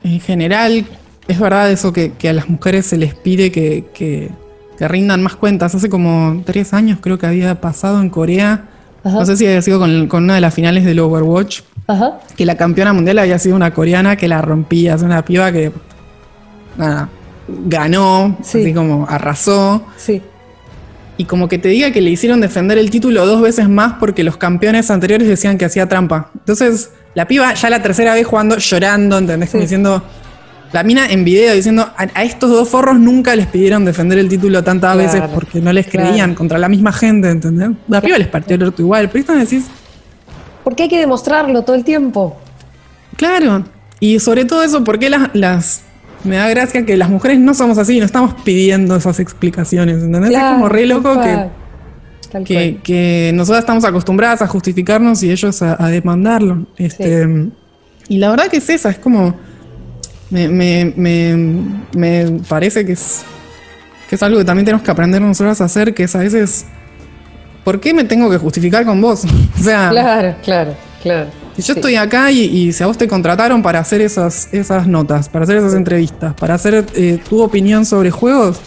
en 0.03 0.19
general 0.19 0.85
es 1.29 1.39
verdad 1.39 1.71
eso 1.71 1.93
que, 1.93 2.11
a 2.27 2.33
las 2.33 2.49
mujeres 2.49 2.87
se 2.87 2.97
les 2.97 3.13
pide 3.13 3.51
que, 3.51 4.31
rindan 4.79 5.21
más 5.21 5.35
cuentas. 5.35 5.75
Hace 5.75 5.87
como 5.87 6.41
tres 6.43 6.73
años 6.73 6.97
creo 6.99 7.19
que 7.19 7.27
había 7.27 7.61
pasado 7.61 8.01
en 8.01 8.09
Corea. 8.09 8.65
No 9.03 9.25
sé 9.25 9.37
si 9.37 9.45
había 9.45 9.61
sido 9.61 9.79
con, 9.79 10.23
una 10.23 10.35
de 10.35 10.41
las 10.41 10.53
finales 10.53 10.85
del 10.85 10.99
Overwatch. 10.99 11.61
Que 12.35 12.45
la 12.45 12.57
campeona 12.57 12.93
mundial 12.93 13.19
había 13.19 13.37
sido 13.37 13.55
una 13.55 13.73
coreana 13.73 14.15
que 14.15 14.27
la 14.27 14.41
rompía. 14.41 14.95
Es 14.95 15.03
una 15.03 15.23
piba 15.23 15.51
que 15.51 15.71
nada, 16.77 17.09
ganó, 17.47 18.35
así 18.39 18.73
como 18.73 19.05
arrasó. 19.07 19.83
Sí. 19.97 20.23
Y 21.17 21.25
como 21.25 21.47
que 21.47 21.59
te 21.59 21.69
diga 21.69 21.91
que 21.91 22.01
le 22.01 22.09
hicieron 22.09 22.41
defender 22.41 22.79
el 22.79 22.89
título 22.89 23.27
dos 23.27 23.41
veces 23.41 23.69
más 23.69 23.93
porque 23.99 24.23
los 24.23 24.37
campeones 24.37 24.89
anteriores 24.89 25.27
decían 25.27 25.59
que 25.59 25.65
hacía 25.65 25.87
trampa. 25.87 26.31
Entonces, 26.33 26.91
la 27.13 27.27
piba 27.27 27.53
ya 27.53 27.69
la 27.69 27.83
tercera 27.83 28.15
vez 28.15 28.25
jugando, 28.25 28.57
llorando, 28.57 29.17
¿entendés? 29.17 29.53
diciendo, 29.53 30.01
la 30.71 30.83
mina 30.83 31.07
en 31.07 31.23
video 31.23 31.55
diciendo 31.55 31.89
a, 31.97 32.23
estos 32.23 32.49
dos 32.49 32.69
forros 32.69 32.99
nunca 32.99 33.35
les 33.35 33.47
pidieron 33.47 33.85
defender 33.85 34.19
el 34.19 34.29
título 34.29 34.63
tantas 34.63 34.95
veces 34.97 35.21
porque 35.33 35.61
no 35.61 35.73
les 35.73 35.87
creían 35.87 36.35
contra 36.35 36.59
la 36.59 36.69
misma 36.69 36.91
gente, 36.91 37.29
¿entendés? 37.29 37.71
La 37.87 38.01
piba 38.01 38.17
les 38.17 38.27
partió 38.27 38.55
el 38.55 38.63
orto 38.63 38.81
igual, 38.81 39.09
pero 39.09 39.19
esto 39.19 39.33
me 39.33 39.39
decís. 39.39 39.65
Porque 40.63 40.83
hay 40.83 40.89
que 40.89 40.99
demostrarlo 40.99 41.63
todo 41.63 41.75
el 41.75 41.83
tiempo. 41.83 42.37
Claro. 43.15 43.65
Y 43.99 44.19
sobre 44.19 44.45
todo 44.45 44.63
eso, 44.63 44.83
porque 44.83 45.09
las, 45.09 45.29
las 45.33 45.81
me 46.23 46.35
da 46.35 46.47
gracia 46.49 46.85
que 46.85 46.97
las 46.97 47.09
mujeres 47.09 47.39
no 47.39 47.53
somos 47.53 47.77
así, 47.77 47.99
no 47.99 48.05
estamos 48.05 48.35
pidiendo 48.43 48.95
esas 48.95 49.19
explicaciones, 49.19 50.03
¿entendés? 50.03 50.31
es 50.31 50.39
como 50.39 50.69
re 50.69 50.85
loco 50.85 51.19
que, 52.45 52.77
que, 52.83 53.31
nosotras 53.33 53.63
estamos 53.63 53.83
acostumbradas 53.85 54.41
a 54.43 54.47
justificarnos 54.47 55.23
y 55.23 55.31
ellos 55.31 55.61
a, 55.63 55.87
demandarlo. 55.87 56.67
Este, 56.77 57.27
Y 58.07 58.19
la 58.19 58.29
verdad 58.29 58.47
que 58.47 58.57
es 58.57 58.69
esa, 58.69 58.91
es 58.91 58.99
como 58.99 59.35
me, 60.29 60.47
me, 60.47 60.93
me, 60.95 61.35
me 61.95 62.39
parece 62.47 62.85
que 62.85 62.93
es, 62.93 63.23
que 64.09 64.15
es 64.15 64.23
algo 64.23 64.39
que 64.39 64.45
también 64.45 64.65
tenemos 64.65 64.83
que 64.83 64.91
aprender 64.91 65.21
nosotros 65.21 65.59
a 65.61 65.65
hacer, 65.65 65.93
que 65.93 66.03
es 66.03 66.15
a 66.15 66.19
veces, 66.19 66.65
¿por 67.63 67.79
qué 67.79 67.93
me 67.93 68.03
tengo 68.03 68.29
que 68.29 68.37
justificar 68.37 68.85
con 68.85 69.01
vos? 69.01 69.23
o 69.59 69.63
sea, 69.63 69.89
claro, 69.89 70.35
claro, 70.43 70.75
claro. 71.01 71.29
Si 71.55 71.63
yo 71.63 71.73
estoy 71.73 71.95
acá 71.95 72.31
y, 72.31 72.71
si 72.71 72.83
a 72.83 72.87
vos 72.87 72.97
te 72.97 73.07
contrataron 73.07 73.61
para 73.61 73.79
hacer 73.79 73.99
esas, 73.99 74.47
esas 74.53 74.87
notas, 74.87 75.27
para 75.27 75.43
hacer 75.43 75.57
esas 75.57 75.73
entrevistas, 75.73 76.33
para 76.35 76.53
hacer 76.53 76.85
eh, 76.95 77.19
tu 77.27 77.41
opinión 77.41 77.85
sobre 77.85 78.11
juegos, 78.11 78.61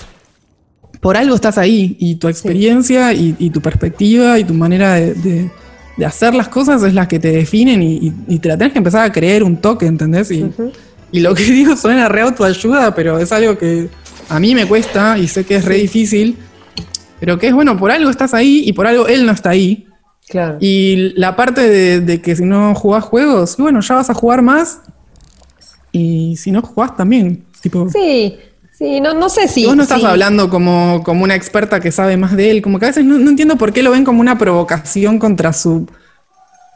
por 1.00 1.16
algo 1.16 1.34
estás 1.34 1.58
ahí 1.58 1.96
y 1.98 2.16
tu 2.16 2.28
experiencia 2.28 3.12
y, 3.12 3.50
tu 3.50 3.60
perspectiva 3.60 4.38
y 4.38 4.44
tu 4.44 4.54
manera 4.54 4.94
de, 4.94 5.50
hacer 6.06 6.34
las 6.34 6.48
cosas 6.48 6.82
es 6.82 6.94
la 6.94 7.08
que 7.08 7.18
te 7.18 7.32
definen 7.32 7.82
y, 7.82 8.38
te 8.38 8.48
la 8.48 8.56
tenés 8.56 8.72
que 8.72 8.78
empezar 8.78 9.04
a 9.04 9.10
creer 9.10 9.42
un 9.42 9.56
toque, 9.56 9.86
¿entendés? 9.86 10.30
Y, 10.30 10.48
y 11.12 11.20
lo 11.20 11.34
que 11.34 11.44
digo 11.52 11.76
suena 11.76 12.08
re 12.08 12.22
autoayuda, 12.22 12.94
pero 12.94 13.18
es 13.18 13.30
algo 13.30 13.56
que 13.56 13.88
a 14.28 14.40
mí 14.40 14.54
me 14.54 14.66
cuesta 14.66 15.18
y 15.18 15.28
sé 15.28 15.44
que 15.44 15.56
es 15.56 15.64
re 15.64 15.76
difícil. 15.76 16.38
Pero 17.20 17.38
que 17.38 17.46
es 17.46 17.54
bueno, 17.54 17.78
por 17.78 17.92
algo 17.92 18.10
estás 18.10 18.34
ahí 18.34 18.64
y 18.66 18.72
por 18.72 18.86
algo 18.86 19.06
él 19.06 19.24
no 19.24 19.30
está 19.30 19.50
ahí. 19.50 19.86
Claro. 20.28 20.56
Y 20.60 21.12
la 21.16 21.36
parte 21.36 22.00
de, 22.00 22.20
que 22.20 22.34
si 22.34 22.44
no 22.44 22.74
jugás 22.74 23.04
juegos, 23.04 23.56
bueno, 23.58 23.80
ya 23.80 23.94
vas 23.94 24.10
a 24.10 24.14
jugar 24.14 24.42
más. 24.42 24.80
Y 25.92 26.36
si 26.36 26.50
no 26.50 26.62
jugás 26.62 26.96
también. 26.96 27.44
Tipo, 27.60 27.88
sí, 27.90 28.36
sí, 28.76 29.00
no, 29.00 29.14
no 29.14 29.28
sé 29.28 29.46
si. 29.46 29.66
Vos 29.66 29.76
no 29.76 29.82
estás 29.82 30.02
hablando 30.02 30.48
como, 30.48 31.02
como 31.04 31.22
una 31.22 31.36
experta 31.36 31.78
que 31.78 31.92
sabe 31.92 32.16
más 32.16 32.34
de 32.34 32.50
él. 32.50 32.62
Como 32.62 32.80
que 32.80 32.86
a 32.86 32.88
veces 32.88 33.04
no, 33.04 33.18
no 33.18 33.30
entiendo 33.30 33.56
por 33.56 33.72
qué 33.72 33.84
lo 33.84 33.92
ven 33.92 34.04
como 34.04 34.20
una 34.20 34.38
provocación 34.38 35.20
contra 35.20 35.52
su 35.52 35.86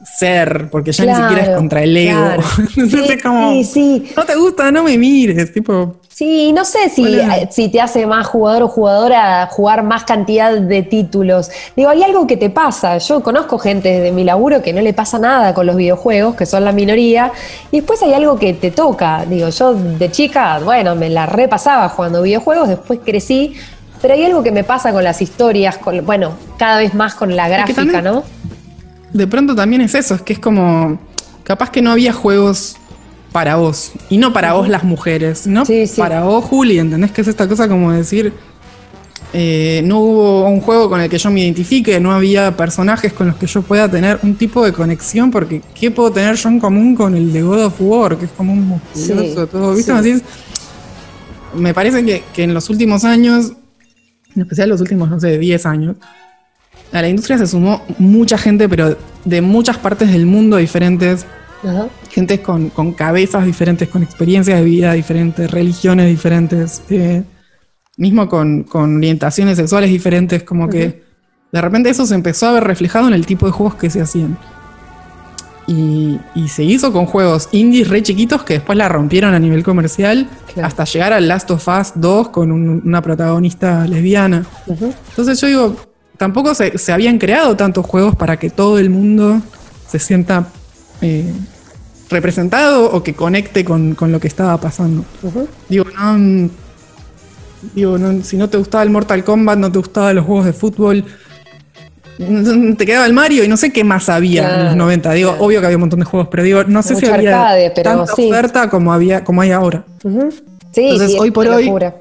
ser, 0.07 0.69
porque 0.71 0.93
ya 0.93 1.05
ni 1.05 1.15
siquiera 1.15 1.43
es 1.43 1.57
contra 1.57 1.83
el 1.83 1.97
ego. 1.97 2.43
Entonces, 2.77 3.23
como, 3.23 3.51
sí, 3.51 3.65
sí. 3.65 4.13
no 4.17 4.25
te 4.25 4.35
gusta, 4.37 4.71
no 4.71 4.83
me 4.83 4.97
mires, 4.97 5.53
tipo. 5.53 5.97
Sí, 6.09 6.51
no 6.55 6.65
sé 6.65 6.89
si, 6.89 7.05
eh, 7.05 7.47
si 7.51 7.69
te 7.69 7.79
hace 7.79 8.07
más 8.07 8.27
jugador 8.27 8.63
o 8.63 8.69
jugadora 8.69 9.47
jugar 9.51 9.83
más 9.83 10.05
cantidad 10.05 10.51
de 10.55 10.83
títulos. 10.83 11.51
Digo, 11.77 11.91
hay 11.91 12.03
algo 12.03 12.27
que 12.27 12.39
te 12.39 12.49
pasa. 12.49 12.97
Yo 12.97 13.23
conozco 13.23 13.59
gente 13.59 14.01
de 14.01 14.13
mi 14.13 14.25
laburo 14.25 14.63
que 14.63 14.73
no 14.73 14.81
le 14.81 14.95
pasa 14.95 15.19
nada 15.19 15.53
con 15.53 15.67
los 15.67 15.77
videojuegos, 15.77 16.35
que 16.35 16.47
son 16.47 16.65
la 16.65 16.73
minoría, 16.73 17.33
y 17.71 17.81
después 17.81 18.03
hay 18.03 18.15
algo 18.15 18.39
que 18.39 18.55
te 18.55 18.71
toca. 18.71 19.27
Digo, 19.27 19.51
yo 19.51 19.75
de 19.75 20.11
chica, 20.11 20.59
bueno, 20.61 20.95
me 20.95 21.11
la 21.11 21.27
repasaba 21.27 21.91
jugando 21.91 22.23
videojuegos, 22.23 22.69
después 22.69 23.01
crecí, 23.05 23.55
pero 24.01 24.15
hay 24.15 24.25
algo 24.25 24.43
que 24.43 24.53
me 24.53 24.65
pasa 24.65 24.93
con 24.93 25.05
las 25.05 25.21
historias, 25.21 25.77
con, 25.77 26.03
bueno, 26.07 26.33
cada 26.57 26.79
vez 26.79 26.95
más 26.95 27.15
con 27.15 27.37
la 27.37 27.49
gráfica, 27.49 28.01
¿no? 28.01 28.25
De 29.13 29.27
pronto 29.27 29.55
también 29.55 29.83
es 29.83 29.95
eso, 29.95 30.15
es 30.15 30.23
que 30.23 30.33
es 30.35 30.39
como, 30.39 30.99
capaz 31.45 31.71
que 31.71 31.83
no 31.83 31.93
había 31.93 32.13
juegos 32.13 32.77
para 33.33 33.57
vos, 33.57 33.93
y 34.09 34.19
no 34.19 34.33
para 34.33 34.55
vos 34.55 34.69
las 34.69 34.85
mujeres, 34.85 35.47
¿no? 35.47 35.65
Para 35.97 36.25
vos, 36.25 36.45
Juli, 36.45 36.79
¿entendés 36.79 37.13
que 37.13 37.21
es 37.21 37.29
esta 37.29 37.47
cosa 37.47 37.69
como 37.69 37.93
decir, 37.93 38.33
eh, 39.33 39.83
no 39.85 39.99
hubo 40.01 40.49
un 40.49 40.61
juego 40.61 40.89
con 40.89 41.01
el 41.01 41.11
que 41.11 41.19
yo 41.19 41.31
me 41.31 41.41
identifique, 41.41 42.01
no 42.01 42.13
había 42.13 42.57
personajes 42.57 43.13
con 43.13 43.27
los 43.27 43.37
que 43.37 43.47
yo 43.47 43.61
pueda 43.63 43.91
tener 43.91 44.19
un 44.23 44.37
tipo 44.37 44.65
de 44.65 44.73
conexión, 44.73 45.31
porque 45.31 45.61
¿qué 45.75 45.91
puedo 45.91 46.11
tener 46.11 46.37
yo 46.37 46.49
en 46.49 46.61
común 46.61 46.95
con 46.95 47.15
el 47.15 47.33
de 47.33 47.43
God 47.43 47.67
of 47.67 47.75
War, 47.81 48.17
que 48.17 48.27
es 48.27 48.31
como 48.31 48.53
un 48.53 48.67
musculoso, 48.67 49.47
todo, 49.47 49.75
¿viste? 49.75 49.93
Así 49.93 50.23
me 51.55 51.75
parece 51.75 52.05
que, 52.05 52.23
que 52.33 52.45
en 52.45 52.55
los 52.55 52.71
últimos 52.71 53.05
años, 53.05 53.53
en 54.35 54.43
especial 54.43 54.69
los 54.69 54.81
últimos, 54.81 55.11
no 55.11 55.19
sé, 55.21 55.39
10 55.39 55.67
años, 55.67 55.97
a 56.97 57.03
la 57.03 57.09
industria 57.09 57.39
se 57.39 57.47
sumó 57.47 57.83
mucha 57.99 58.39
gente, 58.39 58.69
pero 58.69 58.97
de 59.25 59.41
muchas 59.43 59.79
partes 59.79 60.11
del 60.11 60.27
mundo 60.27 60.57
diferentes. 60.57 61.27
Gente 62.11 62.41
con, 62.43 62.71
cabezas 62.93 63.45
diferentes, 63.45 63.89
con 63.89 64.03
experiencias 64.03 64.59
de 64.59 64.65
vida 64.65 64.93
diferentes, 64.93 65.51
religiones 65.51 66.07
diferentes. 66.09 66.83
Eh, 66.91 67.23
mismo 67.97 68.29
con, 68.29 68.63
con 68.65 68.97
orientaciones 68.99 69.57
sexuales 69.57 69.91
diferentes, 69.91 70.43
como 70.45 70.69
que 70.69 71.03
de 71.53 71.61
repente 71.61 71.89
eso 71.91 72.05
se 72.07 72.15
empezó 72.15 72.47
a 72.49 72.53
ver 72.53 72.65
reflejado 72.65 73.09
en 73.09 73.15
el 73.15 73.25
tipo 73.27 73.47
de 73.47 73.53
juegos 73.53 73.75
que 73.77 73.91
se 73.91 74.01
hacían. 74.01 74.37
Y, 75.69 76.21
y 76.37 76.47
se 76.49 76.63
hizo 76.63 76.93
con 76.93 77.07
juegos 77.07 77.49
indies 77.51 77.89
re 77.89 78.01
chiquitos 78.01 78.45
que 78.45 78.55
después 78.55 78.79
la 78.79 78.89
rompieron 78.89 79.35
a 79.35 79.39
nivel 79.41 79.65
comercial 79.65 80.29
Claro. 80.55 80.69
hasta 80.69 80.85
llegar 80.85 81.13
al 81.13 81.27
Last 81.27 81.51
of 81.51 81.67
Us 81.67 81.93
2 81.97 82.29
con 82.29 82.53
un- 82.53 82.83
una 82.85 83.03
protagonista 83.03 83.85
lesbiana. 83.87 84.45
Entonces 84.69 85.41
yo 85.41 85.49
digo, 85.49 85.77
tampoco 86.17 86.55
se, 86.55 86.79
se 86.79 86.93
habían 86.93 87.19
creado 87.19 87.57
tantos 87.57 87.85
juegos 87.87 88.15
para 88.17 88.39
que 88.39 88.51
todo 88.51 88.79
el 88.79 88.91
mundo 88.91 89.41
se 89.89 89.99
sienta 89.99 90.49
eh, 91.01 91.33
representado 92.11 92.91
o 92.93 93.03
que 93.03 93.15
conecte 93.15 93.65
con, 93.65 93.95
con 93.95 94.13
lo 94.13 94.21
que 94.21 94.29
estaba 94.29 94.59
pasando. 94.61 95.05
Digo, 95.69 95.85
no, 95.97 96.51
digo, 97.75 97.99
no, 97.99 98.23
si 98.23 98.37
no 98.37 98.49
te 98.49 98.59
gustaba 98.59 98.85
el 98.85 98.91
Mortal 98.91 99.25
Kombat, 99.25 99.59
no 99.59 99.71
te 99.73 99.79
gustaban 99.79 100.17
los 100.17 100.25
juegos 100.25 100.45
de 100.47 100.53
fútbol, 100.53 101.05
mm, 102.19 102.75
te 102.75 102.87
quedaba 102.87 103.07
el 103.07 103.13
Mario 103.13 103.45
y 103.45 103.49
no 103.49 103.57
sé 103.57 103.73
qué 103.73 103.85
más 103.85 104.09
había 104.09 104.59
en 104.61 104.65
los 104.67 104.77
90. 104.77 105.13
Digo, 105.13 105.31
claro. 105.31 105.45
obvio 105.45 105.61
que 105.61 105.67
había 105.67 105.77
un 105.77 105.81
montón 105.83 106.01
de 106.01 106.07
juegos, 106.07 106.29
pero 106.31 106.43
digo, 106.43 106.65
no 106.65 106.83
sé 106.83 106.95
si 106.97 107.07
había 107.07 107.41
arcade, 107.43 107.73
pero 107.75 107.91
tanta 107.91 108.15
sí. 108.15 108.29
oferta 108.31 108.71
como 108.71 108.93
había, 108.93 109.25
como 109.25 109.41
hay 109.43 109.51
ahora. 109.51 109.85
Sí, 110.73 110.89
Entonces, 110.91 111.17
hoy 111.19 111.31
por 111.31 111.47
hoy- 111.49 111.65
locura. 111.67 111.97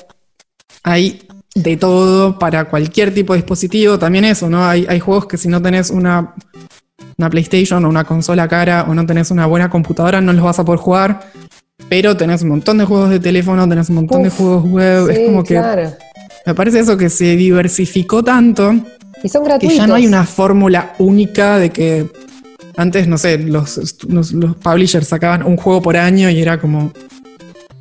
Hay 0.83 1.23
de 1.55 1.77
todo 1.77 2.37
para 2.37 2.65
cualquier 2.65 3.13
tipo 3.13 3.33
de 3.33 3.39
dispositivo. 3.39 3.97
También 3.97 4.25
eso, 4.25 4.49
¿no? 4.49 4.65
Hay, 4.65 4.85
hay 4.87 4.99
juegos 4.99 5.25
que 5.25 5.37
si 5.37 5.47
no 5.47 5.61
tenés 5.61 5.89
una, 5.89 6.35
una 7.17 7.29
PlayStation 7.29 7.83
o 7.85 7.89
una 7.89 8.03
consola 8.03 8.47
cara 8.47 8.85
o 8.87 8.93
no 8.93 9.05
tenés 9.05 9.31
una 9.31 9.45
buena 9.45 9.69
computadora, 9.69 10.21
no 10.21 10.33
los 10.33 10.43
vas 10.43 10.59
a 10.59 10.65
poder 10.65 10.79
jugar. 10.79 11.31
Pero 11.89 12.15
tenés 12.15 12.41
un 12.41 12.49
montón 12.49 12.77
de 12.77 12.85
juegos 12.85 13.09
de 13.09 13.19
teléfono, 13.19 13.67
tenés 13.67 13.89
un 13.89 13.95
montón 13.95 14.23
de 14.23 14.29
juegos 14.29 14.65
web. 14.69 15.07
Sí, 15.07 15.13
es 15.13 15.27
como 15.27 15.43
que 15.43 15.61
me 16.45 16.53
parece 16.53 16.79
eso 16.79 16.95
que 16.95 17.09
se 17.09 17.35
diversificó 17.35 18.23
tanto 18.23 18.73
Y 19.23 19.29
son 19.29 19.43
que 19.43 19.49
gratuitos. 19.49 19.77
ya 19.77 19.87
no 19.87 19.95
hay 19.95 20.05
una 20.05 20.25
fórmula 20.25 20.93
única 20.99 21.57
de 21.57 21.71
que 21.71 22.07
antes, 22.77 23.07
no 23.07 23.17
sé, 23.17 23.37
los, 23.39 24.03
los, 24.07 24.31
los 24.33 24.55
publishers 24.57 25.07
sacaban 25.07 25.43
un 25.43 25.57
juego 25.57 25.81
por 25.81 25.95
año 25.97 26.29
y 26.29 26.41
era 26.41 26.59
como. 26.59 26.91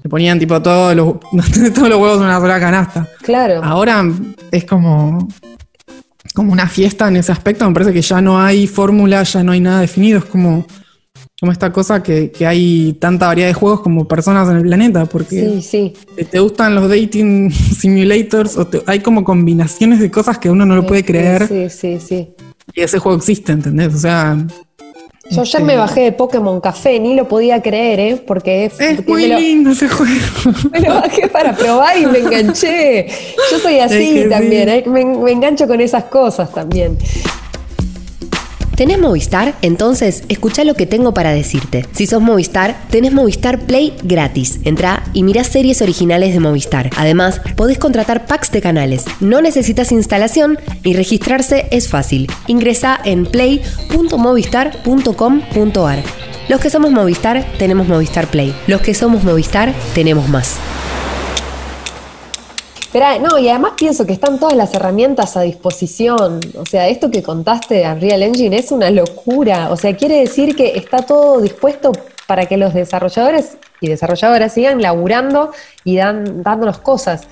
Le 0.05 0.11
ponían 0.11 0.39
tipo 0.39 0.61
todos 0.61 0.95
los, 0.95 1.15
todos 1.75 1.89
los 1.89 1.99
huevos 1.99 2.19
en 2.19 2.25
una 2.25 2.39
sola 2.39 2.61
canasta. 2.61 3.09
Claro. 3.23 3.65
Ahora 3.65 4.05
es 4.53 4.65
como, 4.67 5.27
como 6.35 6.53
una 6.53 6.69
fiesta 6.69 7.09
en 7.09 7.17
ese 7.17 7.33
aspecto. 7.33 7.67
Me 7.67 7.73
parece 7.73 7.93
que 7.93 8.03
ya 8.03 8.21
no 8.21 8.39
hay 8.39 8.67
fórmula, 8.67 9.23
ya 9.23 9.43
no 9.43 9.53
hay 9.53 9.61
nada 9.61 9.81
definido. 9.81 10.19
Es 10.19 10.27
como, 10.27 10.67
como 11.41 11.53
esta 11.53 11.73
cosa 11.73 12.03
que, 12.03 12.31
que 12.31 12.47
hay 12.47 12.99
tanta 13.01 13.29
variedad 13.29 13.49
de 13.49 13.55
juegos 13.55 13.81
como 13.81 14.07
personas 14.07 14.47
en 14.51 14.57
el 14.57 14.63
planeta. 14.63 15.07
Porque 15.07 15.41
Sí, 15.41 15.63
sí. 15.63 15.93
te, 16.15 16.25
te 16.27 16.39
gustan 16.39 16.75
los 16.75 16.87
dating 16.89 17.51
simulators 17.79 18.59
o 18.59 18.67
te- 18.67 18.83
hay 18.87 19.01
como 19.01 19.25
combinaciones 19.25 20.01
de 20.01 20.11
cosas 20.11 20.37
que 20.37 20.51
uno 20.51 20.67
no 20.67 20.77
lo 20.77 20.87
puede 20.87 21.03
creer. 21.03 21.49
Sí, 21.49 21.71
sí, 21.71 21.99
sí. 21.99 22.35
Y 22.75 22.83
ese 22.83 22.99
juego 22.99 23.17
existe, 23.17 23.53
¿entendés? 23.53 23.95
O 23.95 23.99
sea. 23.99 24.37
Yo 25.31 25.41
ayer 25.41 25.63
este, 25.63 25.65
me 25.65 25.77
bajé 25.77 26.01
de 26.03 26.13
Pokémon 26.13 26.61
Café, 26.61 27.01
ni 27.01 27.15
lo 27.15 27.27
podía 27.27 27.63
creer, 27.63 28.01
¿eh? 28.01 28.23
Porque 28.27 28.67
es, 28.67 28.79
Es 28.79 29.07
muy 29.07 29.27
lo, 29.27 29.39
lindo 29.39 29.71
ese 29.71 29.89
juego. 29.89 30.13
me 30.73 30.81
lo 30.81 30.95
bajé 30.95 31.29
para 31.29 31.57
probar 31.57 31.99
y 31.99 32.07
me 32.07 32.19
enganché. 32.19 33.07
Yo 33.51 33.59
soy 33.59 33.79
así 33.79 34.27
también. 34.29 34.69
¿eh? 34.69 34.85
me, 34.87 35.05
me 35.05 35.33
engancho 35.33 35.67
con 35.67 35.81
esas 35.81 36.05
cosas 36.05 36.53
también. 36.53 36.99
¿Tenés 38.77 38.99
Movistar? 38.99 39.55
Entonces, 39.63 40.25
escucha 40.29 40.65
lo 40.65 40.75
que 40.75 40.87
tengo 40.87 41.15
para 41.15 41.33
decirte. 41.33 41.87
Si 41.93 42.09
sos 42.09 42.21
Movistar, 42.21 42.77
tenés 42.91 43.13
Movistar 43.13 43.61
Play 43.61 43.95
gratis. 44.03 44.59
Entra 44.65 45.05
y 45.13 45.23
mirá 45.23 45.45
series 45.45 45.81
originales 45.81 46.35
de 46.35 46.41
Movistar. 46.41 46.91
Además, 46.97 47.41
podés 47.55 47.79
contratar 47.79 48.27
packs 48.27 48.51
de 48.51 48.61
canales. 48.61 49.05
No 49.21 49.41
necesitas 49.41 49.93
instalación 49.93 50.59
y 50.83 50.95
registrarse 50.95 51.69
es 51.71 51.89
fácil. 51.89 52.27
Ingresa 52.49 52.99
en 53.05 53.27
play.movistar.com.ar. 53.27 56.03
Los 56.49 56.61
que 56.61 56.71
somos 56.71 56.91
Movistar, 56.91 57.47
tenemos 57.59 57.87
Movistar 57.87 58.27
Play. 58.27 58.53
Los 58.67 58.81
que 58.81 58.93
somos 58.93 59.23
Movistar, 59.23 59.73
tenemos 59.95 60.29
más. 60.29 60.59
Pero 62.95 63.07
no, 63.19 63.41
y 63.41 63.49
además 63.49 63.73
pienso 63.77 64.07
que 64.07 64.13
están 64.13 64.39
todas 64.39 64.57
las 64.57 64.73
herramientas 64.73 65.37
a 65.37 65.41
disposición. 65.41 66.39
O 66.57 66.65
sea, 66.65 66.87
esto 66.87 67.11
que 67.11 67.25
contaste 67.25 67.75
de 67.75 67.89
Unreal 67.89 68.23
Engine 68.23 68.57
es 68.57 68.71
una 68.71 68.89
locura. 68.89 69.71
O 69.73 69.77
sea, 69.77 69.97
quiere 69.97 70.21
decir 70.21 70.55
que 70.55 70.77
está 70.77 70.99
todo 70.99 71.41
dispuesto 71.41 71.91
para 72.29 72.47
que 72.47 72.57
los 72.57 72.73
desarrolladores 72.73 73.59
y 73.81 73.89
desarrolladoras 73.89 74.55
sigan 74.55 74.81
laburando 74.81 75.51
y 75.83 75.97
dan, 75.97 76.45
dándonos 76.45 76.79
cosas. 76.79 77.23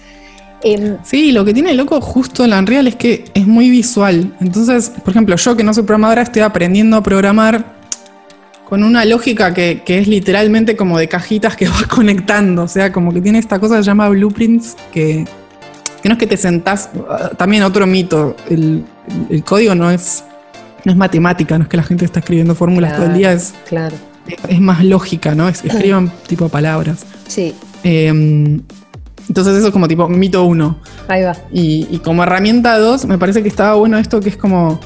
Em, 0.64 0.98
Sí, 1.04 1.30
lo 1.30 1.44
que 1.44 1.54
tiene 1.54 1.74
loco 1.74 2.00
justo 2.00 2.44
en 2.44 2.54
Unreal 2.54 2.88
es 2.88 2.96
que 2.96 3.26
es 3.32 3.46
muy 3.46 3.70
visual. 3.70 4.34
Entonces, 4.40 4.90
por 4.90 5.10
ejemplo, 5.10 5.36
yo 5.36 5.56
que 5.56 5.62
no 5.62 5.72
soy 5.72 5.84
programadora, 5.84 6.22
estoy 6.22 6.42
aprendiendo 6.42 6.96
a 6.96 7.04
programar 7.04 7.64
con 8.68 8.82
una 8.82 9.04
lógica 9.04 9.54
que, 9.54 9.82
que 9.86 10.00
es 10.00 10.08
literalmente 10.08 10.74
como 10.74 10.98
de 10.98 11.06
cajitas 11.06 11.54
que 11.54 11.68
vas 11.68 11.86
conectando. 11.86 12.64
O 12.64 12.68
sea, 12.68 12.92
como 12.92 13.12
que 13.12 13.20
tiene 13.20 13.38
esta 13.38 13.60
cosa 13.60 13.76
que 13.76 13.84
se 13.84 13.86
llama 13.86 14.08
blueprints, 14.08 14.76
que, 14.92 15.24
que 16.02 16.08
no 16.08 16.14
es 16.14 16.18
que 16.18 16.26
te 16.26 16.36
sentás. 16.36 16.90
ah, 17.08 17.30
También 17.36 17.62
otro 17.62 17.86
mito, 17.86 18.36
el, 18.50 18.84
el 19.30 19.44
código 19.44 19.74
no 19.74 19.90
es, 19.90 20.24
no 20.84 20.92
es 20.92 20.98
matemática, 20.98 21.56
no 21.58 21.64
es 21.64 21.68
que 21.70 21.76
la 21.76 21.82
gente 21.84 22.04
está 22.04 22.20
escribiendo 22.20 22.54
fórmulas 22.54 22.96
todo 22.96 23.06
el 23.06 23.14
día, 23.14 23.32
es, 23.32 23.54
claro. 23.68 23.94
es 24.48 24.60
más 24.60 24.84
lógica, 24.84 25.34
¿no? 25.34 25.48
Es, 25.48 25.64
escriban 25.64 26.12
tipo 26.26 26.48
palabras. 26.48 27.04
Sí, 27.28 27.54
Eh, 27.84 28.60
entonces 29.28 29.56
eso 29.56 29.68
es 29.68 29.72
como 29.72 29.86
tipo 29.88 30.08
mito 30.08 30.44
uno. 30.44 30.78
ahí 31.08 31.22
va. 31.22 31.36
Y, 31.52 31.86
y 31.90 31.98
como 32.00 32.22
herramienta 32.24 32.76
2, 32.78 33.06
me 33.06 33.18
parece 33.18 33.42
que 33.42 33.48
estaba 33.48 33.74
bueno 33.74 33.96
esto 33.98 34.20
que 34.20 34.28
es 34.30 34.36
como. 34.36 34.80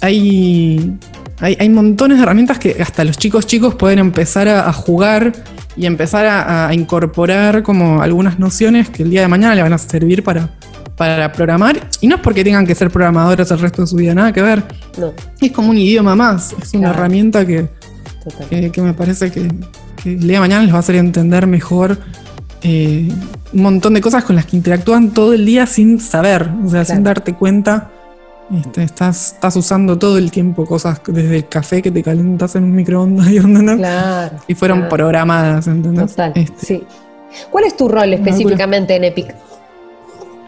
Hay, 0.00 0.98
hay, 1.40 1.56
hay 1.60 1.68
montones 1.68 2.18
de 2.18 2.24
herramientas 2.24 2.58
que 2.58 2.76
hasta 2.82 3.04
los 3.04 3.16
chicos 3.16 3.46
chicos 3.46 3.74
pueden 3.76 3.98
empezar 4.00 4.48
a, 4.48 4.68
a 4.68 4.72
jugar 4.72 5.32
y 5.76 5.86
empezar 5.86 6.26
a, 6.26 6.68
a 6.68 6.74
incorporar 6.74 7.62
como 7.62 8.02
algunas 8.02 8.38
nociones 8.38 8.90
que 8.90 9.02
el 9.02 9.10
día 9.10 9.22
de 9.22 9.28
mañana 9.28 9.54
le 9.54 9.62
van 9.62 9.72
a 9.72 9.78
servir 9.78 10.22
para, 10.22 10.50
para 10.96 11.32
programar. 11.32 11.88
Y 12.00 12.06
no 12.08 12.16
es 12.16 12.20
porque 12.22 12.44
tengan 12.44 12.66
que 12.66 12.74
ser 12.74 12.90
programadores 12.90 13.50
el 13.50 13.58
resto 13.58 13.82
de 13.82 13.88
su 13.88 13.96
vida, 13.96 14.14
nada 14.14 14.32
que 14.32 14.42
ver. 14.42 14.62
No, 14.98 15.12
Es 15.40 15.52
como 15.52 15.70
un 15.70 15.78
idioma 15.78 16.14
más. 16.14 16.52
Es 16.62 16.74
una 16.74 16.88
Claro. 16.88 16.98
herramienta 16.98 17.46
que, 17.46 17.68
que, 18.50 18.70
que 18.70 18.82
me 18.82 18.92
parece 18.94 19.30
que, 19.30 19.48
que 20.02 20.10
el 20.14 20.20
día 20.20 20.34
de 20.34 20.40
mañana 20.40 20.62
les 20.62 20.72
va 20.72 20.76
a 20.76 20.80
hacer 20.80 20.96
entender 20.96 21.46
mejor 21.46 21.98
eh, 22.62 23.08
un 23.52 23.62
montón 23.62 23.94
de 23.94 24.00
cosas 24.00 24.24
con 24.24 24.36
las 24.36 24.46
que 24.46 24.56
interactúan 24.56 25.10
todo 25.10 25.32
el 25.32 25.44
día 25.44 25.66
sin 25.66 25.98
saber, 26.00 26.48
o 26.64 26.68
sea, 26.70 26.84
sin 26.84 27.02
darte 27.02 27.34
cuenta. 27.34 27.90
Este, 28.52 28.82
estás, 28.82 29.32
estás 29.34 29.56
usando 29.56 29.98
todo 29.98 30.18
el 30.18 30.30
tiempo 30.30 30.66
cosas 30.66 31.00
desde 31.06 31.36
el 31.36 31.48
café 31.48 31.80
que 31.80 31.90
te 31.90 32.02
calentas 32.02 32.54
en 32.54 32.64
un 32.64 32.74
microondas 32.74 33.28
y, 33.30 33.38
¿entendés? 33.38 33.76
Claro. 33.76 34.36
y 34.46 34.54
fueron 34.54 34.78
claro. 34.80 34.96
programadas, 34.96 35.66
¿entendés? 35.68 36.10
Total, 36.10 36.32
Este, 36.34 36.66
sí. 36.66 36.84
¿Cuál 37.50 37.64
es 37.64 37.76
tu 37.76 37.88
rol 37.88 38.12
específicamente 38.12 38.94
en 38.94 39.04
Epic? 39.04 39.34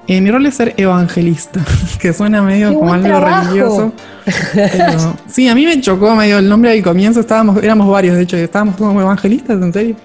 eh, 0.07 0.21
mi 0.21 0.31
rol 0.31 0.45
es 0.45 0.55
ser 0.55 0.75
evangelista, 0.77 1.65
que 1.99 2.13
suena 2.13 2.43
medio 2.43 2.71
¡Qué 2.71 2.75
como 2.77 2.93
algo 2.93 3.07
trabajo! 3.07 3.47
religioso. 3.47 3.93
Pero, 4.55 5.17
sí, 5.27 5.49
a 5.49 5.55
mí 5.55 5.65
me 5.65 5.81
chocó 5.81 6.15
medio 6.15 6.39
el 6.39 6.49
nombre 6.49 6.73
al 6.73 6.83
comienzo, 6.83 7.21
estábamos, 7.21 7.63
éramos 7.63 7.89
varios, 7.89 8.17
de 8.17 8.23
hecho, 8.25 8.37
estábamos 8.37 8.77
como 8.77 9.01
evangelistas, 9.01 9.63
¿en 9.63 9.73
serio? 9.73 9.97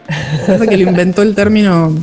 Parece 0.47 0.67
que 0.67 0.77
lo 0.77 0.89
inventó 0.89 1.21
el 1.21 1.35
término 1.35 1.93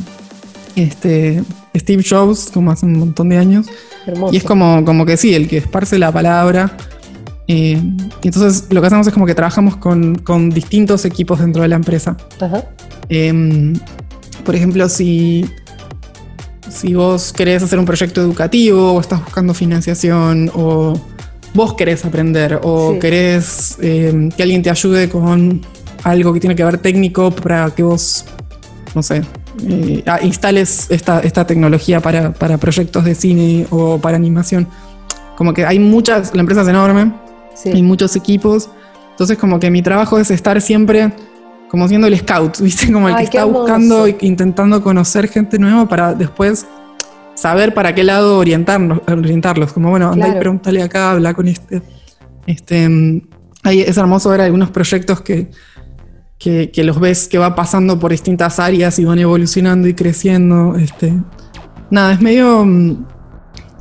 este, 0.75 1.41
Steve 1.79 2.03
Jobs, 2.07 2.49
como 2.53 2.71
hace 2.71 2.85
un 2.85 2.93
montón 2.99 3.29
de 3.29 3.37
años. 3.37 3.67
Hermoso. 4.05 4.33
Y 4.33 4.37
es 4.37 4.43
como, 4.43 4.83
como 4.85 5.05
que 5.05 5.17
sí, 5.17 5.33
el 5.33 5.47
que 5.47 5.57
esparce 5.57 5.97
la 5.97 6.11
palabra. 6.11 6.75
Eh, 7.47 7.81
y 8.21 8.27
entonces 8.27 8.65
lo 8.69 8.81
que 8.81 8.87
hacemos 8.87 9.07
es 9.07 9.13
como 9.13 9.25
que 9.25 9.33
trabajamos 9.35 9.77
con, 9.77 10.15
con 10.15 10.49
distintos 10.49 11.05
equipos 11.05 11.39
dentro 11.39 11.61
de 11.61 11.67
la 11.69 11.75
empresa. 11.77 12.17
Ajá. 12.41 12.65
Em, 13.09 13.73
por 14.43 14.55
ejemplo, 14.55 14.87
si, 14.89 15.45
si 16.69 16.93
vos 16.93 17.31
querés 17.33 17.63
hacer 17.63 17.79
un 17.79 17.85
proyecto 17.85 18.21
educativo 18.21 18.93
o 18.93 18.99
estás 18.99 19.23
buscando 19.23 19.53
financiación 19.53 20.51
o 20.53 20.99
vos 21.53 21.73
querés 21.75 22.03
aprender 22.05 22.59
o 22.63 22.93
Sí. 22.93 22.99
querés 22.99 23.77
em, 23.81 24.29
que 24.29 24.43
alguien 24.43 24.61
te 24.61 24.69
ayude 24.69 25.09
con 25.09 25.61
algo 26.03 26.33
que 26.33 26.39
tiene 26.39 26.55
que 26.55 26.63
ver 26.63 26.77
técnico 26.77 27.31
para 27.31 27.69
que 27.71 27.83
vos, 27.83 28.25
no 28.93 29.01
sé, 29.01 29.21
eh, 29.67 30.03
instales 30.23 30.87
esta, 30.89 31.19
esta 31.19 31.45
tecnología 31.47 31.99
para, 31.99 32.33
para 32.33 32.57
proyectos 32.57 33.03
de 33.05 33.15
cine 33.15 33.67
o 33.69 33.97
para 33.99 34.15
animación. 34.17 34.67
Como 35.35 35.53
que 35.53 35.65
hay 35.65 35.79
muchas, 35.79 36.33
la 36.33 36.41
empresa 36.41 36.61
es 36.61 36.67
enorme, 36.67 37.11
Sí. 37.55 37.69
hay 37.73 37.81
muchos 37.81 38.15
equipos. 38.15 38.69
Entonces, 39.11 39.37
como 39.37 39.59
que 39.59 39.71
mi 39.71 39.81
trabajo 39.81 40.19
es 40.19 40.29
estar 40.29 40.61
siempre 40.61 41.11
como 41.69 41.87
siendo 41.87 42.07
el 42.07 42.17
scout, 42.17 42.57
¿viste? 42.61 42.91
Como 42.91 43.09
el 43.09 43.15
Ay, 43.15 43.25
que 43.27 43.37
está 43.37 43.45
buscando 43.45 44.05
e 44.05 44.15
intentando 44.21 44.81
conocer 44.83 45.27
gente 45.27 45.57
nueva 45.59 45.87
para 45.87 46.13
después 46.13 46.65
saber 47.35 47.73
para 47.73 47.93
qué 47.93 48.03
lado 48.03 48.37
orientarnos, 48.39 49.01
orientarlos. 49.07 49.73
Como, 49.73 49.89
bueno, 49.89 50.07
anda 50.11 50.25
Claro. 50.25 50.37
y 50.37 50.39
pregúntale 50.39 50.81
acá, 50.83 51.11
habla 51.11 51.33
con 51.33 51.47
este. 51.47 51.81
este 52.45 52.87
mm, 52.87 53.21
ahí 53.63 53.81
es 53.81 53.97
hermoso 53.97 54.29
ver 54.29 54.41
algunos 54.41 54.69
proyectos 54.71 55.21
que, 55.21 55.49
que, 56.39 56.71
que 56.71 56.83
los 56.83 56.99
ves 56.99 57.27
que 57.27 57.37
va 57.37 57.55
pasando 57.55 57.99
por 57.99 58.11
distintas 58.11 58.59
áreas 58.59 58.99
y 58.99 59.05
van 59.05 59.19
evolucionando 59.19 59.87
y 59.87 59.93
creciendo. 59.93 60.75
Este, 60.75 61.13
nada, 61.89 62.13
es 62.13 62.21
medio 62.21 62.65
mm, 62.65 63.05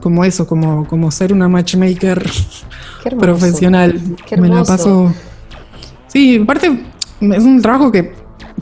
como 0.00 0.24
eso, 0.24 0.46
como, 0.46 0.86
como 0.86 1.10
ser 1.10 1.32
una 1.32 1.48
matchmaker 1.48 2.24
profesional. 3.18 4.00
Me 4.38 4.48
la 4.48 4.64
paso. 4.64 5.12
Sí, 6.08 6.40
aparte, 6.42 6.84
es 7.20 7.42
un 7.42 7.60
trabajo 7.60 7.92
que, 7.92 8.14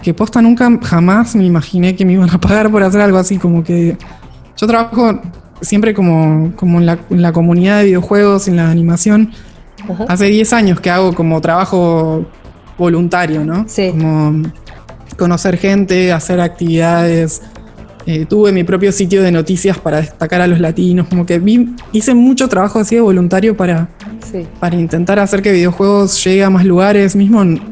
que 0.03 0.15
posta 0.15 0.43
nunca 0.43 0.69
jamás 0.83 1.37
me 1.37 1.45
imaginé 1.45 1.95
que 1.95 2.05
me 2.05 2.15
iban 2.15 2.31
a 2.31 2.41
pagar 2.41 2.71
por 2.71 2.83
hacer 2.83 3.01
algo 3.01 3.19
así, 3.19 3.39
como 3.39 3.63
que 3.63 3.97
yo 4.57 4.67
trabajo 4.67 5.21
siempre 5.61 5.95
como, 5.95 6.53
como 6.57 6.81
en, 6.81 6.87
la, 6.87 7.33
comunidad 7.33 7.79
de 7.79 7.87
videojuegos, 7.87 8.49
en 8.49 8.57
la 8.57 8.71
animación. 8.71 9.33
Hace 10.09 10.27
10 10.27 10.53
años 10.53 10.81
que 10.81 10.91
hago 10.91 11.15
como 11.15 11.41
trabajo 11.41 12.27
voluntario, 12.79 13.45
¿no? 13.45 13.65
Sí. 13.69 13.91
Como 13.91 14.43
conocer 15.17 15.57
gente, 15.57 16.13
hacer 16.13 16.41
actividades. 16.41 17.43
Eh, 18.07 18.27
tuve 18.27 18.53
mi 18.53 18.65
propio 18.65 18.93
sitio 18.93 19.23
de 19.23 19.33
noticias 19.33 19.79
para 19.79 19.99
destacar 20.03 20.43
a 20.43 20.47
los 20.47 20.61
latinos, 20.61 21.09
como 21.09 21.25
que 21.25 21.39
vi, 21.39 21.75
hice 21.93 22.15
mucho 22.15 22.49
trabajo 22.49 22.79
así 22.79 22.97
de 22.97 23.01
voluntario 23.01 23.57
para, 23.57 23.89
para 24.61 24.77
intentar 24.77 25.19
hacer 25.19 25.41
que 25.41 25.51
videojuegos 25.53 26.23
lleguen 26.23 26.45
a 26.45 26.51
más 26.51 26.67
lugares, 26.67 27.17
mismo 27.17 27.41
en, 27.41 27.63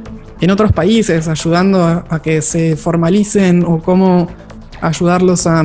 otros 0.50 0.72
países, 0.72 1.28
ayudando 1.28 1.84
a, 1.84 2.22
que 2.22 2.40
se 2.40 2.76
formalicen 2.76 3.62
o 3.62 3.80
cómo 3.80 4.26
ayudarlos 4.80 5.46
a, 5.46 5.62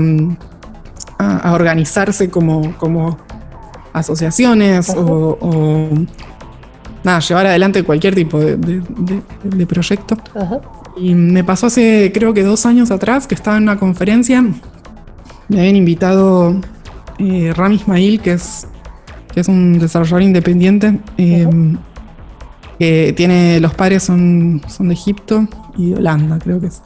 a, 1.18 1.54
organizarse 1.54 2.30
como, 2.30 2.78
como 2.78 3.18
asociaciones 3.94 4.90
o, 4.96 5.90
nada, 7.08 7.20
llevar 7.20 7.48
adelante 7.48 7.84
cualquier 7.84 8.14
tipo 8.14 8.40
de, 8.40 9.66
proyecto. 9.68 10.18
Y 10.98 11.14
me 11.16 11.44
pasó 11.44 11.68
hace 11.68 12.12
creo 12.14 12.34
que 12.34 12.44
dos 12.44 12.66
años 12.66 12.92
atrás 12.92 13.28
que 13.28 13.36
estaba 13.36 13.58
en 13.58 13.64
una 13.64 13.78
conferencia, 13.78 14.42
me 15.48 15.60
habían 15.60 15.76
invitado 15.76 16.60
eh, 17.18 17.54
Ram 17.56 17.74
Ismail, 17.74 18.20
que 18.20 18.34
es, 18.34 18.68
que 19.34 19.40
es 19.40 19.48
un 19.48 19.80
desarrollador 19.80 20.22
independiente, 20.22 21.00
em, 21.18 21.78
que 22.78 23.14
tiene, 23.16 23.60
los 23.60 23.74
padres 23.74 24.04
son, 24.04 24.62
son 24.68 24.90
de 24.90 24.94
Egipto 24.94 25.48
y 25.78 25.94
Holanda, 25.94 26.38
creo 26.40 26.60
que 26.60 26.68
es. 26.68 26.82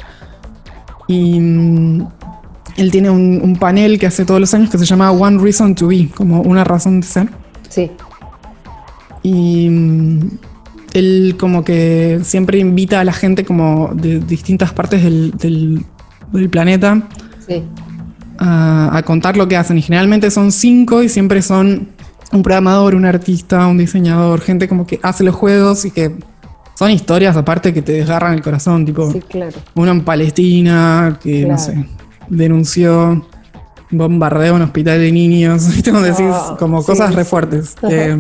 Y 1.08 1.40
mm, 1.40 2.08
él 2.78 2.92
tiene 2.92 3.10
un, 3.10 3.58
panel 3.60 4.00
que 4.00 4.08
hace 4.08 4.24
todos 4.24 4.40
los 4.40 4.54
años 4.54 4.70
que 4.70 4.78
se 4.78 4.86
llama 4.86 5.12
One 5.12 5.42
Reason 5.42 5.76
to 5.76 5.88
Be, 5.88 6.10
como 6.16 6.42
una 6.42 6.64
razón 6.64 7.02
de 7.02 7.08
ser. 7.08 7.30
Sí. 7.70 7.92
Y 9.24 9.70
mm, 9.70 10.20
él 10.94 11.36
como 11.40 11.64
que 11.64 12.20
siempre 12.24 12.60
invita 12.60 13.00
a 13.00 13.04
la 13.04 13.14
gente 13.14 13.46
como 13.46 13.92
de 13.94 14.20
distintas 14.20 14.74
partes 14.74 15.04
del, 15.04 15.86
planeta 16.50 17.08
a, 18.38 19.02
contar 19.06 19.38
lo 19.38 19.48
que 19.48 19.58
hacen. 19.58 19.78
Y 19.78 19.82
generalmente 19.82 20.32
son 20.32 20.52
cinco 20.52 21.04
y 21.04 21.10
siempre 21.10 21.42
son 21.42 21.90
un 22.32 22.44
programador, 22.44 22.96
un 22.96 23.06
artista, 23.06 23.68
un 23.68 23.78
diseñador, 23.78 24.42
gente 24.42 24.68
como 24.68 24.88
que 24.88 25.00
hace 25.04 25.24
los 25.24 25.36
juegos 25.36 25.86
y 25.86 25.92
que 25.92 26.16
son 26.76 26.90
historias 26.90 27.36
aparte 27.38 27.74
que 27.74 27.82
te 27.82 27.92
desgarran 27.92 28.34
el 28.34 28.42
corazón, 28.42 28.86
tipo 28.86 29.14
uno 29.76 29.92
en 29.92 30.02
Palestina, 30.02 31.20
que 31.22 31.46
no 31.46 31.58
sé, 31.58 31.86
denunció 32.30 33.28
bombardeo 33.92 34.52
en 34.52 34.56
un 34.56 34.62
hospital 34.64 35.00
de 35.00 35.12
niños, 35.12 35.68
¿viste? 35.76 35.92
Como 35.92 36.04
decís, 36.04 36.26
ah, 36.32 36.56
como 36.58 36.84
cosas 36.84 37.14
re 37.14 37.26
fuertes. 37.26 37.76
Eh, 37.90 38.18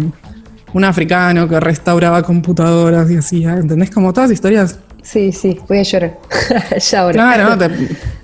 un 0.74 0.84
africano 0.84 1.47
que 1.47 1.59
restauraba 1.59 2.24
computadoras 2.24 3.09
y 3.11 3.17
así, 3.17 3.45
¿eh? 3.45 3.49
¿entendés? 3.49 3.91
Como 3.91 4.13
todas 4.13 4.32
historias. 4.32 4.80
Sí, 5.01 5.32
sí, 5.32 5.59
voy 5.67 5.80
a 5.80 5.84
llorar. 5.84 6.19
ya 6.91 6.99
ahora. 6.99 7.13
Claro, 7.13 7.55
no, 7.55 7.76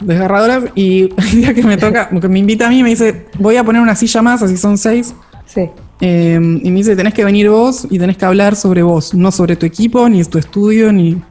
desgarradoras. 0.01 0.63
Y 0.75 1.09
el 1.17 1.31
día 1.31 1.53
que 1.53 1.63
me 1.63 1.77
toca, 1.77 2.09
que 2.09 2.27
me 2.27 2.39
invita 2.39 2.67
a 2.67 2.69
mí, 2.69 2.83
me 2.83 2.89
dice, 2.89 3.27
voy 3.39 3.57
a 3.57 3.63
poner 3.63 3.81
una 3.81 3.95
silla 3.95 4.21
más, 4.21 4.43
así 4.43 4.57
son 4.57 4.77
seis. 4.77 5.13
Sí. 5.45 5.69
Eh, 5.99 6.35
y 6.35 6.71
me 6.71 6.77
dice, 6.77 6.95
tenés 6.95 7.13
que 7.13 7.25
venir 7.25 7.49
vos 7.49 7.87
y 7.89 7.97
tenés 7.97 8.17
que 8.17 8.25
hablar 8.25 8.55
sobre 8.55 8.83
vos, 8.83 9.13
no 9.13 9.31
sobre 9.31 9.55
tu 9.55 9.65
equipo, 9.65 10.07
ni 10.07 10.23
tu 10.25 10.37
estudio, 10.37 10.91
ni... 10.91 11.21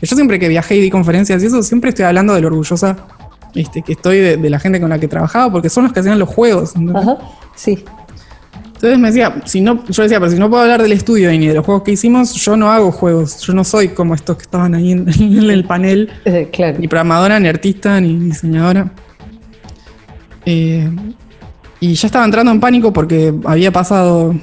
Yo 0.00 0.14
siempre 0.14 0.38
que 0.38 0.48
viajé 0.48 0.76
y 0.76 0.80
di 0.80 0.90
conferencias 0.90 1.42
y 1.42 1.46
eso, 1.46 1.62
siempre 1.62 1.88
estoy 1.88 2.04
hablando 2.04 2.34
de 2.34 2.42
lo 2.42 2.48
orgullosa 2.48 2.96
este, 3.56 3.82
que 3.82 3.92
estoy 3.92 4.18
de, 4.18 4.50
la 4.50 4.60
gente 4.60 4.80
con 4.80 4.90
la 4.90 4.98
que 4.98 5.08
trabajaba, 5.08 5.50
porque 5.50 5.70
son 5.70 5.84
los 5.84 5.92
que 5.92 6.00
hacían 6.00 6.18
los 6.18 6.28
juegos. 6.28 6.74
Ajá, 6.94 7.18
sí. 7.54 7.84
Entonces 8.76 8.98
me 8.98 9.08
decía, 9.08 9.42
si 9.46 9.62
no, 9.62 9.84
yo 9.86 10.02
decía, 10.02 10.20
pero 10.20 10.30
si 10.30 10.38
no 10.38 10.50
puedo 10.50 10.62
hablar 10.62 10.82
del 10.82 10.92
estudio 10.92 11.30
ni 11.30 11.46
de 11.46 11.54
los 11.54 11.64
juegos 11.64 11.82
que 11.82 11.92
hicimos, 11.92 12.34
yo 12.34 12.56
no 12.56 12.70
hago 12.70 12.92
juegos. 12.92 13.40
Yo 13.40 13.54
no 13.54 13.64
soy 13.64 13.88
como 13.88 14.14
estos 14.14 14.36
que 14.36 14.42
estaban 14.42 14.74
ahí 14.74 14.92
en, 14.92 15.08
el 15.08 15.64
panel. 15.64 16.10
Eh, 16.26 16.50
claro. 16.52 16.78
Ni 16.78 16.86
programadora, 16.86 17.40
ni 17.40 17.48
artista, 17.48 18.00
ni 18.00 18.16
diseñadora. 18.18 18.90
Eh, 20.44 20.90
y 21.80 21.94
ya 21.94 22.06
estaba 22.06 22.24
entrando 22.24 22.52
en 22.52 22.60
pánico 22.60 22.92
porque 22.92 23.34
había 23.44 23.72
pasado 23.72 24.34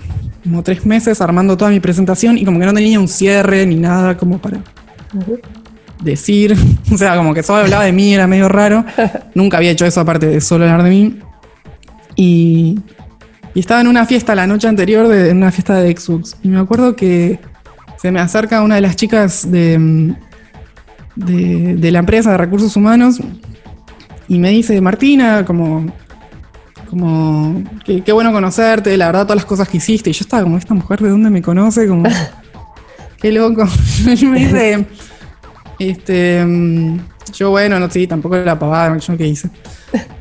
como 0.43 0.63
tres 0.63 0.85
meses 0.85 1.21
armando 1.21 1.55
toda 1.55 1.71
mi 1.71 1.79
presentación 1.79 2.37
y 2.37 2.43
como 2.43 2.59
que 2.59 2.65
no 2.65 2.73
tenía 2.73 2.99
un 2.99 3.07
cierre 3.07 3.65
ni 3.65 3.75
nada 3.75 4.17
como 4.17 4.39
para 4.39 4.59
decir. 6.01 6.55
O 6.91 6.97
sea, 6.97 7.15
como 7.15 7.33
que 7.33 7.41
solo 7.41 7.63
hablaba 7.63 7.85
de 7.85 7.91
mí, 7.91 8.13
era 8.13 8.27
medio 8.27 8.49
raro. 8.49 8.85
Nunca 9.35 9.57
había 9.57 9.71
hecho 9.71 9.85
eso 9.85 10.01
aparte 10.01 10.27
de 10.27 10.41
solo 10.41 10.65
hablar 10.65 10.83
de 10.83 10.89
mí. 10.89 11.19
Y, 12.15 12.79
estaba 13.59 13.81
en 13.81 13.87
una 13.87 14.05
fiesta 14.05 14.35
la 14.35 14.47
noche 14.47 14.67
anterior, 14.67 15.07
de, 15.07 15.29
en 15.29 15.37
una 15.37 15.51
fiesta 15.51 15.75
de 15.75 15.95
Xbox. 15.95 16.35
Y 16.43 16.47
me 16.47 16.59
acuerdo 16.59 16.95
que 16.95 17.39
se 17.97 18.11
me 18.11 18.19
acerca 18.19 18.61
una 18.61 18.75
de 18.75 18.81
las 18.81 18.95
chicas 18.95 19.49
de, 19.49 20.15
de, 21.15 21.91
la 21.91 21.99
empresa 21.99 22.31
de 22.31 22.37
recursos 22.37 22.75
humanos 22.75 23.19
y 24.27 24.39
me 24.39 24.49
dice, 24.49 24.79
Martina, 24.81 25.45
como, 25.45 25.85
como, 26.89 27.63
qué, 27.85 28.11
bueno 28.11 28.31
conocerte, 28.31 28.97
la 28.97 29.07
verdad, 29.07 29.23
todas 29.23 29.37
las 29.37 29.45
cosas 29.45 29.69
que 29.69 29.77
hiciste. 29.77 30.09
Y 30.09 30.13
yo 30.13 30.23
estaba 30.23 30.43
como, 30.43 30.57
¿esta 30.57 30.73
mujer 30.73 30.99
de 31.01 31.09
dónde 31.09 31.29
me 31.29 31.41
conoce? 31.41 31.87
Como, 31.87 32.09
qué 33.21 33.31
loco. 33.31 33.67
y 34.05 34.25
me 34.25 34.39
dice, 34.39 34.85
este, 35.79 36.43
mm, 36.45 36.99
yo, 37.33 37.51
bueno, 37.51 37.79
no, 37.79 37.89
sí, 37.89 38.07
tampoco 38.07 38.37
la 38.37 38.57
pavada, 38.57 38.97
yo 38.97 39.17
qué 39.17 39.27
hice. 39.27 39.49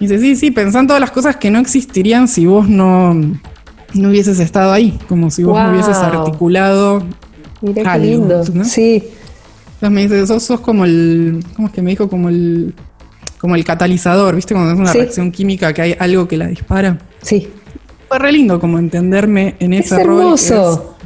dice, 0.01 0.19
sí, 0.19 0.37
sí, 0.37 0.51
pensando 0.51 0.89
todas 0.89 1.01
las 1.01 1.11
cosas 1.11 1.37
que 1.37 1.51
no 1.51 1.59
existirían 1.59 2.29
si 2.29 2.47
vos 2.47 2.69
no, 2.69 3.15
no 3.15 4.09
hubieses 4.09 4.39
estado 4.39 4.73
ahí, 4.73 4.99
como 5.09 5.31
si 5.31 5.43
vos 5.43 5.63
no 5.63 5.71
hubieses 5.71 5.97
articulado. 5.97 7.03
Mira 7.61 7.93
qué 7.95 7.99
lindo. 7.99 8.45
Sí. 8.65 9.05
Entonces 9.75 9.91
me 9.91 10.03
dice, 10.03 10.27
sos, 10.27 10.43
sos, 10.43 10.61
como 10.61 10.85
el, 10.85 11.45
¿cómo 11.57 11.69
es 11.69 11.75
que 11.75 11.83
me 11.83 11.91
dijo? 11.91 12.09
Como 12.09 12.29
el, 12.29 12.75
como 13.39 13.57
el 13.57 13.65
catalizador, 13.65 14.37
¿viste? 14.37 14.55
Cuando 14.55 14.73
es 14.73 14.79
una 14.79 14.93
reacción 14.93 15.33
química 15.33 15.73
que 15.73 15.83
hay 15.83 15.97
algo 15.99 16.29
que 16.29 16.37
la 16.37 16.47
dispara. 16.47 16.99
Sí. 17.21 17.49
Fue 18.09 18.19
re 18.19 18.31
lindo 18.31 18.61
como 18.61 18.79
entenderme 18.79 19.57
en 19.59 19.73
ese 19.73 19.95
es 19.95 20.01
Hermoso. 20.01 20.97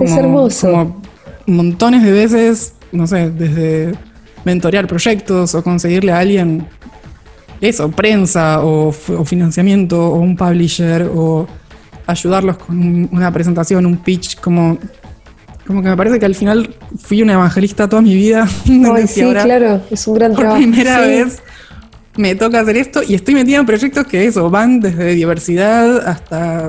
es, 0.00 0.12
hermoso. 0.12 0.70
Como 0.70 1.02
montones 1.46 2.02
de 2.02 2.12
veces 2.12 2.74
no 2.92 3.06
sé, 3.06 3.30
desde 3.30 3.92
mentorear 4.44 4.86
proyectos 4.86 5.54
o 5.54 5.62
conseguirle 5.62 6.12
a 6.12 6.18
alguien 6.18 6.66
eso, 7.60 7.90
prensa 7.90 8.60
o, 8.62 8.92
financiamiento 8.92 10.12
o 10.12 10.18
un 10.20 10.36
publisher 10.36 11.10
o 11.12 11.46
ayudarlos 12.06 12.58
con 12.58 13.08
una 13.12 13.32
presentación, 13.32 13.84
un 13.84 13.98
pitch, 13.98 14.40
como, 14.40 14.78
como 15.66 15.82
que 15.82 15.88
me 15.88 15.96
parece 15.96 16.18
que 16.18 16.26
al 16.26 16.34
final 16.34 16.74
fui 16.98 17.20
una 17.20 17.34
evangelista 17.34 17.88
toda 17.88 18.00
mi 18.00 18.14
vida. 18.14 18.46
sí, 19.06 19.20
claro, 19.20 19.82
es 19.90 20.06
un 20.06 20.14
gran 20.14 20.34
trabajo. 20.34 20.60
Por 20.60 20.70
primera 20.70 21.00
vez 21.00 21.42
me 22.16 22.34
toca 22.34 22.60
hacer 22.60 22.76
esto 22.76 23.00
y 23.06 23.14
estoy 23.14 23.34
metida 23.34 23.58
en 23.58 23.66
proyectos 23.66 24.06
que 24.06 24.26
eso, 24.26 24.50
van 24.50 24.80
desde 24.80 25.14
diversidad 25.14 26.08
hasta, 26.08 26.68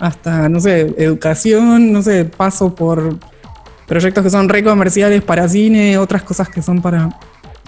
hasta, 0.00 0.48
no 0.48 0.60
sé, 0.60 0.94
educación, 0.98 1.92
no 1.92 2.02
sé, 2.02 2.24
paso 2.24 2.74
por 2.74 3.18
proyectos 3.88 4.22
que 4.22 4.30
son 4.30 4.48
re 4.48 4.62
comerciales 4.62 5.22
para 5.22 5.48
cine, 5.48 5.98
otras 5.98 6.22
cosas 6.22 6.48
que 6.48 6.62
son 6.62 6.80
para, 6.80 7.08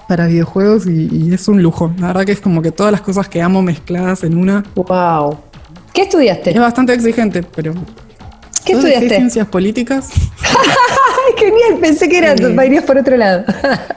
para 0.06 0.26
videojuegos 0.26 0.86
y, 0.86 1.32
es 1.32 1.48
un 1.48 1.62
lujo. 1.62 1.92
La 1.98 2.08
verdad 2.08 2.24
que 2.24 2.32
es 2.32 2.40
como 2.40 2.62
que 2.62 2.70
todas 2.70 2.92
las 2.92 3.00
cosas 3.00 3.28
que 3.28 3.42
amo 3.42 3.62
mezcladas 3.62 4.22
en 4.22 4.36
una. 4.36 4.62
¡Wow! 4.76 5.38
¿Qué 5.92 6.02
estudiaste? 6.02 6.50
Es 6.50 6.60
bastante 6.60 6.92
exigente, 6.92 7.42
pero. 7.42 7.72
¿Qué 8.64 8.74
estudiaste? 8.74 9.08
Ciencias 9.08 9.48
políticas. 9.48 10.10
Genial, 11.38 11.80
pensé 11.80 12.08
que 12.08 12.18
era, 12.18 12.34
irías 12.64 12.84
por 12.84 12.98
otro 12.98 13.16
lado. 13.16 13.44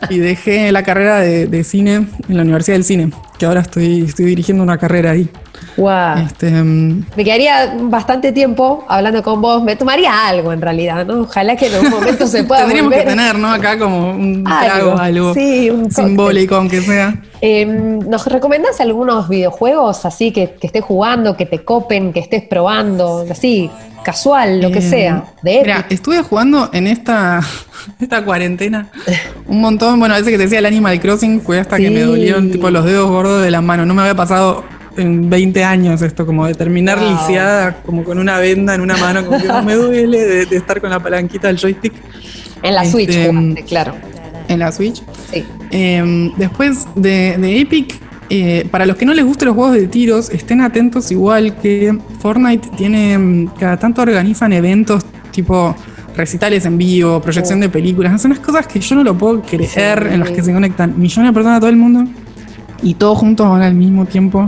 y 0.10 0.20
dejé 0.20 0.72
la 0.72 0.84
carrera 0.84 1.20
de, 1.20 1.48
de, 1.48 1.64
cine 1.64 1.96
en 2.30 2.38
la 2.38 2.44
Universidad 2.44 2.76
del 2.76 2.86
Cine, 2.86 3.12
que 3.38 3.46
ahora 3.46 3.62
estoy, 3.62 4.04
estoy 4.04 4.26
dirigiendo 4.26 4.64
una 4.64 4.78
carrera 4.78 5.12
ahí. 5.12 5.30
Wow. 5.78 6.26
Este, 6.26 6.52
mm, 6.52 7.06
me 7.16 7.24
quedaría 7.24 7.76
bastante 7.82 8.32
tiempo 8.32 8.86
hablando 8.88 9.24
con 9.24 9.42
vos. 9.42 9.64
Me 9.64 9.76
tomaría 9.76 10.28
algo 10.28 10.54
en 10.54 10.62
realidad, 10.62 11.06
¿no? 11.06 11.22
Ojalá 11.22 11.56
que 11.56 11.68
en 11.68 11.76
algún 11.76 11.92
momento 11.92 12.28
se 12.28 12.44
pueda. 12.44 12.62
Tendríamos 12.62 12.94
que 12.94 13.02
tener, 13.02 13.38
¿no? 13.38 13.52
Acá 13.52 13.78
como 13.78 14.12
un 14.12 14.44
trago, 14.44 14.98
algo, 14.98 15.34
sí, 15.34 15.70
un 15.70 15.92
simbólico, 15.92 16.56
aunque 16.56 16.82
sea. 16.82 17.16
Em, 17.42 18.00
¿Nos 18.00 18.26
recomendás 18.28 18.80
algunos 18.80 19.28
videojuegos 19.28 20.06
así 20.06 20.32
que, 20.32 20.52
que, 20.54 20.68
estés 20.68 20.84
jugando, 20.84 21.36
que 21.36 21.46
te 21.46 21.64
copen, 21.64 22.14
que 22.14 22.22
estés 22.22 22.44
probando, 22.44 23.26
así, 23.30 23.70
casual, 24.04 24.62
lo 24.62 24.72
que 24.72 24.80
em, 24.80 24.90
sea? 24.90 25.24
De 25.42 25.60
mira, 25.62 25.86
estuve 25.90 26.22
jugando 26.22 26.70
en 26.72 26.88
esta, 26.88 27.42
esta 28.00 28.24
cuarentena 28.24 28.90
un 29.48 29.60
montón. 29.60 30.00
Bueno, 30.00 30.16
a 30.16 30.18
veces 30.18 30.32
que 30.32 30.38
te 30.38 30.44
decía 30.44 30.60
el 30.60 30.66
Animal 30.66 31.00
Crossing, 31.00 31.42
fue 31.42 31.60
hasta 31.60 31.78
que 31.78 31.90
me 31.90 32.02
dolieron 32.02 32.52
tipo 32.52 32.70
los 32.70 32.86
dedos 32.86 33.10
gordos 33.10 33.42
de 33.42 33.52
la 33.52 33.62
mano. 33.62 33.86
No 33.86 33.94
me 33.94 34.04
había 34.04 34.16
pasado 34.16 34.64
en 34.98 35.30
20 35.30 35.64
años 35.64 36.02
esto, 36.02 36.26
como 36.26 36.46
de 36.46 36.54
terminar 36.54 37.00
Wow. 37.00 37.10
lisiada, 37.12 37.78
como 37.86 38.04
con 38.04 38.20
una 38.20 38.38
venda 38.39 38.76
en 38.76 38.82
una 38.82 38.98
mano, 38.98 39.26
como 39.26 39.39
que 39.41 39.48
no 39.48 39.64
me 39.64 39.76
duele 39.76 40.20
de, 40.26 40.46
de 40.46 40.58
estar 40.58 40.80
con 40.82 40.89
la 40.89 41.00
palanquita 41.00 41.48
del 41.48 41.58
joystick 41.58 41.94
En 42.62 42.76
la 42.76 42.86
Switch, 42.86 43.10
Este, 43.10 43.30
jugaste, 43.34 43.64
claro. 43.64 43.94
en 44.48 44.60
la 44.60 44.72
Switch. 44.72 45.02
Sí. 45.32 45.44
Eh, 45.72 46.32
después 46.38 46.86
de, 46.96 47.36
de 47.38 47.60
Epic, 47.62 47.96
eh, 48.30 48.68
para 48.72 48.86
los 48.86 48.96
que 48.96 49.06
no 49.06 49.14
les 49.14 49.26
gusten 49.26 49.48
los 49.48 49.56
juegos 49.56 49.74
de 49.76 49.88
tiros, 49.88 50.30
estén 50.30 50.62
atentos 50.62 51.12
igual 51.12 51.56
que 51.58 51.98
Fortnite 52.20 52.70
tiene, 52.78 53.18
mm, 53.18 53.48
cada 53.60 53.78
tanto 53.78 54.02
organizan 54.02 54.54
eventos 54.54 55.04
tipo 55.32 55.76
recitales 56.16 56.64
en 56.66 56.78
vivo, 56.78 57.20
proyección 57.22 57.60
de 57.60 57.70
películas, 57.70 58.22
son 58.22 58.32
unas 58.32 58.44
cosas 58.46 58.68
que 58.68 58.80
yo 58.80 58.96
no 58.96 59.04
lo 59.04 59.18
puedo 59.18 59.41
creer, 59.41 60.08
Sí. 60.08 60.14
en 60.14 60.20
las 60.20 60.30
que 60.30 60.44
se 60.44 60.54
conectan 60.54 60.94
millones 61.00 61.32
de 61.32 61.34
personas 61.34 61.58
a 61.58 61.60
todo 61.60 61.70
el 61.72 61.76
mundo 61.76 62.06
y 62.84 62.94
todos 62.94 63.18
juntos 63.18 63.50
van 63.50 63.62
al 63.64 63.74
mismo 63.74 64.06
tiempo 64.06 64.48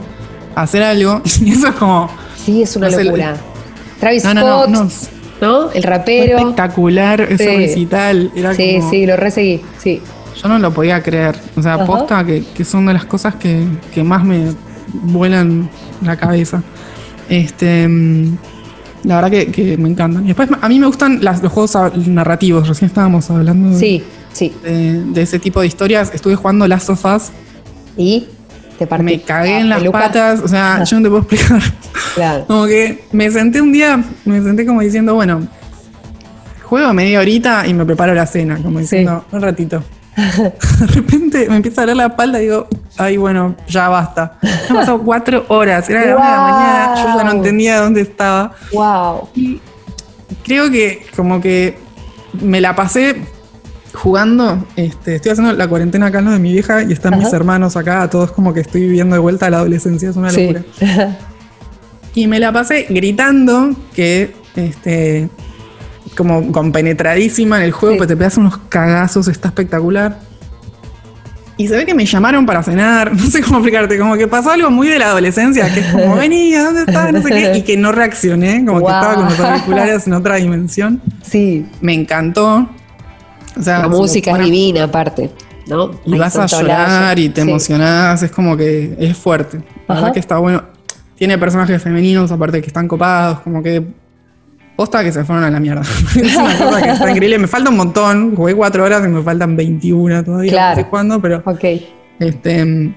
hacer 0.55 0.83
algo. 0.83 1.21
Y 1.41 1.51
eso 1.51 1.67
es 1.67 1.75
como... 1.75 2.09
Sí, 2.43 2.61
es 2.61 2.75
una 2.75 2.89
No 2.89 2.97
sé, 2.97 3.03
locura. 3.03 3.35
Travis 3.99 4.23
No, 4.23 4.33
no, 4.33 4.67
no, 4.67 4.89
Scott, 4.89 5.09
no, 5.41 5.47
¿no? 5.65 5.71
El 5.71 5.83
rapero. 5.83 6.37
espectacular 6.37 7.21
ese 7.21 7.49
Sí. 7.49 7.57
recital. 7.57 8.31
Era 8.35 8.53
Sí, 8.53 8.77
como- 8.79 8.89
sí, 8.91 9.05
lo 9.05 9.15
reseguí. 9.15 9.61
Sí. 9.81 10.01
Yo 10.41 10.47
no 10.49 10.59
lo 10.59 10.71
podía 10.73 11.01
creer. 11.01 11.35
O 11.55 11.61
sea, 11.61 11.75
Ajá. 11.75 11.83
aposta 11.83 12.23
que, 12.25 12.43
que 12.53 12.63
son 12.65 12.85
de 12.85 12.93
las 12.93 13.05
cosas 13.05 13.35
que, 13.35 13.65
que 13.93 14.03
más 14.03 14.23
me 14.23 14.51
vuelan 14.93 15.69
la 16.03 16.15
cabeza. 16.17 16.61
Este. 17.29 17.87
mm, 17.87 18.37
La 19.05 19.15
verdad 19.21 19.29
que, 19.31 19.47
que 19.51 19.77
me 19.77 19.87
encantan. 19.89 20.23
Y 20.23 20.27
después, 20.27 20.49
a 20.59 20.67
mí 20.69 20.79
me 20.79 20.87
gustan 20.87 21.23
las- 21.23 21.41
los 21.43 21.51
juegos 21.51 21.75
narrativos. 22.07 22.67
Recién 22.67 22.87
estábamos 22.89 23.29
hablando 23.29 23.69
de- 23.71 23.79
Sí, 23.79 24.03
sí. 24.33 24.51
de, 24.63 25.03
de 25.03 25.21
ese 25.21 25.37
tipo 25.39 25.61
de 25.61 25.67
historias. 25.67 26.11
Estuve 26.13 26.35
jugando 26.35 26.67
Last 26.67 26.89
of 26.89 27.05
Us. 27.05 27.29
Y 27.97 28.25
te 28.77 28.87
partí. 28.87 29.03
Me 29.03 29.21
cagué 29.21 29.59
en 29.59 29.69
la 29.69 29.75
las 29.75 29.79
peluca. 29.79 29.99
patas. 29.99 30.39
O 30.41 30.47
sea, 30.47 30.83
yo 30.83 30.97
no 30.97 31.03
te 31.03 31.09
puedo 31.09 31.21
explicar. 31.21 31.61
Claro. 32.15 32.45
Como 32.47 32.65
que 32.65 33.03
me 33.11 33.29
senté 33.31 33.61
un 33.61 33.71
día, 33.71 34.03
me 34.25 34.41
senté 34.41 34.65
como 34.65 34.81
diciendo, 34.81 35.15
bueno, 35.15 35.47
juego 36.63 36.93
media 36.93 37.19
horita 37.19 37.67
y 37.67 37.73
me 37.73 37.85
preparo 37.85 38.13
la 38.13 38.25
cena, 38.25 38.57
como 38.61 38.79
diciendo, 38.79 39.25
un 39.31 39.41
ratito. 39.41 39.83
De 40.15 40.87
repente 40.87 41.49
me 41.49 41.57
empieza 41.57 41.81
a 41.81 41.83
doler 41.83 41.97
la 41.97 42.05
espalda 42.05 42.39
y 42.39 42.43
digo, 42.43 42.67
ay, 42.97 43.17
bueno, 43.17 43.55
ya 43.67 43.89
basta. 43.89 44.37
Han 44.69 44.75
pasado 44.77 45.01
cuatro 45.05 45.45
horas, 45.49 45.89
era 45.89 46.05
la 46.05 46.15
una 46.15 46.25
de 46.25 46.31
la 46.31 46.41
mañana, 46.41 46.95
yo 46.95 47.17
ya 47.17 47.23
no 47.25 47.31
entendía 47.31 47.81
dónde 47.81 48.01
estaba. 48.01 48.53
Wow. 48.71 49.29
Y 49.35 49.59
creo 50.43 50.71
que 50.71 51.05
como 51.15 51.41
que 51.41 51.77
me 52.41 52.61
la 52.61 52.75
pasé 52.75 53.21
jugando, 53.95 54.65
este, 54.75 55.15
estoy 55.15 55.31
haciendo 55.31 55.53
la 55.53 55.67
cuarentena 55.67 56.07
acá 56.07 56.19
en 56.19 56.25
lo 56.25 56.31
de 56.31 56.39
mi 56.39 56.51
vieja 56.53 56.83
y 56.83 56.93
están 56.93 57.17
mis 57.17 57.31
hermanos 57.33 57.75
acá, 57.75 58.09
todos 58.09 58.31
como 58.31 58.53
que 58.53 58.59
estoy 58.61 58.81
viviendo 58.81 59.15
de 59.15 59.19
vuelta 59.19 59.47
a 59.47 59.49
la 59.49 59.57
adolescencia, 59.57 60.09
es 60.09 60.15
una 60.15 60.29
Sí. 60.29 60.41
locura. 60.53 60.63
Y 62.17 62.27
me 62.27 62.39
la 62.39 62.53
pasé 62.53 62.85
gritando 62.89 63.71
que, 63.93 64.33
este, 64.55 65.27
como 66.15 66.49
compenetradísima 66.53 67.57
en 67.57 67.63
el 67.63 67.71
juego, 67.73 67.95
Sí. 67.95 67.97
pues 67.97 68.07
te 68.07 68.15
pegas 68.15 68.37
unos 68.37 68.57
cagazos, 68.69 69.27
está 69.27 69.49
espectacular. 69.49 70.19
Y 71.57 71.67
se 71.67 71.75
ve 71.75 71.85
que 71.85 71.93
me 71.93 72.05
llamaron 72.05 72.45
para 72.45 72.63
cenar, 72.63 73.13
no 73.17 73.25
sé 73.29 73.41
cómo 73.41 73.57
explicarte, 73.57 73.97
como 73.99 74.15
que 74.15 74.27
pasó 74.29 74.51
algo 74.51 74.69
muy 74.71 74.87
de 74.87 74.97
la 74.99 75.07
adolescencia, 75.07 75.73
que 75.73 75.81
es 75.81 75.87
como, 75.87 76.15
vení, 76.15 76.53
¿a 76.55 76.63
dónde 76.63 76.81
estás? 76.81 77.11
No 77.11 77.21
sé 77.21 77.29
qué, 77.29 77.57
y 77.57 77.61
que 77.63 77.75
no 77.75 77.91
reaccioné, 77.91 78.63
como 78.65 78.79
que 78.79 78.85
estaba 78.93 79.15
con 79.15 79.25
los 79.25 79.39
auriculares 79.39 80.07
en 80.07 80.13
otra 80.13 80.35
dimensión. 80.35 81.01
Sí. 81.21 81.65
Me 81.81 81.93
encantó. 81.93 82.69
O 83.57 83.61
sea, 83.61 83.79
La 83.79 83.87
música 83.87 84.31
es 84.31 84.39
divina, 84.39 84.83
aparte. 84.83 85.31
¿no? 85.67 85.91
y 86.05 86.13
Ahí 86.13 86.19
vas 86.19 86.37
a 86.37 86.45
llorar 86.45 87.17
y 87.17 87.29
te 87.29 87.41
Sí. 87.41 87.49
emocionás, 87.49 88.21
es 88.21 88.31
como 88.31 88.55
que 88.55 88.95
es 88.99 89.17
fuerte. 89.17 89.57
La 89.57 89.63
Ajá. 89.63 89.93
verdad 89.95 90.13
que 90.13 90.19
está 90.19 90.37
bueno. 90.37 90.63
Tiene 91.17 91.37
personajes 91.37 91.81
femeninos, 91.81 92.31
aparte 92.31 92.61
que 92.61 92.67
están 92.67 92.87
copados, 92.87 93.39
como 93.39 93.63
que. 93.63 93.83
Posta 94.75 95.01
que 95.05 95.11
se 95.13 95.23
fueron 95.23 95.45
a 95.45 95.49
la 95.49 95.59
mierda. 95.61 95.81
es 96.21 96.35
una 96.35 96.57
cosa 96.57 96.81
que 96.83 96.89
está 96.89 97.09
increíble. 97.09 97.39
Me 97.39 97.47
falta 97.47 97.69
un 97.69 97.77
montón. 97.77 98.35
Jugué 98.35 98.53
cuatro 98.53 98.83
horas 98.83 99.01
y 99.05 99.07
me 99.07 99.23
faltan 99.23 99.55
21 99.55 100.23
todavía. 100.25 100.51
Claro. 100.51 100.75
No 100.75 100.83
sé 100.83 100.89
cuándo, 100.89 101.21
pero. 101.21 101.41
Ok. 101.45 101.63
Este. 102.19 102.93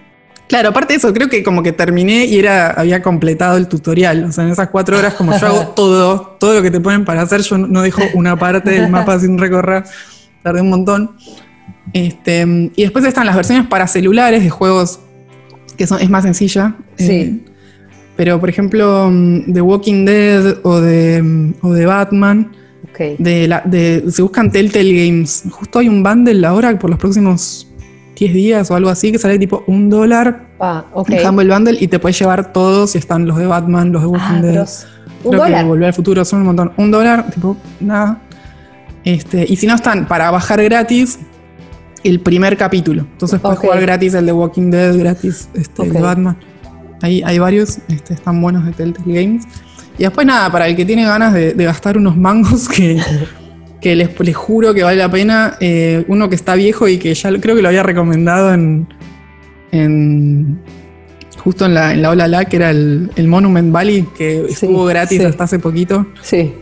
Claro, 0.48 0.70
aparte 0.70 0.94
de 0.94 0.98
eso, 0.98 1.12
creo 1.12 1.28
que 1.28 1.42
como 1.44 1.62
que 1.62 1.72
terminé 1.72 2.24
y 2.24 2.38
era, 2.38 2.70
había 2.70 3.02
completado 3.02 3.56
el 3.59 3.68
tutorial. 3.68 4.24
O 4.24 4.32
sea, 4.32 4.44
en 4.44 4.50
esas 4.50 4.68
cuatro 4.70 4.98
horas, 4.98 5.14
como 5.14 5.38
yo 5.38 5.46
hago 5.46 5.66
todo, 5.76 6.36
todo 6.40 6.54
lo 6.54 6.62
que 6.62 6.70
te 6.70 6.80
ponen 6.80 7.04
para 7.04 7.22
hacer, 7.22 7.42
yo 7.42 7.59
no 7.59 7.82
dejo 7.82 8.00
una 8.14 8.36
parte 8.36 8.70
del 8.70 8.88
mapa 8.88 9.18
sin 9.20 9.38
recorrer. 9.38 9.84
Tardé 10.43 10.61
un 10.62 10.70
montón. 10.70 11.11
Este, 11.93 12.70
y 12.76 12.82
después 12.82 13.05
están 13.05 13.26
las 13.26 13.34
versiones 13.36 13.66
para 13.66 13.86
celulares 13.86 14.43
de 14.43 14.51
juegos 14.51 15.01
que 15.76 15.86
son, 15.86 16.01
es 16.01 16.11
más 16.11 16.24
sencilla. 16.24 16.74
Sí. 16.97 17.11
Eh, 17.12 17.39
pero, 18.16 18.41
por 18.41 18.49
ejemplo, 18.49 19.09
mm, 19.11 19.53
The 19.53 19.61
Walking 19.61 20.05
Dead 20.05 20.57
o 20.64 20.80
de, 20.80 21.22
mm, 21.22 21.53
o 21.62 21.72
de 21.72 21.86
Batman, 21.86 22.51
Ok. 22.91 23.16
de 23.18 23.47
la, 23.49 23.62
de, 23.64 24.05
se 24.11 24.22
buscan 24.22 24.51
Telltale 24.51 25.07
Games. 25.07 25.45
Justo 25.51 25.78
hay 25.78 25.89
un 25.89 26.03
bundle 26.03 26.45
ahora 26.47 26.76
por 26.78 26.91
los 26.91 26.99
próximos 26.99 27.68
10 28.16 28.34
días 28.34 28.70
o 28.70 28.74
algo 28.74 28.91
así 28.91 29.12
que 29.12 29.18
sale 29.18 29.39
tipo 29.39 29.62
un 29.68 29.89
dólar 29.89 30.49
Ah, 30.59 30.84
ok. 30.93 31.11
en 31.11 31.26
Humble 31.28 31.55
Bundle 31.55 31.76
y 31.80 31.86
te 31.86 32.01
puedes 32.01 32.18
llevar 32.18 32.53
todos 32.53 32.97
y 32.97 32.99
están 32.99 33.26
los 33.26 33.39
de 33.39 33.47
Batman, 33.47 33.93
los 33.93 34.03
de 34.03 34.09
Walking 34.09 34.26
Ah, 34.39 34.43
Dead. 34.43 34.68
Un 35.22 35.30
Creo 35.30 35.43
dólar. 35.45 35.62
que 35.62 35.68
Volver 35.68 35.86
al 35.86 35.95
Futuro 35.95 36.24
son 36.24 36.41
un 36.41 36.47
montón. 36.47 36.72
Un 36.76 36.91
dólar, 36.91 37.30
tipo, 37.30 37.57
nada. 37.80 38.20
Este, 39.09 39.46
y 39.48 39.56
si 39.56 39.66
no 39.66 39.74
están 39.74 40.06
para 40.06 40.30
bajar 40.30 40.62
gratis 40.62 41.18
el 42.04 42.20
primer 42.20 42.59
capítulo. 42.59 43.06
Entonces 43.12 43.40
puedes 43.40 43.59
jugar 43.59 43.80
gratis 43.80 44.12
el 44.12 44.26
de 44.26 44.32
Walking 44.32 44.70
Dead, 44.70 44.98
gratis 44.98 45.48
este, 45.54 45.84
el 45.84 45.92
de. 45.94 46.00
Batman. 46.00 46.36
Ahí 47.00 47.22
hay 47.24 47.38
varios, 47.38 47.78
este, 47.88 48.12
están 48.12 48.38
buenos 48.42 48.66
de 48.66 48.72
Telltale 48.72 49.14
Games. 49.22 49.46
Y 49.96 50.02
después 50.02 50.26
nada, 50.26 50.52
para 50.52 50.68
el 50.68 50.76
que 50.76 50.84
tiene 50.84 51.06
ganas 51.06 51.32
de, 51.32 51.54
de 51.54 51.64
gastar 51.64 51.96
unos 51.96 52.18
mangos 52.18 52.68
que, 52.68 53.00
que 53.80 53.96
les, 53.96 54.20
les 54.20 54.36
juro 54.36 54.74
que 54.74 54.82
vale 54.82 54.98
la 54.98 55.11
pena, 55.11 55.56
eh, 55.59 56.04
uno 56.09 56.28
que 56.28 56.34
está 56.34 56.54
viejo 56.54 56.86
y 56.86 56.98
que 56.98 57.14
ya 57.14 57.30
creo 57.40 57.56
que 57.56 57.62
lo 57.62 57.68
había 57.68 57.82
recomendado 57.82 58.52
en, 58.52 58.88
en 59.72 60.61
justo 61.38 61.64
en 61.64 61.72
la, 61.72 61.94
en 61.94 62.02
la 62.02 62.11
Ola 62.11 62.28
La, 62.28 62.44
que 62.44 62.56
era 62.56 62.68
el, 62.68 63.11
el 63.16 63.26
Monument 63.26 63.72
Valley, 63.72 64.06
que 64.18 64.44
Sí, 64.48 64.52
estuvo 64.66 64.84
gratis 64.84 65.18
sí. 65.18 65.24
hasta 65.24 65.44
hace 65.44 65.59
poquito. 65.59 66.06
Sí. 66.20 66.52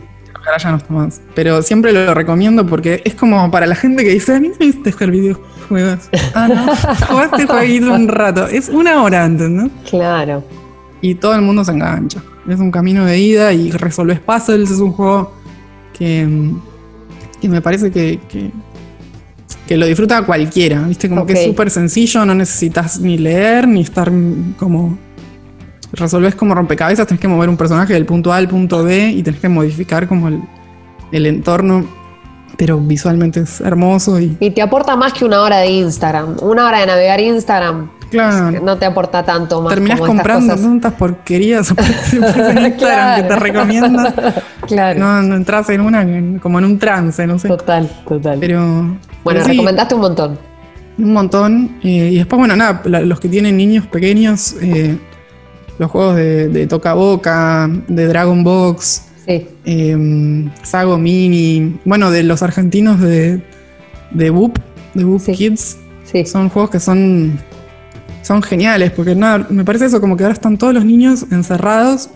Ahora 0.47 0.59
ya 0.59 0.71
no 0.71 0.77
está 0.77 0.93
más. 0.93 1.21
Pero 1.35 1.61
siempre 1.61 1.91
lo 1.91 2.13
recomiendo 2.13 2.65
porque 2.65 3.01
es 3.03 3.15
como 3.15 3.51
para 3.51 3.67
la 3.67 3.75
gente 3.75 4.05
que 4.05 4.11
dice, 4.11 4.33
a 4.33 4.39
mí 4.39 4.47
no 4.47 4.55
me 4.57 4.71
gusta 4.71 4.91
jugar 4.93 5.11
videojuegos. 5.11 6.09
Ah, 6.33 6.47
no, 6.47 6.75
jugaste 7.07 7.45
jueguito 7.45 7.93
un 7.93 8.07
rato. 8.07 8.47
Es 8.47 8.69
una 8.69 9.03
hora 9.03 9.25
antes, 9.25 9.49
¿no? 9.49 9.69
Claro. 9.89 10.41
Y 11.01 11.15
todo 11.15 11.35
el 11.35 11.41
mundo 11.41 11.65
se 11.65 11.73
engancha. 11.73 12.23
Es 12.47 12.61
un 12.61 12.71
camino 12.71 13.03
de 13.03 13.19
ida 13.19 13.51
y 13.51 13.71
resolves 13.71 14.21
puzzles. 14.21 14.71
Es 14.71 14.79
un 14.79 14.93
juego 14.93 15.33
que, 15.91 16.25
mm, 16.25 16.61
que 17.41 17.49
me 17.49 17.61
parece 17.61 17.91
que, 17.91 18.17
que, 18.29 18.49
que 19.67 19.75
lo 19.75 19.85
disfruta 19.85 20.25
cualquiera. 20.25 20.79
¿Viste? 20.83 21.09
Como 21.09 21.25
que 21.25 21.33
es 21.33 21.43
súper 21.43 21.69
sencillo, 21.69 22.25
no 22.25 22.33
necesitas 22.33 23.01
ni 23.01 23.17
leer 23.17 23.67
ni 23.67 23.81
estar 23.81 24.09
mm, 24.09 24.53
como. 24.57 24.97
Resolves 25.93 26.35
como 26.35 26.53
rompecabezas, 26.53 27.07
tenés 27.07 27.21
que 27.21 27.27
mover 27.27 27.47
un 27.49 27.57
personaje 27.57 27.93
del 27.93 28.05
punto 28.05 28.33
A 28.33 28.37
al 28.37 28.47
punto 28.47 28.83
B 28.83 29.09
y 29.11 29.23
tenés 29.23 29.39
que 29.39 29.49
modificar 29.49 30.07
como 30.07 30.27
el, 30.27 30.41
el 31.11 31.25
entorno. 31.25 31.85
Pero 32.57 32.79
visualmente 32.79 33.41
es 33.41 33.61
hermoso 33.61 34.19
y. 34.19 34.35
Y 34.39 34.49
te 34.51 34.61
aporta 34.61 34.95
más 34.95 35.13
que 35.13 35.23
una 35.25 35.41
hora 35.41 35.57
de 35.59 35.67
Instagram. 35.67 36.37
Una 36.41 36.65
hora 36.65 36.79
de 36.79 36.87
navegar 36.87 37.19
Instagram 37.19 37.89
Claro. 38.09 38.61
no 38.63 38.77
te 38.77 38.85
aporta 38.85 39.21
tanto 39.23 39.61
más. 39.61 39.73
Terminás 39.73 39.99
como 39.99 40.13
estas 40.13 40.23
comprando 40.25 40.53
cosas. 40.53 40.65
tantas 40.67 40.93
porquerías 40.93 41.71
en 41.77 41.85
Instagram 42.23 42.55
que 42.63 42.71
te 42.71 42.77
Claro. 42.77 43.35
recomiendan. 43.35 44.13
Claro. 44.65 44.99
No, 44.99 45.21
no 45.21 45.35
entras 45.35 45.69
en 45.69 45.81
una, 45.81 46.39
como 46.41 46.57
en 46.59 46.65
un 46.65 46.79
trance, 46.79 47.27
no 47.27 47.37
sé. 47.37 47.47
Total, 47.47 47.87
total. 48.07 48.37
Pero. 48.39 48.59
bueno, 48.61 48.99
pero 49.23 49.43
sí, 49.43 49.51
recomendaste 49.51 49.93
un 49.95 50.01
montón. 50.01 50.39
Un 50.97 51.13
montón. 51.13 51.77
eh, 51.83 52.09
y 52.13 52.17
después, 52.17 52.39
bueno, 52.39 52.55
nada, 52.55 52.81
la- 52.85 53.01
los 53.01 53.19
que 53.19 53.29
tienen 53.29 53.55
niños 53.55 53.85
pequeños, 53.87 54.55
eh, 54.61 54.97
los 55.79 55.91
juegos 55.91 56.15
de, 56.15 56.47
de 56.49 56.67
Toca 56.67 56.93
Boca, 56.93 57.69
de 57.87 58.07
Dragon 58.07 58.43
Box, 58.43 59.03
Sí. 59.27 59.45
eh, 59.65 60.49
Sago 60.63 60.97
Mini, 60.97 61.77
bueno, 61.85 62.11
de 62.11 62.23
los 62.23 62.41
argentinos 62.43 62.99
de, 63.01 63.41
de 64.11 64.29
Boop, 64.29 64.57
de 64.93 65.03
Boop 65.03 65.19
Sí. 65.21 65.33
Kids. 65.33 65.77
Sí. 66.05 66.25
Son 66.25 66.47
juegos 66.49 66.69
que 66.71 66.79
son, 66.79 67.37
son 68.23 68.41
geniales, 68.41 68.91
porque 68.91 69.13
nada, 69.15 69.45
me 69.49 69.65
parece 69.65 69.85
eso, 69.87 69.99
como 69.99 70.15
que 70.15 70.23
ahora 70.23 70.33
están 70.33 70.57
todos 70.57 70.73
los 70.73 70.85
niños 70.85 71.25
encerrados, 71.31 72.09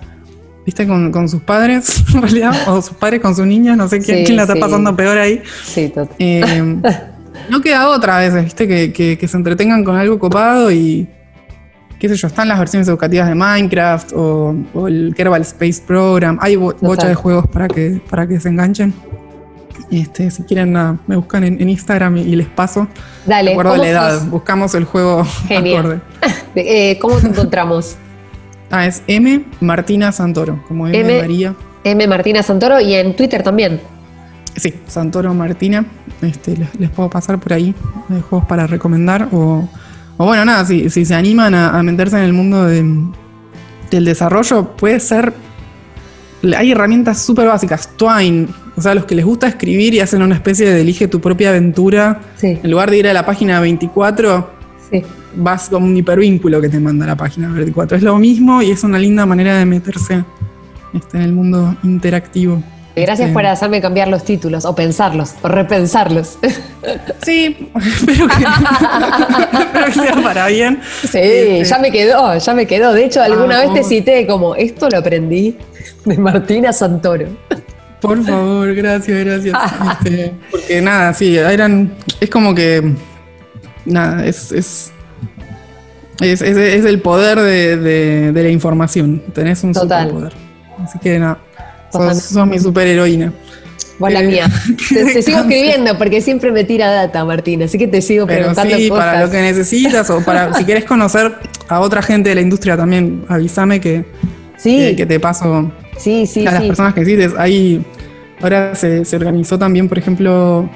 viste, 0.65 0.87
con, 0.87 1.11
con 1.11 1.27
sus 1.27 1.41
padres, 1.41 2.01
en 2.15 2.21
realidad, 2.21 2.53
o 2.69 2.81
sus 2.81 2.95
padres 2.95 3.19
con 3.19 3.35
sus 3.35 3.45
niños, 3.45 3.75
no 3.75 3.89
sé 3.89 3.99
quién, 3.99 4.19
Sí, 4.19 4.23
quién 4.23 4.37
la 4.37 4.43
está 4.43 4.53
sí. 4.55 4.59
pasando 4.61 4.95
peor 4.95 5.17
ahí. 5.17 5.41
Sí, 5.65 5.89
total. 5.89 6.15
Eh, 6.19 6.75
no 7.49 7.59
queda 7.61 7.89
otra 7.89 8.17
a 8.17 8.21
veces, 8.21 8.45
viste, 8.45 8.67
que, 8.69 8.93
que- 8.93 9.17
que 9.17 9.27
se 9.27 9.35
entretengan 9.35 9.83
con 9.83 9.97
algo 9.97 10.17
copado 10.17 10.71
y 10.71 11.09
qué 12.01 12.09
sé 12.09 12.15
yo, 12.15 12.25
están 12.27 12.47
las 12.47 12.57
versiones 12.57 12.87
educativas 12.87 13.29
de 13.29 13.35
Minecraft 13.35 14.11
o, 14.13 14.55
o 14.73 14.87
el 14.87 15.13
Kerbal 15.15 15.43
Space 15.43 15.81
Program, 15.85 16.37
hay 16.41 16.55
bo- 16.55 16.75
bocha 16.81 17.07
de 17.07 17.13
juegos 17.13 17.45
para 17.47 17.67
que, 17.67 18.01
para 18.09 18.27
que 18.27 18.39
se 18.39 18.49
enganchen. 18.49 18.91
Este, 19.91 20.31
si 20.31 20.43
quieren, 20.43 20.71
nada, 20.71 20.97
me 21.05 21.15
buscan 21.17 21.43
en, 21.43 21.61
en 21.61 21.69
Instagram 21.69 22.17
y, 22.17 22.21
y 22.21 22.35
les 22.35 22.47
paso. 22.47 22.87
Dale. 23.25 23.49
De 23.49 23.53
acuerdo 23.53 23.71
a 23.71 23.73
¿cómo 23.75 23.83
la 23.83 23.89
edad, 23.89 24.13
sos? 24.19 24.29
buscamos 24.31 24.73
el 24.73 24.85
juego 24.85 25.23
Genial. 25.47 25.79
acorde. 25.79 25.99
Eh, 26.55 26.97
¿Cómo 26.99 27.17
te 27.17 27.27
encontramos? 27.27 27.95
Ah, 28.73 28.85
es 28.87 29.03
M 29.07 29.43
Martina 29.59 30.13
Santoro, 30.13 30.63
como 30.65 30.87
M, 30.87 30.97
M. 30.97 31.19
María. 31.21 31.53
M. 31.83 32.07
Martina 32.07 32.41
Santoro 32.41 32.79
y 32.79 32.93
en 32.93 33.17
Twitter 33.17 33.43
también. 33.43 33.81
Sí, 34.55 34.73
Santoro 34.87 35.33
Martina. 35.33 35.85
Este, 36.21 36.55
les, 36.55 36.73
les 36.79 36.89
puedo 36.89 37.09
pasar 37.09 37.37
por 37.37 37.51
ahí 37.51 37.75
de 38.07 38.21
juegos 38.21 38.47
para 38.47 38.67
recomendar. 38.67 39.27
O, 39.33 39.67
o 40.21 40.25
bueno, 40.27 40.45
nada, 40.45 40.65
si, 40.65 40.89
si 40.89 41.05
se 41.05 41.15
animan 41.15 41.53
a, 41.53 41.77
a 41.77 41.83
meterse 41.83 42.17
en 42.17 42.23
el 42.23 42.33
mundo 42.33 42.65
de- 42.65 43.05
del 43.89 44.05
desarrollo, 44.05 44.75
puede 44.77 44.99
ser. 44.99 45.33
Hay 46.57 46.71
herramientas 46.71 47.21
súper 47.21 47.47
básicas. 47.47 47.89
Twine, 47.97 48.47
o 48.75 48.81
sea, 48.81 48.95
los 48.95 49.05
que 49.05 49.15
les 49.15 49.25
gusta 49.25 49.47
escribir 49.47 49.93
y 49.93 49.99
hacen 49.99 50.21
una 50.21 50.35
especie 50.35 50.67
de 50.69 50.81
elige 50.81 51.07
tu 51.07 51.19
propia 51.21 51.49
aventura. 51.49 52.19
Sí. 52.37 52.57
En 52.63 52.71
lugar 52.71 52.89
de 52.89 52.97
ir 52.97 53.07
a 53.07 53.13
la 53.13 53.25
página 53.25 53.59
24, 53.59 54.49
Sí. 54.89 55.03
vas 55.35 55.69
con 55.69 55.83
un 55.83 55.95
hipervínculo 55.95 56.59
que 56.59 56.69
te 56.69 56.79
manda 56.79 57.05
la 57.05 57.15
página 57.15 57.49
24. 57.49 57.97
Es 57.97 58.03
lo 58.03 58.17
mismo 58.17 58.61
y 58.61 58.71
es 58.71 58.83
una 58.83 58.97
linda 58.97 59.25
manera 59.25 59.57
de 59.57 59.65
meterse 59.65 60.23
este, 60.93 61.17
en 61.17 61.23
el 61.23 61.33
mundo 61.33 61.75
interactivo. 61.83 62.61
Gracias 62.95 63.27
Este, 63.27 63.33
por 63.33 63.45
hacerme 63.45 63.79
cambiar 63.81 64.07
los 64.09 64.23
títulos, 64.25 64.65
o 64.65 64.75
pensarlos, 64.75 65.33
o 65.41 65.47
repensarlos. 65.47 66.37
Sí, 67.23 67.69
espero 67.85 68.27
que, 68.27 69.91
sea 69.93 70.15
para 70.23 70.47
bien. 70.47 70.81
Sí, 71.03 71.19
Este, 71.19 71.63
ya 71.63 71.77
me 71.77 71.91
quedó, 71.91 72.35
ya 72.37 72.53
me 72.55 72.65
quedó. 72.65 72.93
De 72.93 73.05
hecho, 73.05 73.21
alguna 73.21 73.59
Ah, 73.59 73.61
vez 73.61 73.73
te 73.73 73.83
cité 73.83 74.25
como, 74.25 74.55
esto 74.55 74.89
lo 74.89 74.97
aprendí 74.97 75.55
de 76.05 76.17
Martina 76.17 76.73
Santoro. 76.73 77.27
Por 78.01 78.23
favor, 78.23 78.73
gracias, 78.73 79.23
gracias. 79.23 79.55
Este, 80.03 80.33
porque 80.49 80.81
nada, 80.81 81.13
sí, 81.13 81.37
eran. 81.37 81.93
Es 82.19 82.29
como 82.31 82.55
que. 82.55 82.93
Nada, 83.85 84.25
es. 84.25 84.51
Es, 84.51 84.91
es, 86.19 86.41
es- 86.41 86.57
es 86.57 86.85
el 86.85 86.99
poder 87.01 87.39
de, 87.39 87.77
de- 87.77 88.31
de 88.31 88.43
la 88.43 88.49
información. 88.49 89.21
Tenés 89.33 89.63
un 89.63 89.73
Total. 89.73 90.07
superpoder. 90.09 90.33
Así 90.83 90.97
que 90.97 91.19
nada. 91.19 91.37
Sos, 91.91 92.17
sos 92.23 92.47
mi 92.47 92.59
superheroína. 92.59 93.33
Vos 93.99 94.11
la 94.11 94.21
Eh, 94.21 94.27
mía. 94.27 94.49
Te, 94.89 95.05
te 95.13 95.21
sigo 95.23 95.39
escribiendo 95.39 95.97
porque 95.97 96.21
siempre 96.21 96.51
me 96.51 96.63
tira 96.63 96.89
data, 96.91 97.23
Martina. 97.25 97.65
Así 97.65 97.77
que 97.77 97.87
te 97.87 98.01
sigo 98.01 98.25
Pero 98.25 98.39
preguntando 98.39 98.75
sí, 98.77 98.89
cosas. 98.89 99.05
para 99.05 99.25
lo 99.25 99.31
que 99.31 99.41
necesitas 99.41 100.09
o 100.09 100.21
para 100.21 100.53
si 100.55 100.63
quieres 100.65 100.85
conocer 100.85 101.33
a 101.67 101.79
otra 101.79 102.01
gente 102.01 102.29
de 102.29 102.35
la 102.35 102.41
industria 102.41 102.75
también, 102.77 103.23
avísame 103.27 103.79
que, 103.79 104.05
Sí, 104.57 104.77
que, 104.77 104.95
que 104.95 105.05
te 105.05 105.19
paso 105.19 105.71
sí, 105.97 106.25
sí, 106.27 106.45
a 106.47 106.51
las 106.51 106.61
sí. 106.61 106.67
personas 106.67 106.93
que 106.93 107.01
necesites. 107.01 107.33
Ahí 107.37 107.83
ahora 108.41 108.73
se, 108.75 109.05
se 109.05 109.15
organizó 109.15 109.57
también, 109.59 109.87
por 109.87 109.97
ejemplo, 109.99 110.69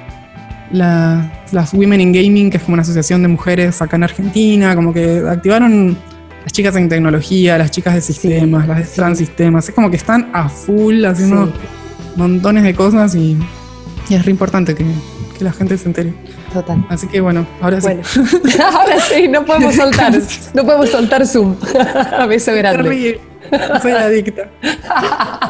la- 0.72 1.32
las 1.52 1.72
Women 1.72 2.00
in 2.00 2.12
Gaming, 2.12 2.50
que 2.50 2.56
es 2.56 2.62
como 2.64 2.74
una 2.74 2.82
asociación 2.82 3.22
de 3.22 3.28
mujeres 3.28 3.80
acá 3.82 3.96
en 3.96 4.04
Argentina, 4.04 4.74
como 4.74 4.92
que 4.92 5.22
activaron 5.28 5.96
las 6.46 6.52
chicas 6.52 6.76
en 6.76 6.88
tecnología, 6.88 7.58
las 7.58 7.72
chicas 7.72 7.94
de 7.94 8.00
sistemas, 8.00 8.68
las 8.68 8.78
de 8.78 8.84
transistemas. 8.94 9.68
Es 9.68 9.74
como 9.74 9.90
que 9.90 9.96
están 9.96 10.30
a 10.32 10.48
full 10.48 11.04
haciendo 11.04 11.46
Sí. 11.46 11.52
montones 12.14 12.62
de 12.62 12.72
cosas 12.72 13.16
y, 13.16 13.36
y 14.08 14.14
es 14.14 14.24
re 14.24 14.30
importante 14.30 14.72
que, 14.76 14.86
que 15.36 15.42
la 15.42 15.52
gente 15.52 15.76
se 15.76 15.86
entere. 15.86 16.14
Total. 16.52 16.86
Así 16.88 17.08
que 17.08 17.20
bueno, 17.20 17.44
ahora 17.60 17.80
sí. 17.80 17.88
Bueno, 17.88 18.02
ahora 18.78 19.00
sí, 19.00 19.26
no 19.26 19.44
podemos 19.44 19.74
soltar, 19.74 20.12
no 20.54 20.64
podemos 20.64 20.88
soltar 20.88 21.26
Zoom. 21.26 21.56
Beso 22.28 22.54
grande. 22.54 23.20
Soy 23.82 23.92
adicta. 23.92 24.50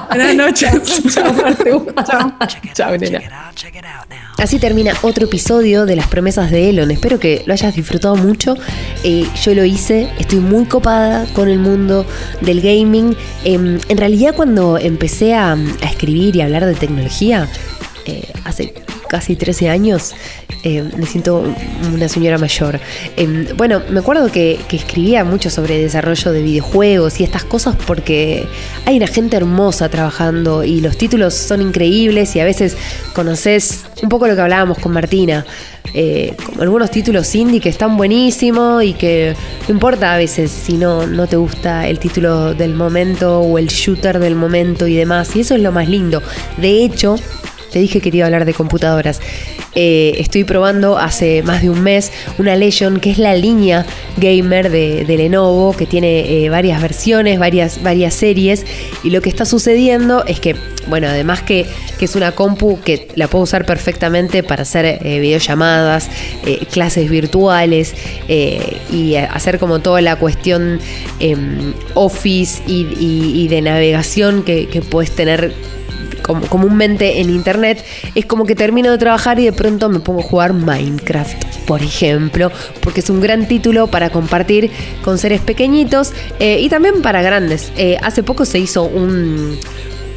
Buenas 0.09 0.34
noches. 0.34 1.03
Chao. 1.14 2.32
Chao. 2.74 2.97
Nena. 2.97 3.53
Así 4.38 4.59
termina 4.59 4.92
otro 5.03 5.26
episodio 5.26 5.86
de 5.86 5.97
las 5.97 6.09
promesas 6.09 6.51
de 6.51 6.70
Elon. 6.70 6.90
Espero 6.90 7.18
que 7.18 7.42
lo 7.47 7.53
hayas 7.53 7.74
disfrutado 7.74 8.16
mucho. 8.16 8.55
Eh, 9.05 9.26
yo 9.42 9.55
lo 9.55 9.64
hice, 9.64 10.11
estoy 10.18 10.40
muy 10.40 10.64
copada 10.66 11.26
con 11.34 11.49
el 11.49 11.59
mundo 11.59 12.07
del 12.40 12.61
gaming. 12.61 13.16
Em, 13.44 13.78
en 13.88 13.97
realidad 13.97 14.34
cuando 14.34 14.78
empecé 14.78 15.34
a, 15.34 15.53
a 15.53 15.86
escribir 15.86 16.36
y 16.36 16.40
a 16.40 16.44
hablar 16.44 16.66
de 16.66 16.74
tecnología, 16.74 17.49
eh, 18.05 18.22
hace 18.44 18.72
casi 19.09 19.36
13 19.36 19.68
años, 19.68 20.14
eh, 20.62 20.82
me 20.96 21.07
siento 21.07 21.44
una 21.92 22.09
señora 22.09 22.38
mayor. 22.38 22.80
Em, 23.16 23.46
bueno, 23.57 23.82
me 23.90 24.00
acuerdo 24.00 24.30
que, 24.30 24.59
escribía 24.76 25.24
mucho 25.24 25.48
sobre 25.48 25.78
desarrollo 25.78 26.32
de 26.32 26.42
videojuegos 26.42 27.20
y 27.20 27.24
estas 27.24 27.44
cosas 27.44 27.76
porque 27.86 28.46
hay 28.84 28.98
una 28.98 29.07
gente 29.07 29.36
hermosa 29.36 29.88
trabajando 29.88 30.64
y 30.64 30.80
los 30.80 30.98
títulos 30.98 31.32
son 31.34 31.62
increíbles 31.62 32.36
y 32.36 32.40
a 32.40 32.44
veces 32.44 32.76
conoces 33.14 33.84
un 34.02 34.11
poco 34.11 34.26
lo 34.26 34.34
que 34.34 34.42
hablábamos 34.42 34.78
con 34.78 34.92
Martina. 34.92 35.46
eh, 35.94 36.34
algunos 36.61 36.90
títulos 36.90 37.34
indie 37.34 37.61
que 37.61 37.70
están 37.70 37.96
buenísimos 37.96 38.82
y 38.82 38.92
que 38.92 39.34
no 39.66 39.74
importa 39.74 40.12
a 40.12 40.18
veces 40.18 40.50
si 40.50 40.74
no, 40.74 41.07
no 41.07 41.26
te 41.26 41.36
gusta 41.36 41.88
el 41.88 41.98
título 41.98 42.52
del 42.52 42.74
momento 42.74 43.40
o 43.40 43.57
el 43.57 43.68
shooter 43.68 44.18
del 44.18 44.34
momento 44.34 44.86
y 44.86 44.94
demás. 44.94 45.34
Y 45.36 45.40
eso 45.40 45.54
es 45.54 45.62
lo 45.62 45.72
más 45.72 45.88
lindo. 45.88 46.22
De 46.59 46.84
hecho, 46.84 47.16
te 47.70 47.78
dije 47.78 48.00
que 48.00 48.10
te 48.10 48.18
iba 48.18 48.24
a 48.24 48.28
hablar 48.28 48.44
de 48.44 48.54
computadoras. 48.54 49.20
Eh, 49.74 50.14
estoy 50.18 50.44
probando 50.44 50.96
hace 50.96 51.42
más 51.42 51.60
de 51.60 51.68
un 51.68 51.82
mes 51.82 52.10
una 52.38 52.56
Legion, 52.56 52.98
que 52.98 53.10
es 53.10 53.18
la 53.18 53.34
línea 53.36 53.84
gamer 54.16 54.70
de, 54.70 55.04
Lenovo, 55.06 55.76
que 55.76 55.84
tiene 55.86 56.44
eh, 56.44 56.48
varias 56.48 56.80
versiones, 56.80 57.38
varias, 57.38 57.82
varias 57.82 58.14
series. 58.14 58.64
Y 59.04 59.10
lo 59.10 59.20
que 59.20 59.28
está 59.28 59.44
sucediendo 59.44 60.24
es 60.24 60.40
que, 60.40 60.56
bueno, 60.88 61.08
además 61.08 61.42
que, 61.42 61.66
que 61.98 62.06
es 62.06 62.16
una 62.16 62.32
compu 62.32 62.80
que 62.80 63.08
la 63.16 63.28
puedo 63.28 63.44
usar 63.44 63.66
perfectamente 63.66 64.42
para 64.42 64.62
hacer 64.62 64.86
eh, 64.86 65.20
videollamadas, 65.20 66.08
clases 66.70 67.10
virtuales 67.10 67.94
y 68.28 69.16
hacer 69.16 69.58
como 69.58 69.80
toda 69.80 70.00
la 70.00 70.16
cuestión 70.16 70.78
em, 71.18 71.74
Office 71.94 72.62
y, 72.66 73.48
de 73.48 73.62
navegación 73.62 74.42
que 74.42 74.82
puedes 74.88 75.10
tener 75.10 75.52
comúnmente 76.49 77.20
en 77.20 77.31
internet, 77.31 77.85
es 78.14 78.27
como 78.27 78.45
que 78.45 78.55
termino 78.55 78.91
de 78.91 78.99
trabajar 78.99 79.39
y 79.39 79.45
de 79.45 79.53
pronto 79.53 79.89
me 79.89 80.01
pongo 80.01 80.20
a 80.20 80.24
jugar 80.24 80.53
Minecraft, 80.53 81.45
por 81.66 81.83
ejemplo, 81.83 82.51
porque 82.83 83.01
es 83.01 83.11
un 83.11 83.20
gran 83.20 83.47
título 83.49 83.87
para 83.87 84.11
compartir 84.11 84.70
con 85.05 85.18
seres 85.18 85.41
pequeñitos 85.41 86.12
eh, 86.41 86.61
y 86.61 86.68
también 86.68 87.03
para 87.03 87.22
grandes. 87.22 87.72
Eh, 87.77 87.97
hace 88.03 88.22
poco 88.22 88.45
se 88.45 88.59
hizo 88.59 88.85
un, 88.85 89.59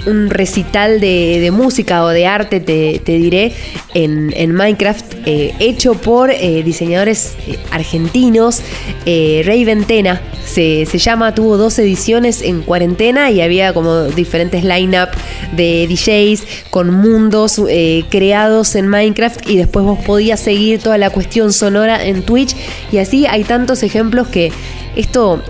un 0.05 0.29
recital 0.29 0.99
de, 0.99 1.39
de 1.39 1.51
música 1.51 2.03
o 2.03 2.09
de 2.09 2.25
arte, 2.25 2.59
te, 2.59 2.99
te 3.03 3.13
diré, 3.13 3.53
en, 3.93 4.33
en 4.35 4.53
Minecraft, 4.53 5.13
eh, 5.25 5.53
hecho 5.59 5.93
por 5.95 6.31
eh, 6.31 6.63
diseñadores 6.63 7.35
eh, 7.47 7.57
argentinos. 7.71 8.61
Eh, 9.05 9.41
Ray 9.45 9.65
Ventena 9.65 10.21
se, 10.45 10.85
se 10.85 10.97
llama, 10.97 11.35
tuvo 11.35 11.57
dos 11.57 11.77
ediciones 11.79 12.41
en 12.41 12.61
cuarentena 12.61 13.29
y 13.31 13.41
había 13.41 13.73
como 13.73 14.03
diferentes 14.03 14.63
line-up 14.63 15.09
de 15.55 15.87
DJs 15.87 16.43
con 16.69 16.93
mundos 16.93 17.61
creados 18.09 18.75
en 18.75 18.87
Minecraft 18.87 19.49
y 19.49 19.57
después 19.57 19.85
vos 19.85 19.99
podías 20.05 20.39
seguir 20.39 20.79
toda 20.79 20.97
la 20.97 21.09
cuestión 21.09 21.53
sonora 21.53 22.03
en 22.05 22.23
Twitch 22.23 22.55
y 22.91 22.97
así 22.97 23.25
hay 23.25 23.43
tantos 23.43 23.83
ejemplos 23.83 24.27
que 24.27 24.51
esto 24.95 25.41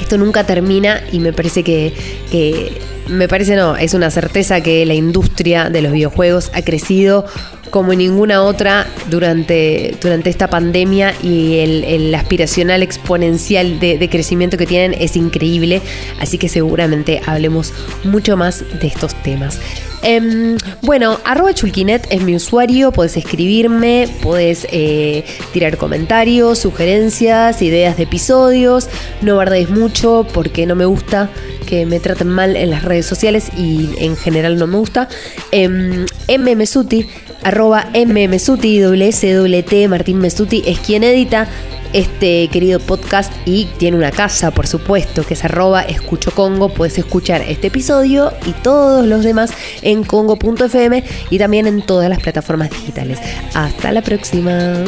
esto 0.00 0.18
nunca 0.18 0.44
termina 0.44 1.02
y 1.12 1.20
me 1.20 1.32
parece 1.32 1.62
que- 1.62 1.92
me 3.08 3.28
parece 3.28 3.56
no, 3.56 3.76
es 3.76 3.94
una 3.94 4.10
certeza 4.10 4.60
que 4.60 4.84
la 4.86 4.94
industria 4.94 5.70
de 5.70 5.82
los 5.82 5.92
videojuegos 5.92 6.50
ha 6.54 6.62
crecido 6.62 7.26
como 7.70 7.94
ninguna 7.94 8.42
otra 8.42 8.86
durante, 9.08 9.96
durante 10.00 10.28
esta 10.28 10.48
pandemia 10.48 11.14
y 11.22 11.58
el, 11.58 12.14
aspiracional 12.14 12.82
exponencial 12.82 13.80
de 13.80 14.08
crecimiento 14.10 14.58
que 14.58 14.66
tienen 14.66 14.94
es 15.00 15.16
increíble, 15.16 15.80
así 16.20 16.38
que 16.38 16.48
seguramente 16.48 17.20
hablemos 17.26 17.72
mucho 18.04 18.36
más 18.36 18.64
de 18.80 18.86
estos 18.86 19.14
temas. 19.22 19.58
Em, 20.02 20.56
bueno, 20.82 21.18
arroba 21.24 21.54
chulquinet 21.54 22.06
es 22.10 22.22
mi 22.22 22.34
usuario, 22.34 22.90
podés 22.90 23.16
escribirme, 23.16 24.08
podés 24.20 24.66
eh, 24.72 25.24
tirar 25.52 25.76
comentarios, 25.76 26.58
sugerencias, 26.58 27.62
ideas 27.62 27.96
de 27.96 28.02
episodios, 28.02 28.88
no 29.20 29.36
bardees 29.36 29.70
mucho 29.70 30.26
porque 30.34 30.66
no 30.66 30.74
me 30.74 30.84
gusta 30.84 31.30
que 31.66 31.86
me 31.86 32.00
traten 32.00 32.28
mal 32.28 32.56
en 32.56 32.70
las 32.70 32.84
redes 32.84 33.06
sociales 33.06 33.50
y 33.56 33.90
en 33.98 34.16
general 34.16 34.58
no 34.58 34.66
me 34.66 34.76
gusta. 34.78 35.08
Mmsuti, 35.52 37.06
arroba 37.42 37.86
mmsuti, 37.94 38.84
WSWT, 38.84 39.88
Martín 39.88 40.18
Mesuti 40.18 40.62
es 40.66 40.78
quien 40.80 41.04
edita 41.04 41.48
este 41.92 42.48
querido 42.48 42.80
podcast 42.80 43.32
y 43.44 43.66
tiene 43.78 43.96
una 43.96 44.10
casa, 44.10 44.50
por 44.50 44.66
supuesto, 44.66 45.24
que 45.24 45.34
es 45.34 45.44
arroba 45.44 45.82
escucho 45.82 46.30
Congo. 46.30 46.70
Puedes 46.70 46.98
escuchar 46.98 47.42
este 47.42 47.66
episodio 47.66 48.32
y 48.46 48.52
todos 48.52 49.06
los 49.06 49.24
demás 49.24 49.52
en 49.82 50.04
congo.fm 50.04 51.04
y 51.30 51.38
también 51.38 51.66
en 51.66 51.82
todas 51.82 52.08
las 52.08 52.20
plataformas 52.20 52.70
digitales. 52.70 53.18
Hasta 53.54 53.92
la 53.92 54.02
próxima. 54.02 54.84